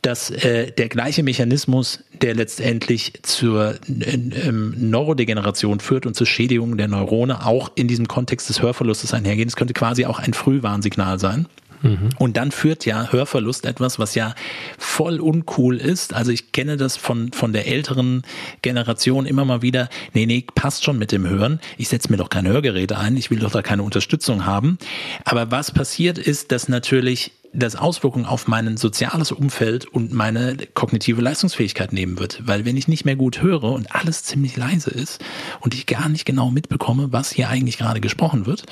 dass 0.01 0.31
äh, 0.31 0.71
der 0.71 0.87
gleiche 0.87 1.21
Mechanismus, 1.21 2.03
der 2.21 2.35
letztendlich 2.35 3.13
zur 3.21 3.75
äh, 3.87 4.15
äh, 4.15 4.51
Neurodegeneration 4.51 5.79
führt 5.79 6.05
und 6.05 6.15
zur 6.15 6.25
Schädigung 6.25 6.77
der 6.77 6.87
Neurone, 6.87 7.45
auch 7.45 7.71
in 7.75 7.87
diesem 7.87 8.07
Kontext 8.07 8.49
des 8.49 8.61
Hörverlustes 8.61 9.13
einhergehen. 9.13 9.47
Es 9.47 9.55
könnte 9.55 9.73
quasi 9.73 10.05
auch 10.05 10.19
ein 10.19 10.33
Frühwarnsignal 10.33 11.19
sein. 11.19 11.47
Mhm. 11.81 12.09
Und 12.17 12.37
dann 12.37 12.51
führt 12.51 12.85
ja 12.85 13.11
Hörverlust 13.11 13.65
etwas, 13.65 13.99
was 13.99 14.15
ja 14.15 14.35
voll 14.77 15.19
uncool 15.19 15.77
ist. 15.77 16.13
Also 16.13 16.31
ich 16.31 16.51
kenne 16.51 16.77
das 16.77 16.97
von, 16.97 17.31
von 17.31 17.53
der 17.53 17.67
älteren 17.67 18.23
Generation 18.61 19.25
immer 19.25 19.45
mal 19.45 19.61
wieder. 19.61 19.89
Nee, 20.13 20.25
nee, 20.25 20.45
passt 20.55 20.83
schon 20.83 20.97
mit 20.97 21.11
dem 21.11 21.27
Hören. 21.27 21.59
Ich 21.77 21.87
setze 21.87 22.11
mir 22.11 22.17
doch 22.17 22.29
kein 22.29 22.47
Hörgerät 22.47 22.93
ein. 22.93 23.17
Ich 23.17 23.31
will 23.31 23.39
doch 23.39 23.51
da 23.51 23.61
keine 23.61 23.83
Unterstützung 23.83 24.45
haben. 24.45 24.77
Aber 25.25 25.51
was 25.51 25.71
passiert 25.71 26.17
ist, 26.17 26.51
dass 26.51 26.67
natürlich 26.69 27.31
das 27.53 27.75
Auswirkungen 27.75 28.25
auf 28.25 28.47
mein 28.47 28.77
soziales 28.77 29.31
Umfeld 29.31 29.85
und 29.85 30.13
meine 30.13 30.55
kognitive 30.73 31.21
Leistungsfähigkeit 31.21 31.91
nehmen 31.91 32.17
wird. 32.17 32.41
Weil 32.45 32.65
wenn 32.65 32.77
ich 32.77 32.87
nicht 32.87 33.05
mehr 33.05 33.15
gut 33.15 33.41
höre 33.41 33.63
und 33.63 33.93
alles 33.93 34.23
ziemlich 34.23 34.55
leise 34.55 34.89
ist 34.89 35.21
und 35.59 35.73
ich 35.73 35.85
gar 35.85 36.07
nicht 36.07 36.25
genau 36.25 36.49
mitbekomme, 36.49 37.11
was 37.11 37.31
hier 37.31 37.49
eigentlich 37.49 37.77
gerade 37.77 37.99
gesprochen 37.99 38.45
wird, 38.45 38.63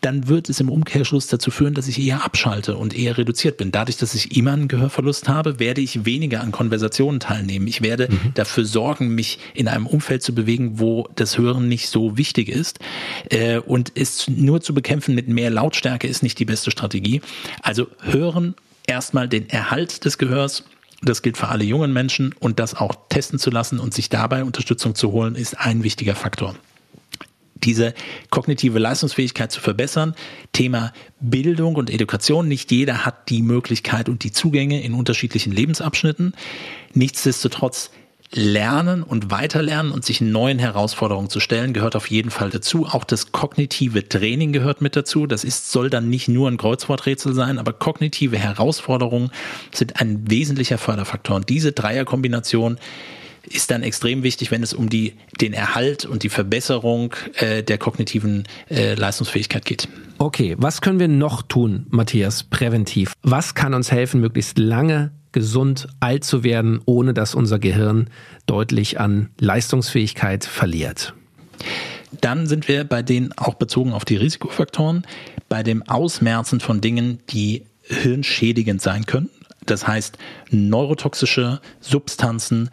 dann 0.00 0.28
wird 0.28 0.48
es 0.48 0.60
im 0.60 0.68
Umkehrschluss 0.68 1.26
dazu 1.26 1.50
führen, 1.50 1.74
dass 1.74 1.88
ich 1.88 2.00
eher 2.00 2.24
abschalte 2.24 2.76
und 2.76 2.96
eher 2.96 3.18
reduziert 3.18 3.56
bin. 3.56 3.72
Dadurch, 3.72 3.96
dass 3.96 4.14
ich 4.14 4.36
immer 4.36 4.52
einen 4.52 4.68
Gehörverlust 4.68 5.28
habe, 5.28 5.58
werde 5.58 5.80
ich 5.80 6.04
weniger 6.04 6.40
an 6.40 6.52
Konversationen 6.52 7.20
teilnehmen. 7.20 7.66
Ich 7.66 7.82
werde 7.82 8.08
mhm. 8.10 8.32
dafür 8.34 8.64
sorgen, 8.64 9.14
mich 9.14 9.38
in 9.54 9.66
einem 9.66 9.86
Umfeld 9.86 10.22
zu 10.22 10.34
bewegen, 10.34 10.78
wo 10.78 11.08
das 11.16 11.36
Hören 11.38 11.68
nicht 11.68 11.88
so 11.88 12.16
wichtig 12.16 12.48
ist. 12.48 12.78
Äh, 13.30 13.58
und 13.58 13.92
es 13.94 14.28
nur 14.28 14.60
zu 14.60 14.74
bekämpfen 14.74 15.14
mit 15.14 15.28
mehr 15.28 15.50
Lautstärke 15.50 16.06
ist 16.06 16.22
nicht 16.22 16.38
die 16.38 16.44
beste 16.44 16.70
Strategie. 16.70 17.20
Also 17.62 17.88
hören 18.00 18.54
erstmal 18.86 19.28
den 19.28 19.48
Erhalt 19.50 20.04
des 20.04 20.18
Gehörs 20.18 20.64
das 21.00 21.22
gilt 21.22 21.36
für 21.36 21.46
alle 21.48 21.62
jungen 21.62 21.92
Menschen 21.92 22.34
und 22.40 22.58
das 22.58 22.74
auch 22.74 22.94
testen 23.08 23.38
zu 23.38 23.50
lassen 23.50 23.78
und 23.78 23.94
sich 23.94 24.08
dabei 24.08 24.42
Unterstützung 24.42 24.96
zu 24.96 25.12
holen, 25.12 25.36
ist 25.36 25.58
ein 25.58 25.84
wichtiger 25.84 26.16
Faktor. 26.16 26.56
Diese 27.64 27.94
kognitive 28.30 28.78
Leistungsfähigkeit 28.78 29.52
zu 29.52 29.60
verbessern. 29.60 30.14
Thema 30.52 30.92
Bildung 31.20 31.76
und 31.76 31.90
Education. 31.90 32.48
Nicht 32.48 32.70
jeder 32.70 33.04
hat 33.04 33.28
die 33.28 33.42
Möglichkeit 33.42 34.08
und 34.08 34.24
die 34.24 34.32
Zugänge 34.32 34.82
in 34.82 34.94
unterschiedlichen 34.94 35.52
Lebensabschnitten. 35.52 36.34
Nichtsdestotrotz 36.94 37.90
Lernen 38.32 39.02
und 39.02 39.30
Weiterlernen 39.30 39.90
und 39.90 40.04
sich 40.04 40.20
neuen 40.20 40.58
Herausforderungen 40.58 41.30
zu 41.30 41.40
stellen, 41.40 41.72
gehört 41.72 41.96
auf 41.96 42.10
jeden 42.10 42.30
Fall 42.30 42.50
dazu. 42.50 42.84
Auch 42.84 43.04
das 43.04 43.32
kognitive 43.32 44.06
Training 44.06 44.52
gehört 44.52 44.82
mit 44.82 44.96
dazu. 44.96 45.26
Das 45.26 45.44
ist, 45.44 45.72
soll 45.72 45.88
dann 45.88 46.10
nicht 46.10 46.28
nur 46.28 46.50
ein 46.50 46.58
Kreuzworträtsel 46.58 47.32
sein, 47.32 47.58
aber 47.58 47.72
kognitive 47.72 48.36
Herausforderungen 48.36 49.30
sind 49.72 49.98
ein 50.00 50.30
wesentlicher 50.30 50.76
Förderfaktor. 50.76 51.36
Und 51.36 51.48
diese 51.48 51.72
Dreierkombination 51.72 52.78
ist 53.48 53.70
dann 53.70 53.82
extrem 53.82 54.22
wichtig, 54.22 54.50
wenn 54.50 54.62
es 54.62 54.72
um 54.72 54.88
die, 54.88 55.14
den 55.40 55.52
Erhalt 55.52 56.04
und 56.04 56.22
die 56.22 56.28
Verbesserung 56.28 57.14
äh, 57.34 57.62
der 57.62 57.78
kognitiven 57.78 58.44
äh, 58.70 58.94
Leistungsfähigkeit 58.94 59.64
geht. 59.64 59.88
Okay, 60.18 60.56
was 60.58 60.80
können 60.80 60.98
wir 60.98 61.08
noch 61.08 61.42
tun, 61.42 61.86
Matthias, 61.90 62.44
präventiv? 62.44 63.12
Was 63.22 63.54
kann 63.54 63.74
uns 63.74 63.90
helfen, 63.92 64.20
möglichst 64.20 64.58
lange 64.58 65.12
gesund 65.32 65.88
alt 66.00 66.24
zu 66.24 66.42
werden, 66.42 66.80
ohne 66.86 67.14
dass 67.14 67.34
unser 67.34 67.58
Gehirn 67.58 68.08
deutlich 68.46 68.98
an 68.98 69.30
Leistungsfähigkeit 69.38 70.44
verliert? 70.44 71.14
Dann 72.20 72.46
sind 72.46 72.68
wir 72.68 72.84
bei 72.84 73.02
denen 73.02 73.32
auch 73.36 73.54
bezogen 73.54 73.92
auf 73.92 74.04
die 74.04 74.16
Risikofaktoren, 74.16 75.06
bei 75.48 75.62
dem 75.62 75.82
Ausmerzen 75.88 76.60
von 76.60 76.80
Dingen, 76.80 77.20
die 77.30 77.64
hirnschädigend 77.82 78.82
sein 78.82 79.06
können. 79.06 79.30
Das 79.66 79.86
heißt, 79.86 80.16
neurotoxische 80.50 81.60
Substanzen, 81.80 82.70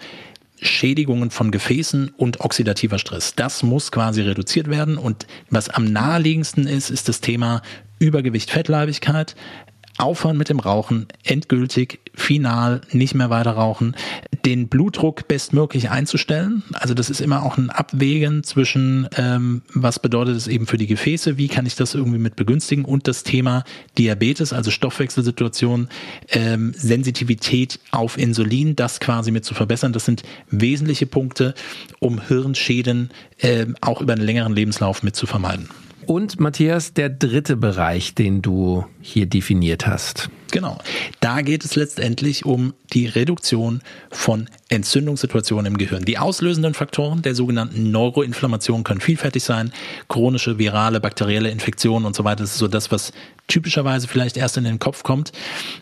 Schädigungen 0.62 1.32
von 1.32 1.52
Gefäßen 1.52 2.10
und 2.18 2.40
oxidativer 2.40 3.00
Stress. 3.00 3.36
Das 3.36 3.64
muss 3.64 3.92
quasi 3.92 4.22
reduziert 4.22 4.70
werden. 4.70 4.98
Und 4.98 5.28
was 5.50 5.70
am 5.70 5.86
naheliegendsten 5.86 6.68
ist, 6.68 6.90
ist 6.90 7.10
das 7.10 7.22
Thema 7.22 7.62
Übergewicht, 8.00 8.52
Fettleibigkeit 8.52 9.36
aufhören 9.98 10.38
mit 10.38 10.50
dem 10.50 10.60
Rauchen, 10.60 11.08
endgültig, 11.24 12.00
final, 12.14 12.82
nicht 12.92 13.16
mehr 13.16 13.30
weiter 13.30 13.52
rauchen, 13.52 13.96
den 14.46 14.68
Blutdruck 14.68 15.28
bestmöglich 15.28 15.90
einzustellen. 15.90 16.64
Also 16.74 16.94
das 16.94 17.10
ist 17.10 17.22
immer 17.22 17.44
auch 17.44 17.58
ein 17.58 17.70
Abwägen 17.70 18.44
zwischen, 18.44 19.08
ähm, 19.18 19.62
was 19.74 20.00
bedeutet 20.00 20.36
es 20.36 20.48
eben 20.48 20.68
für 20.68 20.78
die 20.78 20.88
Gefäße, 20.88 21.38
wie 21.38 21.48
kann 21.48 21.66
ich 21.66 21.76
das 21.76 21.96
irgendwie 21.96 22.20
mit 22.20 22.36
begünstigen 22.36 22.86
und 22.86 23.08
das 23.08 23.24
Thema 23.24 23.64
Diabetes, 23.98 24.54
also 24.54 24.70
Stoffwechselsituation, 24.72 25.90
ähm, 26.30 26.74
Sensitivität 26.76 27.80
auf 27.92 28.18
Insulin, 28.18 28.76
das 28.76 29.00
quasi 29.00 29.32
mit 29.32 29.46
zu 29.46 29.54
verbessern. 29.54 29.94
Das 29.94 30.06
sind 30.06 30.24
wesentliche 30.52 31.06
Punkte, 31.06 31.54
um 32.00 32.22
Hirnschäden 32.22 33.10
ähm, 33.40 33.76
auch 33.82 34.02
über 34.02 34.14
einen 34.14 34.24
längeren 34.24 34.54
Lebenslauf 34.54 35.04
mit 35.04 35.16
zu 35.16 35.26
vermeiden. 35.26 35.70
Und 36.08 36.40
Matthias, 36.40 36.94
der 36.94 37.10
dritte 37.10 37.58
Bereich, 37.58 38.16
den 38.16 38.42
du 38.42 38.86
hier 39.02 39.26
definiert 39.26 39.88
hast. 39.88 40.30
Genau. 40.56 40.78
Da 41.20 41.42
geht 41.42 41.66
es 41.66 41.76
letztendlich 41.76 42.46
um 42.46 42.74
die 42.94 43.08
Reduktion 43.08 43.82
von 44.10 44.48
Entzündungssituationen 44.70 45.66
im 45.66 45.78
Gehirn. 45.78 46.06
Die 46.06 46.18
auslösenden 46.18 46.74
Faktoren 46.74 47.22
der 47.22 47.36
sogenannten 47.36 47.92
Neuroinflammation 47.92 48.86
können 48.86 49.02
vielfältig 49.02 49.44
sein. 49.44 49.74
Chronische, 50.08 50.58
virale, 50.58 51.02
bakterielle 51.02 51.50
Infektionen 51.50 52.06
und 52.06 52.16
so 52.16 52.24
weiter. 52.24 52.44
Das 52.44 52.52
ist 52.52 52.60
so 52.60 52.70
das, 52.70 52.90
was 52.90 53.12
typischerweise 53.48 54.08
vielleicht 54.08 54.38
erst 54.38 54.58
in 54.58 54.64
den 54.64 54.80
Kopf 54.80 55.04
kommt. 55.04 55.32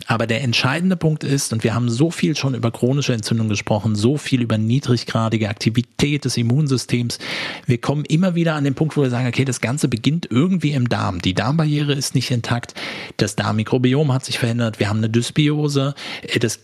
Aber 0.08 0.28
der 0.28 0.42
entscheidende 0.42 0.98
Punkt 0.98 1.24
ist, 1.24 1.54
und 1.54 1.64
wir 1.64 1.74
haben 1.74 1.90
so 1.90 2.12
viel 2.12 2.36
schon 2.36 2.56
über 2.56 2.72
chronische 2.72 3.14
Entzündung 3.14 3.50
gesprochen, 3.50 3.96
so 3.96 4.18
viel 4.18 4.42
über 4.42 4.58
niedriggradige 4.58 5.50
Aktivität 5.50 6.26
des 6.26 6.36
Immunsystems. 6.36 7.20
Wir 7.66 7.80
kommen 7.80 8.06
immer 8.06 8.36
wieder 8.36 8.56
an 8.56 8.64
den 8.64 8.76
Punkt, 8.76 8.98
wo 8.98 9.04
wir 9.04 9.10
sagen, 9.10 9.28
okay, 9.28 9.46
das 9.46 9.62
Ganze 9.62 9.88
beginnt 9.88 10.28
irgendwie 10.30 10.72
im 10.72 10.90
Darm. 10.90 11.22
Die 11.22 11.34
Darmbarriere 11.34 11.94
ist 11.94 12.16
nicht 12.16 12.32
intakt. 12.32 12.74
Das 13.18 13.36
Darmmikrobiom 13.36 14.12
hat 14.12 14.26
sich 14.26 14.40
verändert. 14.40 14.63
Wir 14.78 14.90
haben 14.90 14.98
eine 14.98 15.10
Dysbiose. 15.10 15.94
Das 16.40 16.60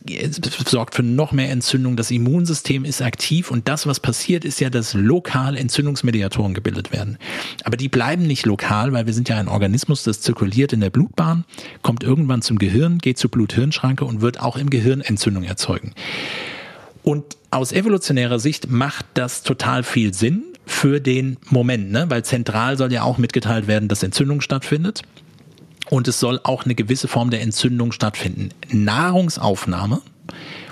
sorgt 0.66 0.96
für 0.96 1.04
noch 1.04 1.32
mehr 1.32 1.52
Entzündung. 1.52 1.96
Das 1.96 2.12
Immunsystem 2.12 2.86
ist 2.86 3.02
aktiv 3.02 3.52
und 3.52 3.68
das, 3.68 3.86
was 3.88 4.00
passiert, 4.00 4.46
ist 4.46 4.60
ja, 4.60 4.70
dass 4.70 4.94
lokal 4.94 5.58
Entzündungsmediatoren 5.58 6.54
gebildet 6.54 6.92
werden. 6.92 7.18
Aber 7.64 7.78
die 7.78 7.90
bleiben 7.90 8.24
nicht 8.24 8.46
lokal, 8.46 8.94
weil 8.94 9.06
wir 9.06 9.14
sind 9.14 9.30
ja 9.30 9.38
ein 9.38 9.48
Organismus, 9.48 10.04
das 10.04 10.22
zirkuliert 10.22 10.74
in 10.74 10.82
der 10.82 10.90
Blutbahn, 10.90 11.46
kommt 11.82 12.04
irgendwann 12.04 12.42
zum 12.42 12.58
Gehirn, 12.60 13.00
geht 13.00 13.18
zur 13.18 13.32
Blut-Hirn-Schranke 13.32 14.06
und 14.06 14.22
wird 14.22 14.40
auch 14.40 14.58
im 14.58 14.70
Gehirn 14.70 15.02
Entzündung 15.02 15.44
erzeugen. 15.44 15.94
Und 17.04 17.38
aus 17.52 17.72
evolutionärer 17.72 18.40
Sicht 18.40 18.70
macht 18.70 19.06
das 19.14 19.44
total 19.44 19.84
viel 19.84 20.14
Sinn 20.14 20.44
für 20.66 21.00
den 21.00 21.38
Moment, 21.50 21.92
ne? 21.92 22.06
weil 22.10 22.24
zentral 22.24 22.78
soll 22.78 22.94
ja 22.94 23.02
auch 23.02 23.18
mitgeteilt 23.18 23.68
werden, 23.68 23.90
dass 23.90 24.04
Entzündung 24.04 24.42
stattfindet. 24.42 25.02
Und 25.89 26.08
es 26.08 26.19
soll 26.19 26.39
auch 26.43 26.65
eine 26.65 26.75
gewisse 26.75 27.08
Form 27.08 27.30
der 27.30 27.41
Entzündung 27.41 27.91
stattfinden. 27.91 28.49
Nahrungsaufnahme 28.69 30.02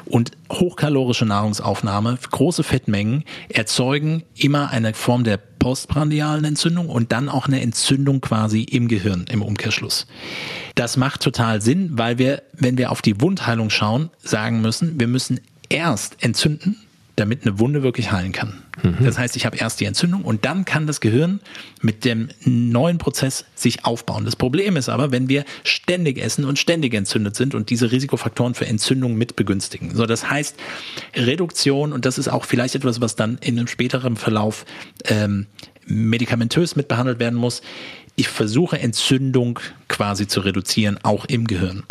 und 0.06 0.32
hochkalorische 0.52 1.26
Nahrungsaufnahme, 1.26 2.18
große 2.32 2.64
Fettmengen 2.64 3.24
erzeugen 3.50 4.24
immer 4.36 4.70
eine 4.70 4.94
Form 4.94 5.24
der 5.24 5.38
postprandialen 5.38 6.46
Entzündung 6.46 6.90
und 6.90 7.12
dann 7.12 7.30
auch 7.30 7.48
eine 7.48 7.62
Entzündung 7.62 8.22
quasi 8.22 8.62
im 8.62 8.88
Gehirn 8.88 9.26
im 9.30 9.42
Umkehrschluss. 9.42 10.08
Das 10.76 10.98
macht 10.98 11.22
total 11.22 11.62
Sinn, 11.62 11.90
weil 11.94 12.18
wir, 12.18 12.44
wenn 12.54 12.78
wir 12.78 12.92
auf 12.92 13.02
die 13.02 13.20
Wundheilung 13.22 13.70
schauen, 13.70 14.10
sagen 14.20 14.62
müssen, 14.62 15.00
wir 15.00 15.08
müssen 15.08 15.42
erst 15.70 16.24
entzünden, 16.24 16.78
damit 17.16 17.46
eine 17.46 17.60
Wunde 17.60 17.84
wirklich 17.84 18.12
heilen 18.12 18.32
kann. 18.32 18.62
Mhm. 18.84 19.04
Das 19.04 19.18
heißt, 19.18 19.36
ich 19.36 19.46
habe 19.46 19.58
erst 19.58 19.80
die 19.80 19.86
Entzündung 19.86 20.24
und 20.24 20.46
dann 20.46 20.66
kann 20.66 20.88
das 20.88 21.02
Gehirn 21.02 21.40
mit 21.82 22.06
dem 22.06 22.30
neuen 22.44 22.98
Prozess 22.98 23.46
sich 23.56 23.86
aufbauen. 23.86 24.26
Das 24.26 24.36
Problem 24.36 24.78
ist 24.78 24.90
aber, 24.90 25.12
wenn 25.12 25.30
wir 25.30 25.46
ständig 25.64 26.18
essen 26.18 26.46
und 26.46 26.60
ständig 26.60 26.94
entzündet 26.94 27.36
sind 27.36 27.56
und 27.56 27.70
diese 27.70 27.92
Risikofaktoren 27.92 28.54
für 28.54 28.66
Entzündung 28.66 29.16
mit 29.16 29.36
begünstigen. 29.36 29.96
So, 29.96 30.06
das 30.06 30.30
heißt, 30.30 30.56
Reduktion, 31.16 31.94
und 31.94 32.06
das 32.06 32.18
ist 32.18 32.28
auch 32.28 32.46
vielleicht 32.46 32.76
etwas, 32.76 33.02
was 33.02 33.16
dann 33.16 33.38
in 33.42 33.58
einem 33.58 33.68
späteren 33.68 34.16
Verlauf 34.16 34.66
ähm, 35.06 35.48
medikamentös 35.86 36.76
mit 36.76 36.88
behandelt 36.88 37.20
werden 37.20 37.36
muss, 37.36 37.62
ich 38.20 38.28
versuche 38.30 38.80
Entzündung 38.80 39.60
quasi 39.88 40.28
zu 40.28 40.42
reduzieren, 40.42 40.98
auch 41.04 41.26
im 41.26 41.46
Gehirn. 41.46 41.84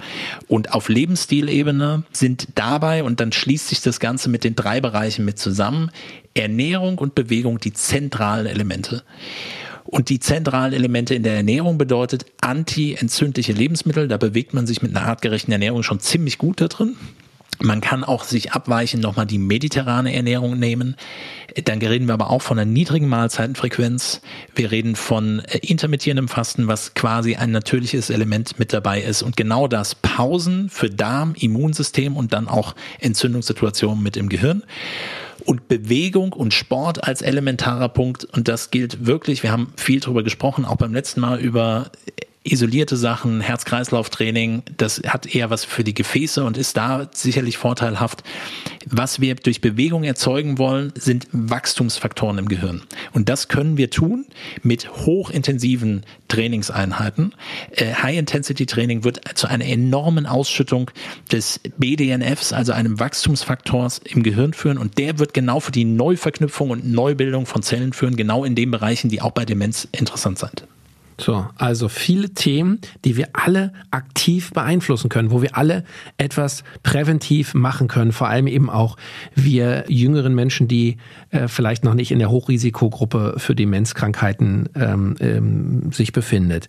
Und 0.48 0.72
auf 0.72 0.88
Lebensstilebene 0.88 2.02
sind 2.12 2.48
dabei, 2.56 3.04
und 3.04 3.20
dann 3.20 3.30
schließt 3.30 3.68
sich 3.68 3.80
das 3.80 4.00
Ganze 4.00 4.28
mit 4.28 4.42
den 4.42 4.56
drei 4.56 4.80
Bereichen 4.80 5.24
mit 5.24 5.38
zusammen, 5.38 5.90
Ernährung 6.34 6.98
und 6.98 7.14
Bewegung 7.14 7.60
die 7.60 7.72
zentralen 7.72 8.46
Elemente. 8.46 9.04
Und 9.84 10.08
die 10.08 10.18
zentralen 10.18 10.72
Elemente 10.72 11.14
in 11.14 11.22
der 11.22 11.36
Ernährung 11.36 11.78
bedeutet 11.78 12.26
anti-entzündliche 12.40 13.52
Lebensmittel. 13.52 14.08
Da 14.08 14.16
bewegt 14.16 14.52
man 14.52 14.66
sich 14.66 14.82
mit 14.82 14.96
einer 14.96 15.06
artgerechten 15.06 15.52
Ernährung 15.52 15.84
schon 15.84 16.00
ziemlich 16.00 16.38
gut 16.38 16.60
da 16.60 16.66
drin. 16.66 16.96
Man 17.58 17.80
kann 17.80 18.04
auch 18.04 18.24
sich 18.24 18.52
abweichend 18.52 19.02
nochmal 19.02 19.26
die 19.26 19.38
mediterrane 19.38 20.14
Ernährung 20.14 20.58
nehmen. 20.58 20.96
Dann 21.64 21.78
reden 21.78 22.06
wir 22.06 22.14
aber 22.14 22.30
auch 22.30 22.42
von 22.42 22.58
einer 22.58 22.70
niedrigen 22.70 23.08
Mahlzeitenfrequenz. 23.08 24.20
Wir 24.54 24.70
reden 24.70 24.94
von 24.94 25.40
äh, 25.40 25.58
intermittierendem 25.58 26.28
Fasten, 26.28 26.68
was 26.68 26.92
quasi 26.94 27.36
ein 27.36 27.50
natürliches 27.50 28.10
Element 28.10 28.58
mit 28.58 28.72
dabei 28.72 29.00
ist. 29.00 29.22
Und 29.22 29.36
genau 29.36 29.66
das 29.68 29.94
Pausen 29.94 30.68
für 30.68 30.90
Darm, 30.90 31.34
Immunsystem 31.34 32.16
und 32.16 32.32
dann 32.32 32.46
auch 32.46 32.74
Entzündungssituationen 33.00 34.02
mit 34.02 34.16
im 34.18 34.28
Gehirn 34.28 34.64
und 35.46 35.68
Bewegung 35.68 36.32
und 36.32 36.52
Sport 36.52 37.04
als 37.04 37.22
elementarer 37.22 37.88
Punkt. 37.88 38.24
Und 38.24 38.48
das 38.48 38.70
gilt 38.70 39.06
wirklich, 39.06 39.42
wir 39.42 39.52
haben 39.52 39.72
viel 39.76 40.00
darüber 40.00 40.22
gesprochen, 40.22 40.64
auch 40.64 40.76
beim 40.76 40.92
letzten 40.92 41.20
Mal 41.20 41.38
über 41.40 41.90
isolierte 42.46 42.96
Sachen, 42.96 43.40
Herz-Kreislauf-Training, 43.40 44.62
das 44.76 45.02
hat 45.06 45.34
eher 45.34 45.50
was 45.50 45.64
für 45.64 45.84
die 45.84 45.94
Gefäße 45.94 46.44
und 46.44 46.56
ist 46.56 46.76
da 46.76 47.08
sicherlich 47.12 47.58
vorteilhaft. 47.58 48.22
Was 48.88 49.20
wir 49.20 49.34
durch 49.34 49.60
Bewegung 49.60 50.04
erzeugen 50.04 50.58
wollen, 50.58 50.92
sind 50.96 51.26
Wachstumsfaktoren 51.32 52.38
im 52.38 52.48
Gehirn. 52.48 52.82
Und 53.12 53.28
das 53.28 53.48
können 53.48 53.76
wir 53.76 53.90
tun 53.90 54.26
mit 54.62 54.90
hochintensiven 54.90 56.04
Trainingseinheiten. 56.28 57.34
Äh, 57.72 57.94
High-Intensity-Training 57.94 59.02
wird 59.02 59.20
zu 59.36 59.48
einer 59.48 59.64
enormen 59.64 60.26
Ausschüttung 60.26 60.90
des 61.32 61.60
BDNFs, 61.78 62.52
also 62.52 62.72
einem 62.72 63.00
Wachstumsfaktors 63.00 63.98
im 64.04 64.22
Gehirn 64.22 64.52
führen. 64.52 64.78
Und 64.78 64.98
der 64.98 65.18
wird 65.18 65.34
genau 65.34 65.58
für 65.58 65.72
die 65.72 65.84
Neuverknüpfung 65.84 66.70
und 66.70 66.86
Neubildung 66.86 67.46
von 67.46 67.62
Zellen 67.62 67.92
führen, 67.92 68.16
genau 68.16 68.44
in 68.44 68.54
den 68.54 68.70
Bereichen, 68.70 69.10
die 69.10 69.20
auch 69.20 69.32
bei 69.32 69.44
Demenz 69.44 69.88
interessant 69.92 70.38
sind. 70.38 70.66
So, 71.18 71.46
also 71.56 71.88
viele 71.88 72.30
Themen, 72.30 72.78
die 73.04 73.16
wir 73.16 73.28
alle 73.32 73.72
aktiv 73.90 74.50
beeinflussen 74.52 75.08
können, 75.08 75.30
wo 75.30 75.40
wir 75.40 75.56
alle 75.56 75.84
etwas 76.18 76.62
präventiv 76.82 77.54
machen 77.54 77.88
können, 77.88 78.12
vor 78.12 78.28
allem 78.28 78.46
eben 78.46 78.68
auch 78.68 78.98
wir 79.34 79.84
jüngeren 79.88 80.34
Menschen, 80.34 80.68
die 80.68 80.98
äh, 81.30 81.48
vielleicht 81.48 81.84
noch 81.84 81.94
nicht 81.94 82.10
in 82.10 82.18
der 82.18 82.30
Hochrisikogruppe 82.30 83.34
für 83.38 83.54
Demenzkrankheiten 83.54 84.68
ähm, 84.74 85.16
ähm, 85.20 85.90
sich 85.90 86.12
befindet. 86.12 86.68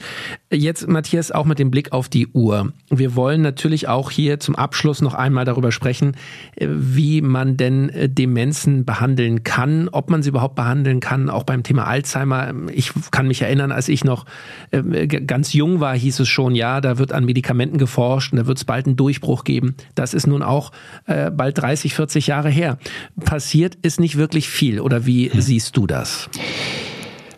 Jetzt, 0.50 0.88
Matthias, 0.88 1.32
auch 1.32 1.46
mit 1.46 1.60
dem 1.60 1.70
Blick 1.70 1.92
auf 1.92 2.08
die 2.08 2.28
Uhr. 2.28 2.72
Wir 2.90 3.16
wollen 3.16 3.42
natürlich 3.42 3.90
auch 3.90 4.12
hier 4.12 4.40
zum 4.40 4.56
Abschluss 4.56 5.02
noch 5.02 5.14
einmal 5.14 5.44
darüber 5.44 5.74
sprechen, 5.74 6.16
äh, 6.56 6.68
wie 6.70 7.22
man 7.22 7.58
denn 7.58 7.90
äh, 7.90 8.08
Demenzen 8.08 8.86
behandeln 8.86 9.44
kann, 9.44 9.90
ob 9.90 10.10
man 10.10 10.24
sie 10.24 10.30
überhaupt 10.30 10.56
behandeln 10.56 11.02
kann, 11.02 11.30
auch 11.30 11.44
beim 11.44 11.64
Thema 11.64 11.86
Alzheimer. 11.86 12.54
Ich 12.72 12.92
kann 13.12 13.28
mich 13.28 13.42
erinnern, 13.42 13.74
als 13.74 13.90
ich 13.90 14.06
noch 14.06 14.26
äh, 14.72 15.08
ganz 15.08 15.54
jung 15.54 15.80
war, 15.80 15.96
hieß 15.96 16.20
es 16.20 16.28
schon, 16.28 16.56
ja, 16.56 16.82
da 16.82 16.98
wird 16.98 17.12
an 17.12 17.26
Medikamenten 17.26 17.78
geforscht 17.78 18.34
und 18.34 18.40
da 18.40 18.48
wird 18.48 18.58
es 18.58 18.66
bald 18.66 18.86
einen 18.86 18.96
Durchbruch 18.96 19.44
geben. 19.44 19.76
Das 19.96 20.14
ist 20.14 20.28
nun 20.28 20.44
auch 20.44 20.72
äh, 21.06 21.32
bald 21.32 21.58
30, 21.58 21.94
40 21.94 22.28
Jahre 22.28 22.50
her. 22.50 22.78
Passiert 23.24 23.76
ist 23.82 24.00
nicht 24.00 24.18
wirklich 24.18 24.50
viel 24.50 24.80
oder 24.80 25.06
wie 25.06 25.32
hm. 25.32 25.42
siehst 25.42 25.78
du 25.78 25.88
das? 25.88 26.30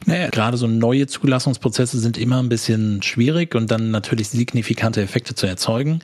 Naja, 0.05 0.29
gerade 0.29 0.57
so 0.57 0.65
neue 0.65 1.05
Zulassungsprozesse 1.05 1.99
sind 1.99 2.17
immer 2.17 2.41
ein 2.41 2.49
bisschen 2.49 3.03
schwierig 3.03 3.53
und 3.53 3.69
dann 3.69 3.91
natürlich 3.91 4.29
signifikante 4.29 5.01
Effekte 5.01 5.35
zu 5.35 5.45
erzeugen. 5.45 5.99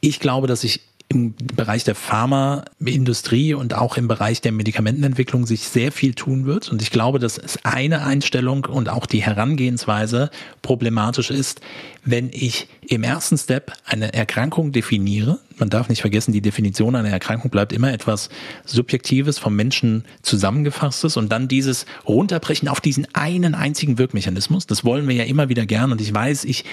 Ich 0.00 0.20
glaube, 0.20 0.46
dass 0.46 0.62
ich 0.62 0.82
im 1.08 1.34
Bereich 1.36 1.84
der 1.84 1.94
Pharmaindustrie 1.94 3.54
und 3.54 3.74
auch 3.74 3.96
im 3.96 4.08
Bereich 4.08 4.40
der 4.40 4.52
Medikamentenentwicklung 4.52 5.46
sich 5.46 5.68
sehr 5.68 5.92
viel 5.92 6.14
tun 6.14 6.46
wird. 6.46 6.70
Und 6.70 6.82
ich 6.82 6.90
glaube, 6.90 7.18
dass 7.18 7.38
es 7.38 7.64
eine 7.64 8.04
Einstellung 8.04 8.64
und 8.64 8.88
auch 8.88 9.06
die 9.06 9.22
Herangehensweise 9.22 10.30
problematisch 10.62 11.30
ist, 11.30 11.60
wenn 12.04 12.30
ich 12.32 12.68
im 12.82 13.04
ersten 13.04 13.38
Step 13.38 13.72
eine 13.84 14.14
Erkrankung 14.14 14.72
definiere. 14.72 15.38
Man 15.58 15.70
darf 15.70 15.88
nicht 15.88 16.02
vergessen, 16.02 16.32
die 16.32 16.42
Definition 16.42 16.94
einer 16.94 17.08
Erkrankung 17.08 17.50
bleibt 17.50 17.72
immer 17.72 17.92
etwas 17.92 18.28
Subjektives, 18.66 19.38
vom 19.38 19.56
Menschen 19.56 20.04
zusammengefasstes 20.20 21.16
und 21.16 21.30
dann 21.32 21.48
dieses 21.48 21.86
Runterbrechen 22.06 22.68
auf 22.68 22.80
diesen 22.80 23.06
einen 23.14 23.54
einzigen 23.54 23.96
Wirkmechanismus. 23.96 24.66
Das 24.66 24.84
wollen 24.84 25.08
wir 25.08 25.14
ja 25.14 25.24
immer 25.24 25.48
wieder 25.48 25.64
gern 25.64 25.92
und 25.92 26.00
ich 26.00 26.12
weiß, 26.12 26.44
ich 26.44 26.64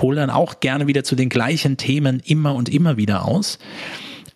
hole 0.00 0.16
dann 0.16 0.30
auch 0.30 0.58
gerne 0.58 0.88
wieder 0.88 1.04
zu 1.04 1.14
den 1.14 1.28
gleichen 1.28 1.76
Themen 1.76 2.20
immer 2.24 2.54
und 2.54 2.68
immer 2.68 2.96
wieder 2.96 3.24
aus. 3.24 3.60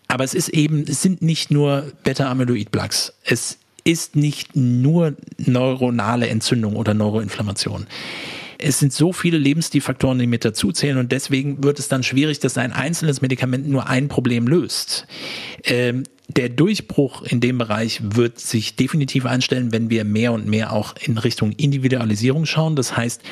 Aber 0.09 0.23
es 0.23 0.35
ist 0.35 0.51
eben, 0.51 0.85
es 0.87 1.03
sind 1.03 1.23
nicht 1.23 1.51
nur 1.51 1.93
Beta-Amyloid-Plaques. 2.05 3.13
Es 3.25 3.59
ist 3.83 4.15
nicht 4.15 4.55
nur 4.55 5.15
neuronale 5.39 6.29
Entzündung 6.29 6.77
oder 6.77 6.95
Neuroinflammation. 6.95 7.87
Es 8.59 8.79
sind 8.79 8.93
so 8.93 9.13
viele 9.13 9.39
Lebensstilfaktoren, 9.39 10.19
die 10.19 10.27
mit 10.27 10.45
dazuzählen 10.45 10.99
und 10.99 11.13
deswegen 11.13 11.63
wird 11.63 11.79
es 11.79 11.89
dann 11.89 12.03
schwierig, 12.03 12.39
dass 12.41 12.59
ein 12.59 12.73
einzelnes 12.73 13.21
Medikament 13.21 13.69
nur 13.69 13.89
ein 13.89 14.09
Problem 14.09 14.47
löst. 14.47 15.07
Ähm, 15.65 16.05
der 16.29 16.49
Durchbruch 16.49 17.23
in 17.23 17.41
dem 17.41 17.59
Bereich 17.59 18.01
wird 18.03 18.41
sich 18.41 18.77
definitiv 18.77 19.27
einstellen, 19.27 19.73
wenn 19.73 19.91
wir 19.91 20.05
mehr 20.05 20.33
und 20.33 20.47
mehr 20.47 20.73
auch 20.73 20.95
in 21.01 21.19
Richtung 21.19 21.53
Individualisierung 21.53 22.47
schauen. 22.47 22.77
Das 22.77 22.97
heißt, 22.97 23.23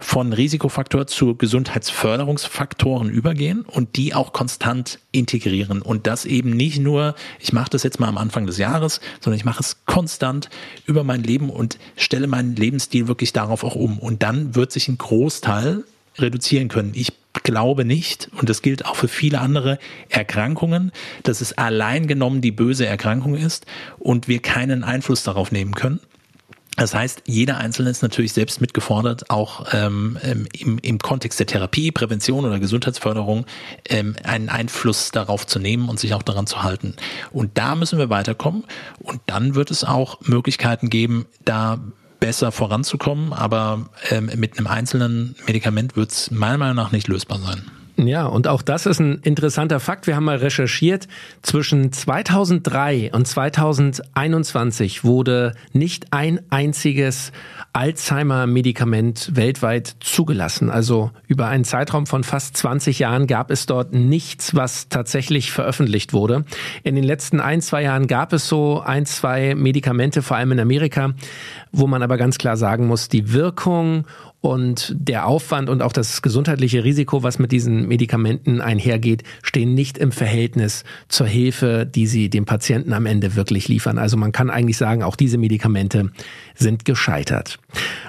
von 0.00 0.32
Risikofaktor 0.32 1.06
zu 1.06 1.36
Gesundheitsförderungsfaktoren 1.36 3.08
übergehen 3.08 3.62
und 3.62 3.96
die 3.96 4.14
auch 4.14 4.32
konstant 4.32 4.98
integrieren. 5.10 5.82
Und 5.82 6.06
das 6.06 6.24
eben 6.24 6.50
nicht 6.50 6.78
nur, 6.78 7.14
ich 7.40 7.52
mache 7.52 7.70
das 7.70 7.82
jetzt 7.82 7.98
mal 7.98 8.08
am 8.08 8.18
Anfang 8.18 8.46
des 8.46 8.58
Jahres, 8.58 9.00
sondern 9.20 9.38
ich 9.38 9.44
mache 9.44 9.60
es 9.60 9.84
konstant 9.86 10.50
über 10.84 11.02
mein 11.02 11.22
Leben 11.22 11.50
und 11.50 11.78
stelle 11.96 12.26
meinen 12.26 12.56
Lebensstil 12.56 13.08
wirklich 13.08 13.32
darauf 13.32 13.64
auch 13.64 13.74
um. 13.74 13.98
Und 13.98 14.22
dann 14.22 14.54
wird 14.54 14.70
sich 14.70 14.88
ein 14.88 14.98
Großteil 14.98 15.84
reduzieren 16.18 16.68
können. 16.68 16.92
Ich 16.94 17.12
glaube 17.42 17.84
nicht, 17.84 18.30
und 18.38 18.48
das 18.48 18.62
gilt 18.62 18.86
auch 18.86 18.96
für 18.96 19.08
viele 19.08 19.40
andere 19.40 19.78
Erkrankungen, 20.08 20.92
dass 21.22 21.40
es 21.40 21.56
allein 21.56 22.06
genommen 22.06 22.40
die 22.40 22.52
böse 22.52 22.86
Erkrankung 22.86 23.34
ist 23.36 23.66
und 23.98 24.28
wir 24.28 24.40
keinen 24.40 24.84
Einfluss 24.84 25.22
darauf 25.22 25.52
nehmen 25.52 25.74
können. 25.74 26.00
Das 26.76 26.94
heißt, 26.94 27.22
jeder 27.24 27.56
Einzelne 27.56 27.88
ist 27.88 28.02
natürlich 28.02 28.34
selbst 28.34 28.60
mitgefordert, 28.60 29.30
auch 29.30 29.66
ähm, 29.72 30.18
im, 30.52 30.78
im 30.78 30.98
Kontext 30.98 31.40
der 31.40 31.46
Therapie, 31.46 31.90
Prävention 31.90 32.44
oder 32.44 32.58
Gesundheitsförderung 32.58 33.46
ähm, 33.88 34.14
einen 34.24 34.50
Einfluss 34.50 35.10
darauf 35.10 35.46
zu 35.46 35.58
nehmen 35.58 35.88
und 35.88 35.98
sich 35.98 36.12
auch 36.12 36.22
daran 36.22 36.46
zu 36.46 36.62
halten. 36.62 36.94
Und 37.32 37.56
da 37.56 37.74
müssen 37.76 37.98
wir 37.98 38.10
weiterkommen. 38.10 38.64
Und 38.98 39.22
dann 39.24 39.54
wird 39.54 39.70
es 39.70 39.84
auch 39.84 40.20
Möglichkeiten 40.20 40.90
geben, 40.90 41.24
da 41.46 41.78
besser 42.20 42.52
voranzukommen. 42.52 43.32
Aber 43.32 43.86
ähm, 44.10 44.30
mit 44.36 44.58
einem 44.58 44.66
einzelnen 44.66 45.36
Medikament 45.46 45.96
wird 45.96 46.12
es 46.12 46.30
meiner 46.30 46.58
Meinung 46.58 46.76
nach 46.76 46.92
nicht 46.92 47.08
lösbar 47.08 47.38
sein. 47.38 47.70
Ja, 47.98 48.26
und 48.26 48.46
auch 48.46 48.60
das 48.60 48.84
ist 48.84 49.00
ein 49.00 49.20
interessanter 49.22 49.80
Fakt. 49.80 50.06
Wir 50.06 50.16
haben 50.16 50.24
mal 50.24 50.36
recherchiert. 50.36 51.08
Zwischen 51.40 51.92
2003 51.92 53.10
und 53.12 53.26
2021 53.26 55.02
wurde 55.02 55.54
nicht 55.72 56.12
ein 56.12 56.40
einziges 56.50 57.32
Alzheimer-Medikament 57.72 59.34
weltweit 59.34 59.96
zugelassen. 60.00 60.68
Also 60.68 61.10
über 61.26 61.48
einen 61.48 61.64
Zeitraum 61.64 62.06
von 62.06 62.22
fast 62.22 62.58
20 62.58 62.98
Jahren 62.98 63.26
gab 63.26 63.50
es 63.50 63.64
dort 63.64 63.94
nichts, 63.94 64.54
was 64.54 64.90
tatsächlich 64.90 65.50
veröffentlicht 65.50 66.12
wurde. 66.12 66.44
In 66.82 66.96
den 66.96 67.04
letzten 67.04 67.40
ein, 67.40 67.62
zwei 67.62 67.82
Jahren 67.82 68.08
gab 68.08 68.34
es 68.34 68.46
so 68.46 68.82
ein, 68.82 69.06
zwei 69.06 69.54
Medikamente, 69.54 70.20
vor 70.20 70.36
allem 70.36 70.52
in 70.52 70.60
Amerika, 70.60 71.14
wo 71.72 71.86
man 71.86 72.02
aber 72.02 72.18
ganz 72.18 72.36
klar 72.36 72.58
sagen 72.58 72.86
muss, 72.86 73.08
die 73.08 73.32
Wirkung 73.32 74.06
und 74.46 74.94
der 74.96 75.26
Aufwand 75.26 75.68
und 75.68 75.82
auch 75.82 75.92
das 75.92 76.22
gesundheitliche 76.22 76.84
Risiko, 76.84 77.24
was 77.24 77.40
mit 77.40 77.50
diesen 77.50 77.88
Medikamenten 77.88 78.60
einhergeht, 78.60 79.24
stehen 79.42 79.74
nicht 79.74 79.98
im 79.98 80.12
Verhältnis 80.12 80.84
zur 81.08 81.26
Hilfe, 81.26 81.84
die 81.84 82.06
sie 82.06 82.30
dem 82.30 82.44
Patienten 82.44 82.92
am 82.92 83.06
Ende 83.06 83.34
wirklich 83.34 83.66
liefern. 83.66 83.98
Also 83.98 84.16
man 84.16 84.30
kann 84.30 84.48
eigentlich 84.48 84.76
sagen, 84.76 85.02
auch 85.02 85.16
diese 85.16 85.36
Medikamente 85.36 86.10
sind 86.54 86.84
gescheitert. 86.84 87.58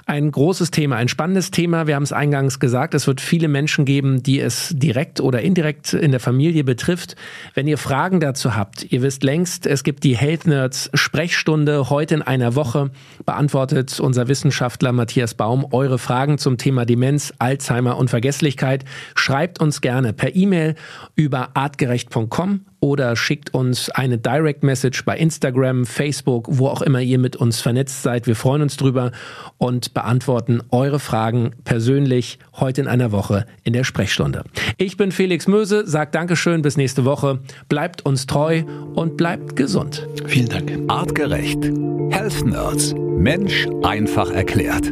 Ein 0.05 0.31
großes 0.31 0.69
Thema, 0.71 0.97
ein 0.97 1.07
spannendes 1.07 1.49
Thema. 1.49 1.87
Wir 1.87 1.95
haben 1.95 2.03
es 2.03 2.13
eingangs 2.13 2.59
gesagt, 2.59 2.93
es 2.93 3.07
wird 3.07 3.19
viele 3.19 3.47
Menschen 3.47 3.83
geben, 3.83 4.21
die 4.21 4.39
es 4.39 4.73
direkt 4.75 5.19
oder 5.19 5.41
indirekt 5.41 5.93
in 5.93 6.11
der 6.11 6.19
Familie 6.19 6.63
betrifft. 6.63 7.15
Wenn 7.55 7.67
ihr 7.67 7.79
Fragen 7.79 8.19
dazu 8.19 8.55
habt, 8.55 8.91
ihr 8.91 9.01
wisst 9.01 9.23
längst, 9.23 9.65
es 9.65 9.83
gibt 9.83 10.03
die 10.03 10.15
Health 10.15 10.45
Nerds 10.45 10.91
Sprechstunde 10.93 11.89
heute 11.89 12.13
in 12.13 12.21
einer 12.21 12.53
Woche. 12.55 12.91
Beantwortet 13.25 13.99
unser 13.99 14.27
Wissenschaftler 14.27 14.91
Matthias 14.91 15.33
Baum 15.33 15.65
eure 15.71 15.97
Fragen 16.27 16.37
zum 16.39 16.57
Thema 16.57 16.85
Demenz, 16.85 17.33
Alzheimer 17.39 17.97
und 17.97 18.09
Vergesslichkeit. 18.09 18.83
Schreibt 19.15 19.61
uns 19.61 19.79
gerne 19.79 20.11
per 20.11 20.35
E-Mail 20.35 20.75
über 21.15 21.51
artgerecht.com 21.53 22.65
oder 22.81 23.15
schickt 23.15 23.53
uns 23.53 23.89
eine 23.89 24.17
Direct 24.17 24.61
Message 24.61 25.05
bei 25.05 25.17
Instagram, 25.17 25.85
Facebook, 25.85 26.47
wo 26.49 26.67
auch 26.67 26.81
immer 26.81 26.99
ihr 26.99 27.17
mit 27.17 27.37
uns 27.37 27.61
vernetzt 27.61 28.03
seid. 28.03 28.27
Wir 28.27 28.35
freuen 28.35 28.61
uns 28.61 28.75
drüber 28.75 29.11
und 29.57 29.93
beantworten 29.93 30.61
eure 30.69 30.99
Fragen 30.99 31.51
persönlich 31.63 32.39
heute 32.57 32.81
in 32.81 32.87
einer 32.89 33.13
Woche 33.13 33.45
in 33.63 33.71
der 33.71 33.85
Sprechstunde. 33.85 34.43
Ich 34.77 34.97
bin 34.97 35.13
Felix 35.13 35.47
Möse, 35.47 35.87
sagt 35.87 36.13
Dankeschön, 36.13 36.61
bis 36.61 36.75
nächste 36.75 37.05
Woche. 37.05 37.39
Bleibt 37.69 38.05
uns 38.05 38.25
treu 38.25 38.63
und 38.95 39.15
bleibt 39.15 39.55
gesund. 39.55 40.05
Vielen 40.25 40.49
Dank. 40.49 40.77
Artgerecht. 40.89 41.63
Health 42.09 42.45
Nerds. 42.45 42.93
Mensch 42.93 43.65
einfach 43.81 44.29
erklärt. 44.29 44.91